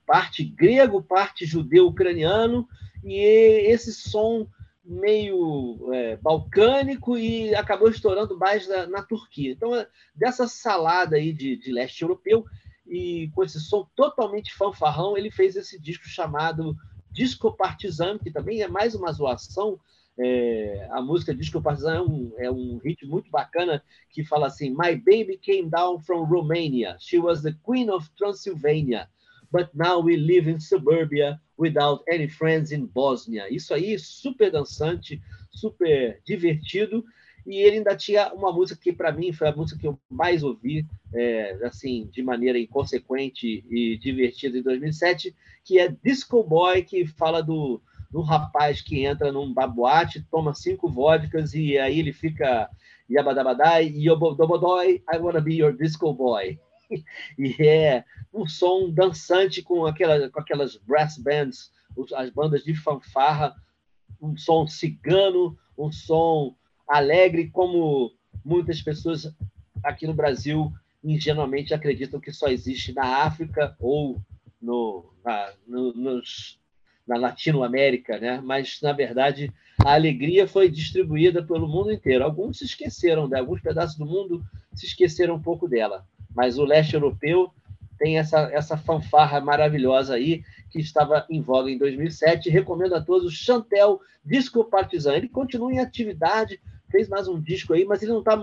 parte 0.05 0.43
grego, 0.43 1.01
parte 1.01 1.45
judeu-ucraniano, 1.45 2.67
e 3.03 3.19
esse 3.69 3.93
som 3.93 4.47
meio 4.83 5.93
é, 5.93 6.17
balcânico 6.17 7.17
e 7.17 7.55
acabou 7.55 7.89
estourando 7.89 8.37
mais 8.37 8.67
na, 8.67 8.85
na 8.87 9.01
Turquia. 9.01 9.51
Então, 9.51 9.75
é, 9.75 9.87
dessa 10.13 10.47
salada 10.47 11.15
aí 11.15 11.31
de, 11.31 11.55
de 11.55 11.71
leste 11.71 12.01
europeu, 12.01 12.45
e 12.85 13.29
com 13.33 13.43
esse 13.43 13.59
som 13.61 13.87
totalmente 13.95 14.53
fanfarrão, 14.53 15.17
ele 15.17 15.31
fez 15.31 15.55
esse 15.55 15.79
disco 15.79 16.05
chamado 16.05 16.75
Disco 17.11 17.55
Partizan, 17.55 18.17
que 18.19 18.31
também 18.31 18.61
é 18.61 18.67
mais 18.67 18.93
uma 18.93 19.11
zoação. 19.11 19.79
É, 20.19 20.87
a 20.91 21.01
música 21.01 21.33
Disco 21.33 21.61
Partizan 21.61 21.95
é 21.95 22.01
um, 22.01 22.33
é 22.37 22.51
um 22.51 22.81
muito 23.03 23.31
bacana 23.31 23.81
que 24.11 24.23
fala 24.23 24.47
assim: 24.47 24.69
My 24.69 24.95
baby 24.95 25.39
came 25.41 25.69
down 25.69 25.99
from 26.01 26.25
Romania. 26.25 26.97
She 26.99 27.19
was 27.19 27.41
the 27.41 27.55
queen 27.65 27.89
of 27.89 28.09
Transylvania 28.17 29.09
but 29.53 29.69
now 29.75 29.99
we 29.99 30.17
live 30.17 30.49
in 30.49 30.59
suburbia 30.59 31.39
without 31.57 32.03
any 32.11 32.27
friends 32.27 32.71
in 32.71 32.87
Bosnia. 32.87 33.47
Isso 33.53 33.71
aí, 33.71 33.99
super 33.99 34.51
dançante, 34.51 35.21
super 35.51 36.19
divertido. 36.25 37.05
E 37.45 37.57
ele 37.57 37.77
ainda 37.77 37.95
tinha 37.95 38.33
uma 38.33 38.51
música 38.51 38.81
que, 38.81 38.91
para 38.91 39.11
mim, 39.11 39.31
foi 39.31 39.49
a 39.49 39.55
música 39.55 39.79
que 39.79 39.85
eu 39.85 39.99
mais 40.09 40.43
ouvi, 40.43 40.87
é, 41.13 41.59
assim, 41.63 42.09
de 42.11 42.23
maneira 42.23 42.57
inconsequente 42.57 43.63
e 43.69 43.97
divertida 43.97 44.57
em 44.57 44.63
2007, 44.63 45.35
que 45.63 45.77
é 45.77 45.93
Disco 46.03 46.43
Boy, 46.43 46.81
que 46.83 47.05
fala 47.05 47.43
do, 47.43 47.79
do 48.09 48.21
rapaz 48.21 48.81
que 48.81 49.05
entra 49.05 49.31
num 49.31 49.53
baboate, 49.53 50.25
toma 50.31 50.55
cinco 50.55 50.89
vodkas 50.89 51.53
e 51.53 51.77
aí 51.77 51.99
ele 51.99 52.13
fica 52.13 52.69
Yabadabadai, 53.09 53.93
I 55.13 55.17
wanna 55.19 55.41
be 55.41 55.55
your 55.55 55.73
disco 55.73 56.13
boy. 56.13 56.57
e 57.37 57.55
é 57.59 58.03
um 58.33 58.47
som 58.47 58.89
dançante 58.89 59.61
com, 59.61 59.85
aquela, 59.85 60.29
com 60.29 60.39
aquelas 60.39 60.75
brass 60.77 61.17
bands, 61.17 61.71
as 62.15 62.29
bandas 62.29 62.63
de 62.63 62.75
fanfarra, 62.75 63.55
um 64.21 64.35
som 64.37 64.67
cigano, 64.67 65.57
um 65.77 65.91
som 65.91 66.55
alegre, 66.87 67.49
como 67.49 68.11
muitas 68.43 68.81
pessoas 68.81 69.33
aqui 69.83 70.07
no 70.07 70.13
Brasil 70.13 70.71
ingenuamente 71.03 71.73
acreditam 71.73 72.19
que 72.19 72.31
só 72.31 72.47
existe 72.47 72.93
na 72.93 73.23
África 73.23 73.75
ou 73.79 74.21
no, 74.61 75.13
na, 75.23 75.53
no, 75.67 75.93
nos, 75.93 76.59
na 77.05 77.17
Latinoamérica, 77.17 78.17
né? 78.17 78.41
mas, 78.41 78.79
na 78.81 78.93
verdade, 78.93 79.51
a 79.83 79.93
alegria 79.93 80.47
foi 80.47 80.69
distribuída 80.69 81.43
pelo 81.43 81.67
mundo 81.67 81.91
inteiro. 81.91 82.23
Alguns 82.23 82.59
se 82.59 82.65
esqueceram, 82.65 83.27
né? 83.27 83.39
alguns 83.39 83.61
pedaços 83.61 83.97
do 83.97 84.05
mundo 84.05 84.41
se 84.73 84.85
esqueceram 84.85 85.35
um 85.35 85.41
pouco 85.41 85.67
dela 85.67 86.07
mas 86.35 86.57
o 86.57 86.65
leste 86.65 86.93
europeu 86.93 87.51
tem 87.97 88.17
essa, 88.17 88.49
essa 88.51 88.77
fanfarra 88.77 89.39
maravilhosa 89.39 90.15
aí, 90.15 90.43
que 90.69 90.79
estava 90.79 91.25
em 91.29 91.41
voga 91.41 91.69
em 91.69 91.77
2007. 91.77 92.49
Recomendo 92.49 92.95
a 92.95 93.01
todos 93.01 93.27
o 93.27 93.35
Chantel 93.35 94.01
Disco 94.25 94.65
Partizan. 94.65 95.15
Ele 95.15 95.29
continua 95.29 95.71
em 95.71 95.79
atividade, 95.79 96.59
fez 96.89 97.07
mais 97.07 97.27
um 97.27 97.39
disco 97.39 97.73
aí, 97.73 97.85
mas 97.85 98.01
ele 98.01 98.11
não 98.11 98.19
está 98.19 98.37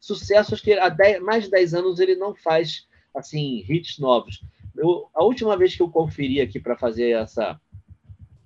sucesso, 0.00 0.54
acho 0.54 0.62
que 0.62 0.72
há 0.72 0.88
10, 0.88 1.22
mais 1.22 1.44
de 1.44 1.50
10 1.50 1.74
anos 1.74 2.00
ele 2.00 2.16
não 2.16 2.34
faz 2.34 2.86
assim 3.14 3.64
hits 3.68 3.98
novos. 3.98 4.42
Eu, 4.76 5.08
a 5.14 5.22
última 5.22 5.56
vez 5.56 5.76
que 5.76 5.82
eu 5.82 5.88
conferi 5.88 6.40
aqui 6.40 6.58
para 6.58 6.76
fazer 6.76 7.10
essa, 7.10 7.60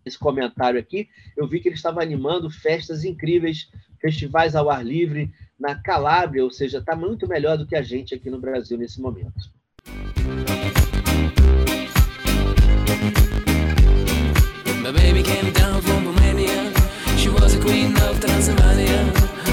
esse 0.05 0.19
comentário 0.19 0.79
aqui, 0.79 1.09
eu 1.37 1.47
vi 1.47 1.61
que 1.61 1.69
ele 1.69 1.77
estava 1.77 2.03
animando 2.03 2.51
festas 2.51 3.05
incríveis, 3.05 3.71
festivais 4.01 4.55
ao 4.55 4.69
ar 4.69 4.85
livre, 4.85 5.33
na 5.59 5.75
Calábria, 5.75 6.45
ou 6.45 6.51
seja, 6.51 6.79
está 6.79 6.95
muito 6.95 7.27
melhor 7.29 7.57
do 7.57 7.67
que 7.67 7.75
a 7.77 7.83
gente 7.83 8.15
aqui 8.15 8.31
no 8.31 8.39
Brasil 8.41 8.77
nesse 8.77 9.01
momento. 9.01 9.51
My 14.83 14.93
baby 14.93 15.23
came 15.23 15.51
down 15.53 15.81
from 15.83 16.05
Romania. 16.05 16.73
She 17.19 17.29
was 17.29 17.55
a 17.55 17.61
queen 17.61 17.93
of 18.09 18.21
Transylvania. 18.21 19.03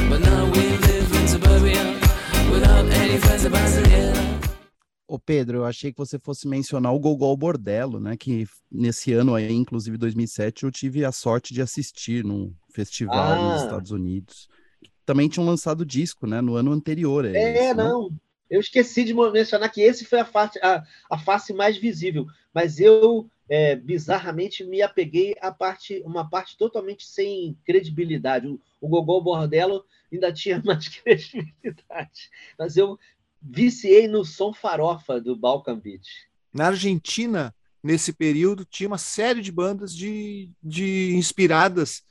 But 0.10 0.22
now 0.22 0.46
we 0.46 0.78
live 0.78 1.16
in 1.22 1.28
suburbia 1.28 1.84
without 2.52 2.86
any 3.02 3.18
friends 3.20 3.48
Brasilia. 3.48 4.14
Ô 5.08 5.20
Pedro, 5.20 5.60
eu 5.60 5.66
achei 5.66 5.92
que 5.92 5.98
você 5.98 6.18
fosse 6.20 6.48
mencionar 6.48 6.94
o 6.94 7.00
Gogol 7.00 7.36
Bordello, 7.38 8.00
né? 8.00 8.16
Que 8.18 8.46
nesse 8.72 9.14
ano 9.14 9.36
aí, 9.36 9.52
inclusive 9.54 9.98
2007, 9.98 10.64
eu 10.64 10.72
tive 10.72 11.06
a 11.06 11.12
sorte 11.12 11.54
de 11.54 11.62
assistir 11.62 12.24
num 12.24 12.54
festival 12.74 13.16
Ah. 13.34 13.54
nos 13.54 13.64
Estados 13.64 13.92
Unidos. 13.92 14.48
Também 15.06 15.28
tinham 15.28 15.46
lançado 15.46 15.86
disco, 15.86 16.26
né? 16.26 16.42
No 16.42 16.56
ano 16.56 16.72
anterior. 16.72 17.26
É, 17.26 17.32
É, 17.38 17.66
isso, 17.68 17.76
né? 17.76 17.84
não. 17.84 18.10
Eu 18.50 18.60
esqueci 18.60 19.04
de 19.04 19.14
mencionar 19.14 19.72
que 19.72 19.82
esse 19.82 20.06
foi 20.06 20.20
a 20.20 20.26
face, 20.26 20.60
a, 20.62 20.84
a 21.10 21.18
face 21.18 21.54
mais 21.54 21.76
visível, 21.76 22.28
mas 22.54 22.80
eu 22.80 23.28
é, 23.50 23.76
bizarramente 23.76 24.64
me 24.64 24.82
apeguei 24.82 25.36
a 25.42 25.52
parte, 25.52 26.02
uma 26.06 26.30
parte 26.30 26.58
totalmente 26.58 27.06
sem 27.06 27.58
credibilidade. 27.66 28.48
O, 28.48 28.60
o 28.80 28.88
Gogol 28.88 29.24
Bordello 29.24 29.84
ainda 30.12 30.32
tinha 30.32 30.62
mais 30.66 30.88
credibilidade, 30.88 32.30
mas 32.58 32.78
eu 32.78 32.98
viciei 33.42 34.08
no 34.08 34.24
som 34.24 34.54
farofa 34.54 35.20
do 35.20 35.36
Balkan 35.36 35.80
Beat. 35.80 36.06
Na 36.54 36.68
Argentina, 36.68 37.54
nesse 37.82 38.14
período, 38.14 38.64
tinha 38.64 38.88
uma 38.88 38.98
série 38.98 39.42
de 39.42 39.52
bandas 39.52 39.94
de, 39.96 40.50
de 40.64 41.16
inspiradas 41.16 42.04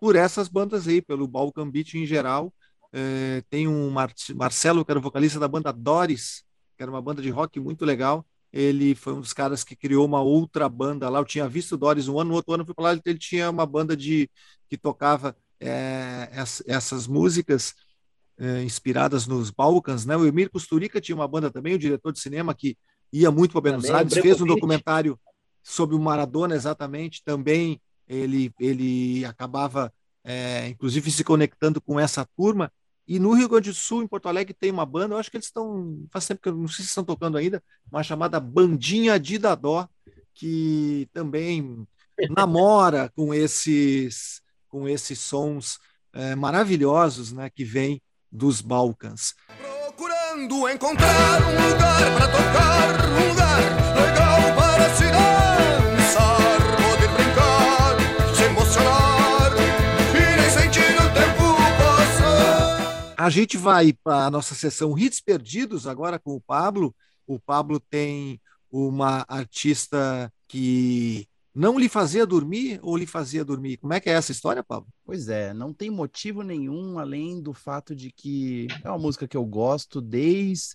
por 0.00 0.16
essas 0.16 0.48
bandas 0.48 0.88
aí, 0.88 1.02
pelo 1.02 1.28
Balkan 1.28 1.70
Beat 1.70 1.94
em 1.94 2.06
geral. 2.06 2.52
É, 2.92 3.44
tem 3.48 3.68
um 3.68 3.90
Mar 3.90 4.12
Marcelo, 4.34 4.84
que 4.84 4.90
era 4.90 4.98
o 4.98 5.02
vocalista 5.02 5.38
da 5.38 5.46
banda 5.46 5.72
Doris, 5.72 6.42
que 6.76 6.82
era 6.82 6.90
uma 6.90 7.02
banda 7.02 7.22
de 7.22 7.30
rock 7.30 7.60
muito 7.60 7.84
legal. 7.84 8.26
Ele 8.52 8.96
foi 8.96 9.12
um 9.12 9.20
dos 9.20 9.32
caras 9.32 9.62
que 9.62 9.76
criou 9.76 10.04
uma 10.04 10.20
outra 10.20 10.68
banda 10.68 11.08
lá. 11.08 11.20
Eu 11.20 11.24
tinha 11.24 11.48
visto 11.48 11.76
Doris 11.76 12.08
um 12.08 12.18
ano, 12.18 12.30
no 12.30 12.36
outro 12.36 12.52
ano 12.52 12.62
eu 12.62 12.66
fui 12.66 12.74
para 12.74 12.84
lá, 12.84 13.00
ele 13.04 13.18
tinha 13.18 13.48
uma 13.48 13.64
banda 13.64 13.96
de 13.96 14.28
que 14.68 14.76
tocava 14.76 15.36
é, 15.60 16.30
ess- 16.32 16.64
essas 16.66 17.06
músicas 17.06 17.74
é, 18.38 18.64
inspiradas 18.64 19.26
nos 19.26 19.50
Balcãs, 19.50 20.04
né? 20.04 20.16
O 20.16 20.26
Emir 20.26 20.50
Kusturica 20.50 21.00
tinha 21.00 21.14
uma 21.14 21.28
banda 21.28 21.50
também, 21.50 21.74
o 21.74 21.78
diretor 21.78 22.12
de 22.12 22.18
cinema 22.18 22.54
que 22.54 22.76
ia 23.12 23.30
muito 23.30 23.52
para 23.52 23.60
Buenos 23.60 23.84
Aires, 23.98 24.14
fez 24.22 24.40
um 24.40 24.46
documentário 24.54 25.20
sobre 25.62 25.94
o 25.94 26.00
Maradona 26.00 26.54
exatamente, 26.56 27.22
também 27.22 27.80
ele 28.10 28.52
ele 28.58 29.24
acabava 29.24 29.92
é, 30.24 30.68
inclusive 30.68 31.10
se 31.10 31.24
conectando 31.24 31.80
com 31.80 31.98
essa 31.98 32.26
turma. 32.36 32.72
E 33.06 33.18
no 33.18 33.32
Rio 33.32 33.48
Grande 33.48 33.70
do 33.70 33.74
Sul, 33.74 34.02
em 34.02 34.06
Porto 34.06 34.28
Alegre, 34.28 34.54
tem 34.54 34.70
uma 34.70 34.86
banda, 34.86 35.14
eu 35.14 35.18
acho 35.18 35.30
que 35.30 35.36
eles 35.36 35.46
estão, 35.46 36.06
faz 36.12 36.26
tempo 36.26 36.40
que 36.40 36.48
eu 36.48 36.54
não 36.54 36.68
sei 36.68 36.84
se 36.84 36.90
estão 36.90 37.02
tocando 37.02 37.36
ainda, 37.36 37.62
uma 37.90 38.04
chamada 38.04 38.38
Bandinha 38.38 39.18
de 39.18 39.36
Dadó, 39.36 39.88
que 40.34 41.08
também 41.12 41.86
namora 42.30 43.10
com 43.16 43.34
esses 43.34 44.40
com 44.68 44.88
esses 44.88 45.18
sons 45.18 45.80
eh, 46.12 46.36
maravilhosos, 46.36 47.32
né, 47.32 47.50
que 47.50 47.64
vêm 47.64 48.00
dos 48.30 48.60
Balcãs. 48.60 49.34
Procurando 49.58 50.68
encontrar 50.68 51.42
um 51.42 51.68
lugar 51.68 52.16
para 52.16 52.28
tocar, 52.28 53.08
um 53.10 53.28
lugar 53.28 53.60
legal 53.96 54.54
para 54.56 54.94
se 54.94 55.02
dançar, 55.02 55.39
A 63.30 63.32
gente 63.32 63.56
vai 63.56 63.92
para 63.92 64.26
a 64.26 64.30
nossa 64.30 64.56
sessão 64.56 64.98
Hits 64.98 65.20
Perdidos 65.20 65.86
agora 65.86 66.18
com 66.18 66.34
o 66.34 66.40
Pablo. 66.40 66.92
O 67.24 67.38
Pablo 67.38 67.78
tem 67.78 68.40
uma 68.68 69.24
artista 69.28 70.32
que 70.48 71.28
não 71.54 71.78
lhe 71.78 71.88
fazia 71.88 72.26
dormir 72.26 72.80
ou 72.82 72.96
lhe 72.96 73.06
fazia 73.06 73.44
dormir. 73.44 73.76
Como 73.76 73.92
é 73.92 74.00
que 74.00 74.10
é 74.10 74.14
essa 74.14 74.32
história, 74.32 74.64
Pablo? 74.64 74.92
Pois 75.04 75.28
é, 75.28 75.54
não 75.54 75.72
tem 75.72 75.90
motivo 75.90 76.42
nenhum 76.42 76.98
além 76.98 77.40
do 77.40 77.52
fato 77.52 77.94
de 77.94 78.10
que 78.10 78.66
é 78.82 78.90
uma 78.90 78.98
música 78.98 79.28
que 79.28 79.36
eu 79.36 79.44
gosto 79.44 80.00
desde 80.00 80.74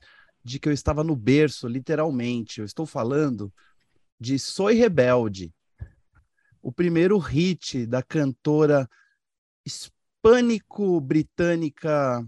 que 0.62 0.70
eu 0.70 0.74
estava 0.74 1.04
no 1.04 1.14
berço, 1.14 1.68
literalmente. 1.68 2.62
Eu 2.62 2.66
estou 2.66 2.86
falando 2.86 3.54
de 4.18 4.40
Soy 4.40 4.76
Rebelde, 4.76 5.54
o 6.62 6.72
primeiro 6.72 7.18
hit 7.18 7.86
da 7.86 8.02
cantora 8.02 8.90
hispânico-britânica 9.66 12.26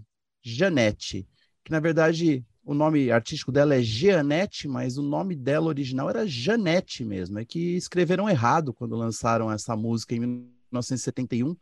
Janete, 0.54 1.28
que 1.64 1.70
na 1.70 1.80
verdade 1.80 2.44
o 2.64 2.74
nome 2.74 3.10
artístico 3.10 3.50
dela 3.50 3.74
é 3.74 3.82
Jeanette, 3.82 4.68
mas 4.68 4.98
o 4.98 5.02
nome 5.02 5.34
dela 5.34 5.68
original 5.68 6.10
era 6.10 6.26
Janete 6.26 7.04
mesmo. 7.04 7.38
É 7.38 7.44
que 7.44 7.76
escreveram 7.76 8.28
errado 8.28 8.74
quando 8.74 8.96
lançaram 8.96 9.50
essa 9.50 9.74
música 9.76 10.14
em 10.14 10.20
1971 10.20 11.56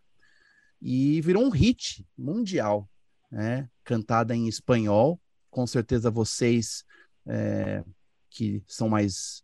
e 0.83 1.21
virou 1.21 1.45
um 1.45 1.51
hit 1.51 2.05
mundial, 2.19 2.89
né? 3.31 3.69
Cantada 3.85 4.35
em 4.35 4.49
espanhol. 4.49 5.21
Com 5.49 5.67
certeza 5.67 6.11
vocês 6.11 6.85
é, 7.27 7.85
que 8.29 8.63
são 8.67 8.89
mais 8.89 9.43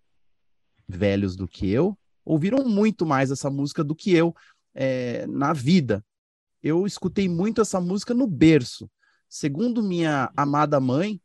velhos 0.88 1.36
do 1.36 1.46
que 1.46 1.70
eu 1.70 1.96
ouviram 2.24 2.64
muito 2.64 3.04
mais 3.04 3.30
essa 3.30 3.50
música 3.50 3.82
do 3.82 3.94
que 3.94 4.12
eu 4.12 4.34
é, 4.74 5.26
na 5.26 5.52
vida. 5.52 6.04
Eu 6.62 6.86
escutei 6.86 7.28
muito 7.28 7.60
essa 7.60 7.80
música 7.80 8.14
no 8.14 8.26
berço. 8.26 8.90
Segundo 9.32 9.82
minha 9.82 10.30
amada 10.36 10.78
mãe, 10.78 11.18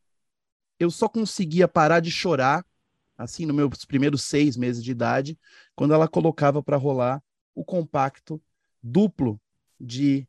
eu 0.80 0.90
só 0.90 1.10
conseguia 1.10 1.68
parar 1.68 2.00
de 2.00 2.10
chorar, 2.10 2.66
assim, 3.18 3.46
nos 3.46 3.54
meus 3.54 3.84
primeiros 3.84 4.22
seis 4.22 4.56
meses 4.56 4.82
de 4.82 4.92
idade, 4.92 5.38
quando 5.76 5.94
ela 5.94 6.08
colocava 6.08 6.64
para 6.64 6.78
rolar 6.78 7.22
o 7.54 7.66
compacto 7.66 8.42
duplo 8.82 9.38
de 9.78 10.26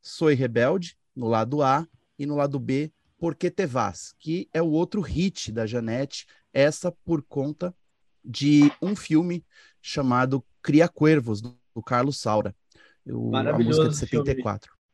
Soy 0.00 0.32
Rebelde, 0.32 0.96
no 1.14 1.28
lado 1.28 1.62
A, 1.62 1.86
e 2.18 2.24
no 2.24 2.34
lado 2.34 2.58
B, 2.58 2.90
Porque 3.18 3.50
Te 3.50 3.66
Vas, 3.66 4.14
que 4.18 4.48
é 4.50 4.62
o 4.62 4.70
outro 4.70 5.02
hit 5.02 5.52
da 5.52 5.66
Janete, 5.66 6.26
essa 6.50 6.90
por 7.04 7.22
conta 7.22 7.74
de 8.24 8.72
um 8.80 8.96
filme 8.96 9.44
chamado 9.82 10.42
Cria 10.62 10.88
Cuervos, 10.88 11.42
do, 11.42 11.54
Carlos 11.84 12.18
Saura. 12.18 12.56
O, 13.06 13.28
a 13.36 13.42
Maravilhoso 13.44 13.82
música 13.82 14.06
de 14.06 14.34
filme. 14.34 14.42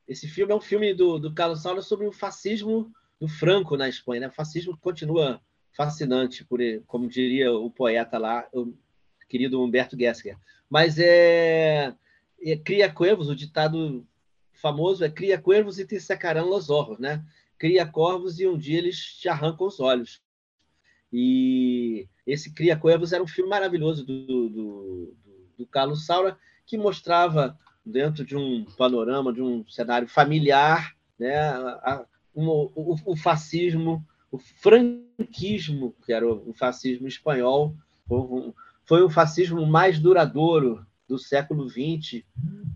74. 0.04 0.08
Esse 0.08 0.28
filme 0.28 0.52
é 0.52 0.56
um 0.56 0.60
filme 0.60 0.94
do, 0.94 1.18
do 1.18 1.34
Carlos 1.34 1.62
Saura 1.62 1.82
sobre 1.82 2.06
o 2.06 2.12
fascismo 2.12 2.92
do 3.20 3.28
Franco 3.28 3.76
na 3.76 3.88
Espanha. 3.88 4.22
Né? 4.22 4.28
O 4.28 4.32
fascismo 4.32 4.76
continua 4.76 5.40
fascinante, 5.72 6.44
por, 6.44 6.60
como 6.86 7.08
diria 7.08 7.52
o 7.52 7.70
poeta 7.70 8.18
lá, 8.18 8.46
o 8.52 8.74
querido 9.28 9.62
Humberto 9.62 9.98
Gessinger. 9.98 10.38
Mas 10.68 10.98
é, 10.98 11.94
é 12.42 12.56
cria 12.56 12.92
cuervos, 12.92 13.28
o 13.28 13.36
ditado 13.36 14.06
famoso 14.52 15.04
é 15.04 15.10
cria 15.10 15.40
cuervos 15.40 15.78
e 15.78 15.86
te 15.86 15.98
secarão 16.00 16.48
los 16.48 16.70
ojos, 16.70 16.98
né? 16.98 17.24
Cria 17.58 17.86
corvos 17.86 18.38
e 18.38 18.46
um 18.46 18.56
dia 18.56 18.78
eles 18.78 18.96
te 18.96 19.28
arrancam 19.28 19.66
os 19.66 19.80
olhos. 19.80 20.22
E 21.16 22.08
esse 22.26 22.52
Cria 22.52 22.76
Cuervos 22.76 23.12
era 23.12 23.22
um 23.22 23.26
filme 23.26 23.48
maravilhoso 23.48 24.04
do, 24.04 24.26
do, 24.26 24.48
do, 24.48 25.16
do 25.58 25.66
Carlos 25.66 26.04
Saura, 26.04 26.36
que 26.66 26.76
mostrava, 26.76 27.56
dentro 27.84 28.24
de 28.24 28.36
um 28.36 28.64
panorama, 28.76 29.32
de 29.32 29.42
um 29.42 29.64
cenário 29.68 30.08
familiar, 30.08 30.94
né, 31.18 31.36
a- 31.36 32.04
um- 32.34 32.48
o, 32.74 32.96
o 33.04 33.16
fascismo, 33.16 34.04
o 34.30 34.38
franquismo, 34.38 35.94
que 36.04 36.12
era 36.12 36.26
o, 36.26 36.52
fascismo 36.54 37.06
espanhol, 37.06 37.74
foi 38.08 38.18
um, 38.18 38.52
foi 38.84 39.02
o 39.02 39.10
fascismo 39.10 39.64
mais 39.66 39.98
duradouro 39.98 40.84
do 41.08 41.18
século 41.18 41.68
XX, 41.68 42.24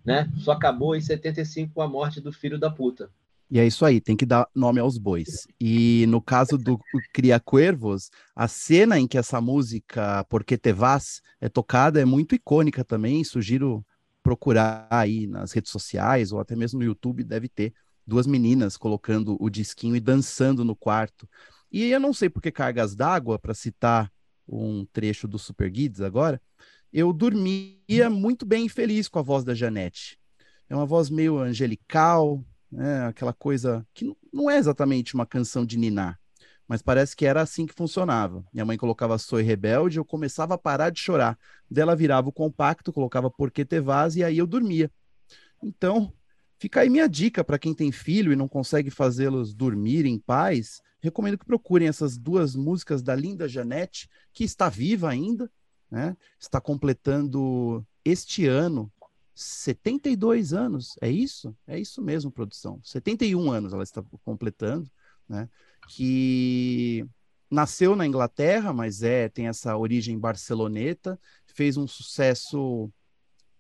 né? 0.05 0.31
só 0.39 0.53
acabou 0.53 0.95
em 0.95 1.01
75 1.01 1.75
com 1.75 1.83
a 1.83 1.89
morte 1.89 2.21
do 2.21 2.33
filho 2.33 2.59
da 2.59 2.71
puta. 2.71 3.11
E 3.51 3.59
é 3.59 3.67
isso 3.67 3.85
aí, 3.85 3.99
tem 4.01 4.15
que 4.15 4.27
dar 4.27 4.47
nome 4.55 4.79
aos 4.79 4.99
bois. 4.99 5.47
E 5.59 6.05
no 6.09 6.21
caso 6.21 6.59
do 6.59 6.79
Cria 7.15 7.41
Cuervos, 7.41 8.11
a 8.37 8.47
cena 8.47 9.01
em 9.01 9.07
que 9.07 9.17
essa 9.17 9.41
música 9.41 10.23
Porque 10.29 10.59
Te 10.59 10.71
Vas 10.73 11.23
é 11.41 11.49
tocada 11.49 11.99
é 12.01 12.05
muito 12.05 12.35
icônica 12.35 12.85
também. 12.85 13.25
Sugiro 13.25 13.85
procurar 14.29 14.87
aí 14.91 15.27
nas 15.27 15.53
redes 15.53 15.73
sociais 15.73 16.33
ou 16.33 16.39
até 16.39 16.55
mesmo 16.55 16.79
no 16.79 16.85
YouTube, 16.85 17.25
deve 17.25 17.49
ter 17.49 17.73
duas 18.07 18.27
meninas 18.27 18.77
colocando 18.77 19.39
o 19.41 19.49
disquinho 19.49 19.97
e 19.97 20.01
dançando 20.01 20.67
no 20.67 20.77
quarto. 20.77 21.27
E 21.73 21.91
eu 21.91 21.99
não 21.99 22.13
sei 22.13 22.29
por 22.29 22.43
que 22.43 22.51
cargas 22.51 22.95
d'água, 22.95 23.39
para 23.39 23.55
citar 23.55 24.13
um 24.47 24.85
trecho 24.93 25.27
do 25.27 25.39
Super 25.39 25.73
Kids 25.73 26.03
agora, 26.03 26.43
eu 26.93 27.11
dormia 27.11 28.11
muito 28.11 28.45
bem 28.45 28.67
e 28.67 28.69
feliz 28.69 29.09
com 29.09 29.19
a 29.19 29.23
voz 29.23 29.45
da 29.45 29.55
Janete. 29.55 30.19
É 30.69 30.77
uma 30.77 30.85
voz 30.85 31.09
meio 31.09 31.39
angelical, 31.39 32.45
né? 32.71 33.07
Aquela 33.07 33.33
coisa 33.33 33.87
que 33.95 34.15
não 34.31 34.51
é 34.51 34.59
exatamente 34.59 35.15
uma 35.15 35.25
canção 35.25 35.65
de 35.65 35.79
ninar, 35.79 36.21
mas 36.69 36.83
parece 36.83 37.17
que 37.17 37.25
era 37.25 37.41
assim 37.41 37.65
que 37.67 37.73
funcionava. 37.73 38.45
Minha 38.53 38.67
mãe 38.67 38.77
colocava 38.77 39.17
Soy 39.17 39.43
Rebelde, 39.43 39.97
eu 39.97 40.05
começava 40.05 40.55
a 40.55 40.59
parar 40.59 40.91
de 40.91 41.01
chorar. 41.01 41.39
Dela 41.69 41.97
virava 41.97 42.29
o 42.29 42.33
compacto, 42.33 42.93
colocava 42.93 43.31
Porque 43.31 43.65
Te 43.65 43.81
Vas 43.81 44.17
e 44.17 44.23
aí 44.23 44.37
eu 44.37 44.47
dormia. 44.47 44.91
Então, 45.63 46.13
fica 46.59 46.81
aí 46.81 46.91
minha 46.91 47.09
dica 47.09 47.43
para 47.43 47.59
quem 47.59 47.75
tem 47.75 47.91
filho 47.91 48.33
e 48.33 48.37
não 48.37 48.47
consegue 48.47 48.91
fazê-los 48.91 49.55
dormir 49.55 50.05
em 50.05 50.19
paz. 50.19 50.83
Recomendo 51.01 51.39
que 51.39 51.47
procurem 51.47 51.89
essas 51.89 52.19
duas 52.19 52.55
músicas 52.55 53.03
da 53.03 53.15
linda 53.15 53.49
Janete, 53.49 54.09
que 54.33 54.45
está 54.45 54.69
viva 54.69 55.09
ainda, 55.09 55.51
né? 55.91 56.15
Está 56.39 56.61
completando 56.61 57.87
este 58.05 58.47
ano 58.47 58.93
72 59.35 60.53
anos, 60.53 60.97
é 61.01 61.09
isso? 61.09 61.57
É 61.65 61.79
isso 61.79 62.03
mesmo, 62.03 62.31
produção. 62.31 62.81
71 62.83 63.51
anos 63.53 63.73
ela 63.73 63.85
está 63.85 64.03
completando, 64.25 64.91
né? 65.29 65.49
Que 65.89 67.05
nasceu 67.51 67.97
na 67.97 68.07
Inglaterra, 68.07 68.73
mas 68.73 69.03
é 69.03 69.29
tem 69.29 69.49
essa 69.49 69.77
origem 69.77 70.19
barceloneta, 70.19 71.19
fez 71.47 71.77
um 71.77 71.87
sucesso 71.87 72.91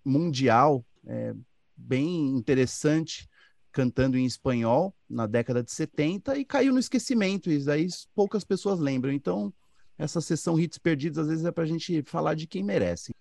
mundial, 0.04 0.84
é, 1.06 1.34
bem 1.76 2.28
interessante, 2.28 3.28
cantando 3.72 4.16
em 4.16 4.24
espanhol 4.24 4.94
na 5.08 5.26
década 5.26 5.62
de 5.62 5.70
70 5.70 6.36
e 6.36 6.44
caiu 6.44 6.72
no 6.72 6.78
esquecimento, 6.78 7.50
e 7.50 7.64
daí 7.64 7.86
poucas 8.14 8.44
pessoas 8.44 8.78
lembram. 8.78 9.12
Então, 9.12 9.52
essa 9.96 10.20
sessão 10.20 10.58
hits 10.58 10.78
perdidos 10.78 11.18
às 11.18 11.28
vezes 11.28 11.44
é 11.44 11.52
para 11.52 11.64
a 11.64 11.66
gente 11.66 12.02
falar 12.02 12.34
de 12.34 12.46
quem 12.46 12.62
merece. 12.62 13.12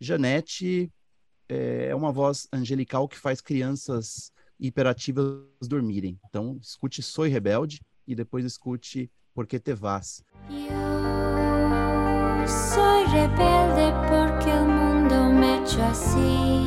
Janete 0.00 0.90
é 1.48 1.94
uma 1.94 2.12
voz 2.12 2.46
angelical 2.52 3.08
que 3.08 3.18
faz 3.18 3.40
crianças 3.40 4.32
hiperativas 4.60 5.44
dormirem. 5.62 6.18
Então, 6.28 6.58
escute 6.60 7.02
Soy 7.02 7.28
Rebelde 7.28 7.80
e 8.08 8.14
depois 8.14 8.44
escute 8.44 9.10
Porque 9.34 9.60
Te 9.60 9.74
Vas. 9.74 10.24
Soy 12.74 13.04
rebelde 13.04 13.92
porque 14.08 14.50
el 14.50 14.64
mundo 14.66 15.32
me 15.38 15.62
echó 15.62 15.82
así. 15.82 16.66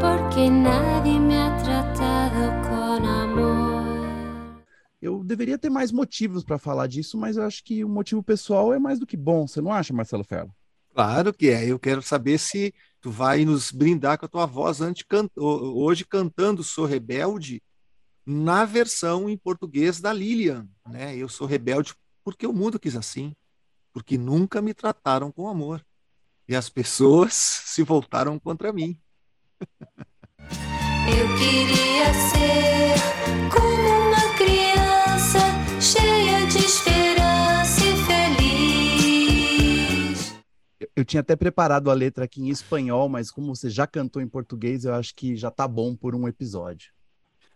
porque 0.00 0.50
nadie 0.50 1.18
me 1.20 1.36
ha 1.38 1.56
tratado 1.62 2.68
con 2.68 3.06
amor. 3.06 4.62
Eu 5.00 5.22
deveria 5.24 5.56
ter 5.58 5.70
mais 5.70 5.90
motivos 5.92 6.44
para 6.44 6.58
falar 6.58 6.86
disso, 6.88 7.16
mas 7.16 7.36
eu 7.36 7.44
acho 7.44 7.62
que 7.64 7.84
o 7.84 7.88
motivo 7.88 8.22
pessoal 8.22 8.72
é 8.74 8.78
mais 8.78 8.98
do 8.98 9.06
que 9.06 9.16
bom. 9.16 9.46
Você 9.46 9.60
não 9.60 9.72
acha, 9.72 9.92
Marcelo 9.94 10.24
Ferro? 10.24 10.52
Claro 10.94 11.32
que 11.32 11.48
é. 11.48 11.64
Eu 11.66 11.78
quero 11.78 12.02
saber 12.02 12.38
se 12.38 12.74
tu 13.00 13.10
vai 13.10 13.44
nos 13.44 13.70
brindar 13.72 14.18
com 14.18 14.26
a 14.26 14.28
tua 14.28 14.46
voz 14.46 14.80
antes 14.80 15.04
can- 15.08 15.28
ho- 15.36 15.82
hoje 15.84 16.04
cantando 16.04 16.62
Sou 16.62 16.84
Rebelde 16.84 17.62
na 18.24 18.64
versão 18.64 19.28
em 19.28 19.36
português 19.36 20.00
da 20.00 20.12
Lilian, 20.12 20.68
né? 20.88 21.16
Eu 21.16 21.28
sou 21.28 21.46
rebelde 21.46 21.94
porque 22.24 22.46
o 22.46 22.52
mundo 22.52 22.78
quis 22.78 22.94
assim, 22.96 23.34
porque 23.92 24.16
nunca 24.16 24.62
me 24.62 24.72
trataram 24.74 25.30
com 25.32 25.48
amor. 25.48 25.84
E 26.48 26.54
as 26.56 26.68
pessoas 26.68 27.32
se 27.66 27.82
voltaram 27.82 28.38
contra 28.38 28.72
mim. 28.72 28.98
Eu 31.08 31.36
queria 31.36 32.12
ser 32.30 32.94
como 33.50 33.88
uma 34.08 34.34
criança 34.36 35.40
cheia 35.80 36.46
de 36.46 36.58
esperança 36.58 37.80
e 37.84 37.96
feliz. 39.36 40.32
Eu- 40.80 40.88
Eu 40.96 41.04
tinha 41.04 41.20
até 41.20 41.34
preparado 41.36 41.90
a 41.90 41.94
letra 41.94 42.24
aqui 42.24 42.40
em 42.42 42.48
espanhol, 42.50 43.08
mas 43.08 43.30
como 43.30 43.54
você 43.54 43.68
já 43.70 43.86
cantou 43.86 44.20
em 44.22 44.28
português, 44.28 44.84
eu 44.84 44.94
acho 44.94 45.14
que 45.14 45.34
já 45.36 45.50
tá 45.50 45.66
bom 45.66 45.94
por 45.96 46.14
um 46.14 46.28
episódio. 46.28 46.92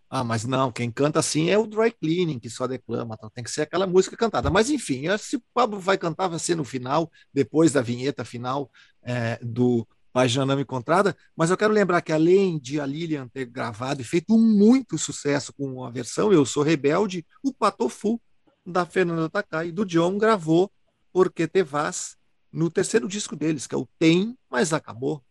Ah, 0.09 0.23
mas 0.23 0.45
não, 0.45 0.71
quem 0.71 0.89
canta 0.89 1.19
assim 1.19 1.49
é 1.49 1.57
o 1.57 1.67
Dry 1.67 1.91
Cleaning, 1.91 2.39
que 2.39 2.49
só 2.49 2.65
declama, 2.65 3.15
então 3.15 3.29
tem 3.29 3.43
que 3.43 3.51
ser 3.51 3.63
aquela 3.63 3.85
música 3.85 4.15
cantada. 4.15 4.49
Mas 4.49 4.69
enfim, 4.69 5.03
se 5.17 5.35
o 5.35 5.43
Pablo 5.53 5.79
vai 5.79 5.97
cantar, 5.97 6.29
vai 6.29 6.39
ser 6.39 6.55
no 6.55 6.63
final, 6.63 7.11
depois 7.33 7.73
da 7.73 7.81
vinheta 7.81 8.23
final 8.23 8.71
é, 9.03 9.37
do 9.41 9.85
Pajanama 10.13 10.61
Encontrada. 10.61 11.15
Mas 11.35 11.49
eu 11.49 11.57
quero 11.57 11.73
lembrar 11.73 12.01
que 12.01 12.13
além 12.13 12.57
de 12.57 12.79
a 12.79 12.85
Lilian 12.85 13.27
ter 13.27 13.45
gravado 13.45 14.01
e 14.01 14.05
feito 14.05 14.37
muito 14.37 14.97
sucesso 14.97 15.53
com 15.53 15.83
a 15.83 15.91
versão 15.91 16.31
Eu 16.31 16.45
Sou 16.45 16.63
Rebelde, 16.63 17.25
o 17.43 17.53
Patofu, 17.53 18.19
da 18.65 18.85
Fernanda 18.85 19.29
Takai, 19.29 19.71
do 19.71 19.85
John, 19.85 20.17
gravou 20.17 20.71
Porque 21.13 21.47
Te 21.47 21.63
Vas 21.63 22.17
no 22.51 22.71
terceiro 22.71 23.07
disco 23.07 23.35
deles, 23.35 23.67
que 23.67 23.75
é 23.75 23.77
o 23.77 23.87
Tem, 23.99 24.37
Mas 24.49 24.73
Acabou. 24.73 25.21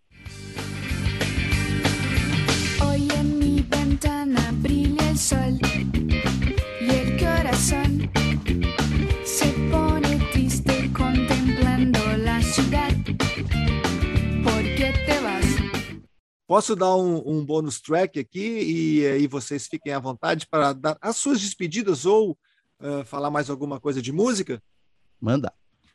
Posso 16.46 16.76
dar 16.76 16.94
um, 16.94 17.22
um 17.28 17.44
bônus 17.44 17.80
track 17.80 18.20
aqui 18.20 18.60
e 19.00 19.06
aí 19.06 19.26
vocês 19.26 19.66
fiquem 19.66 19.92
à 19.92 19.98
vontade 19.98 20.46
para 20.46 20.72
dar 20.72 20.96
as 21.00 21.16
suas 21.16 21.40
despedidas 21.40 22.06
ou 22.06 22.38
eh, 22.80 23.04
falar 23.04 23.30
mais 23.30 23.50
alguma 23.50 23.80
coisa 23.80 24.00
de 24.00 24.12
música? 24.12 24.62
Manda. 25.20 25.52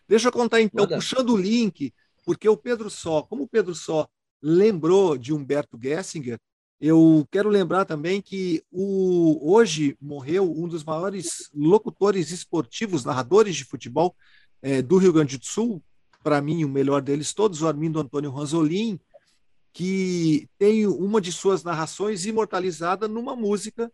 Deixa 0.07 0.27
eu 0.27 0.31
contar 0.31 0.59
então, 0.59 0.83
Manda. 0.83 0.95
puxando 0.95 1.29
o 1.29 1.37
link, 1.37 1.93
porque 2.25 2.49
o 2.49 2.57
Pedro 2.57 2.89
Só, 2.89 3.21
como 3.21 3.43
o 3.43 3.47
Pedro 3.47 3.73
Só 3.73 4.07
lembrou 4.41 5.17
de 5.17 5.33
Humberto 5.33 5.79
Gessinger, 5.81 6.37
eu 6.81 7.25
quero 7.31 7.47
lembrar 7.47 7.85
também 7.85 8.21
que 8.21 8.63
o, 8.71 9.53
hoje 9.53 9.95
morreu 10.01 10.51
um 10.51 10.67
dos 10.67 10.83
maiores 10.83 11.49
locutores 11.53 12.31
esportivos, 12.31 13.05
narradores 13.05 13.55
de 13.55 13.63
futebol 13.63 14.15
eh, 14.61 14.81
do 14.81 14.97
Rio 14.97 15.13
Grande 15.13 15.37
do 15.37 15.45
Sul, 15.45 15.81
para 16.23 16.41
mim 16.41 16.65
o 16.65 16.69
melhor 16.69 17.01
deles 17.01 17.33
todos, 17.33 17.61
o 17.61 17.67
Armindo 17.67 17.99
Antônio 17.99 18.31
Ranzolin, 18.31 18.99
que 19.73 20.47
tem 20.57 20.85
uma 20.85 21.21
de 21.21 21.31
suas 21.31 21.63
narrações 21.63 22.25
imortalizada 22.25 23.07
numa 23.07 23.35
música 23.35 23.91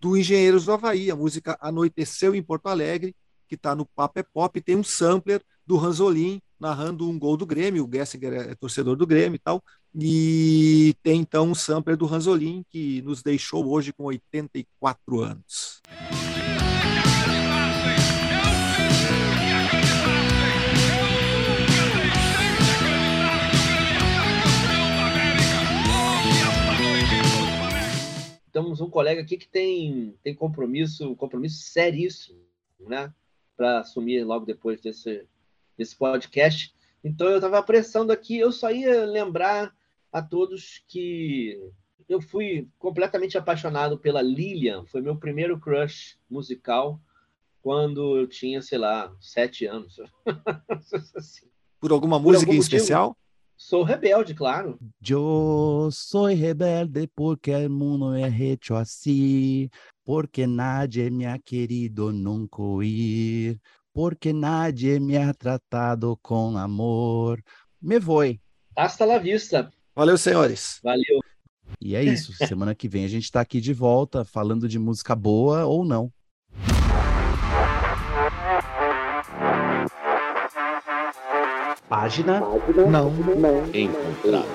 do 0.00 0.16
Engenheiros 0.16 0.64
do 0.64 0.72
Havaí, 0.72 1.10
a 1.10 1.16
música 1.16 1.56
Anoiteceu 1.60 2.34
em 2.34 2.42
Porto 2.42 2.66
Alegre, 2.66 3.14
que 3.46 3.54
está 3.54 3.74
no 3.74 3.84
Papo 3.84 4.18
é 4.18 4.22
Pop, 4.22 4.60
tem 4.60 4.76
um 4.76 4.84
sampler 4.84 5.42
do 5.66 5.76
Ranzolin 5.76 6.40
narrando 6.58 7.08
um 7.08 7.18
gol 7.18 7.36
do 7.36 7.46
Grêmio, 7.46 7.84
o 7.84 7.90
Gessinger 7.90 8.50
é 8.50 8.54
torcedor 8.54 8.96
do 8.96 9.06
Grêmio 9.06 9.36
e 9.36 9.38
tal, 9.38 9.62
e 9.94 10.94
tem 11.02 11.20
então 11.20 11.48
um 11.48 11.54
sampler 11.54 11.96
do 11.96 12.06
Ranzolin 12.06 12.64
que 12.68 13.00
nos 13.02 13.22
deixou 13.22 13.66
hoje 13.66 13.92
com 13.92 14.04
84 14.04 15.20
anos. 15.20 15.80
Temos 28.52 28.80
um 28.80 28.90
colega 28.90 29.22
aqui 29.22 29.36
que 29.36 29.48
tem, 29.48 30.14
tem 30.22 30.34
compromisso, 30.34 31.14
compromisso 31.16 31.62
seríssimo, 31.62 32.40
né? 32.80 33.12
Para 33.56 33.80
assumir 33.80 34.24
logo 34.24 34.44
depois 34.46 34.80
desse, 34.80 35.26
desse 35.76 35.96
podcast. 35.96 36.74
Então 37.02 37.28
eu 37.28 37.36
estava 37.36 37.58
apressando 37.58 38.12
aqui, 38.12 38.38
eu 38.38 38.52
só 38.52 38.70
ia 38.70 39.04
lembrar 39.06 39.74
a 40.12 40.20
todos 40.20 40.82
que 40.88 41.58
eu 42.08 42.20
fui 42.20 42.68
completamente 42.78 43.38
apaixonado 43.38 43.96
pela 43.96 44.20
Lilian, 44.20 44.84
foi 44.86 45.00
meu 45.00 45.16
primeiro 45.16 45.58
crush 45.58 46.18
musical 46.28 47.00
quando 47.62 48.18
eu 48.18 48.26
tinha, 48.26 48.60
sei 48.60 48.78
lá, 48.78 49.14
sete 49.20 49.66
anos. 49.66 49.96
Assim. 51.14 51.46
Por 51.78 51.92
alguma 51.92 52.18
Por 52.18 52.32
música 52.32 52.50
algum 52.50 52.54
em 52.54 52.60
especial? 52.60 53.16
Sou 53.62 53.82
rebelde, 53.82 54.34
claro. 54.34 54.78
Yo 55.02 55.90
soy 55.92 56.34
rebelde 56.34 57.06
porque 57.14 57.52
el 57.52 57.68
mundo 57.68 58.16
es 58.16 58.34
hecho 58.40 58.74
así, 58.74 59.70
porque 60.02 60.46
nadie 60.46 61.10
me 61.10 61.26
ha 61.26 61.38
querido 61.38 62.10
nunca 62.10 62.62
oír, 62.62 63.60
porque 63.92 64.32
nadie 64.32 64.98
me 64.98 65.18
ha 65.18 65.34
tratado 65.34 66.16
con 66.16 66.56
amor. 66.56 67.44
Me 67.78 67.98
voy. 67.98 68.40
Hasta 68.74 69.04
la 69.04 69.18
vista. 69.18 69.70
Valeu, 69.94 70.16
senhores. 70.16 70.80
Valeu. 70.82 71.20
E 71.78 71.94
é 71.94 72.02
isso. 72.02 72.32
Semana 72.32 72.74
que 72.74 72.88
vem 72.88 73.04
a 73.04 73.08
gente 73.08 73.30
tá 73.30 73.42
aqui 73.42 73.60
de 73.60 73.74
volta 73.74 74.24
falando 74.24 74.66
de 74.66 74.78
música 74.78 75.14
boa 75.14 75.66
ou 75.66 75.84
não. 75.84 76.10
Página 81.90 82.38
não 82.88 83.12
encontrada. 83.74 84.46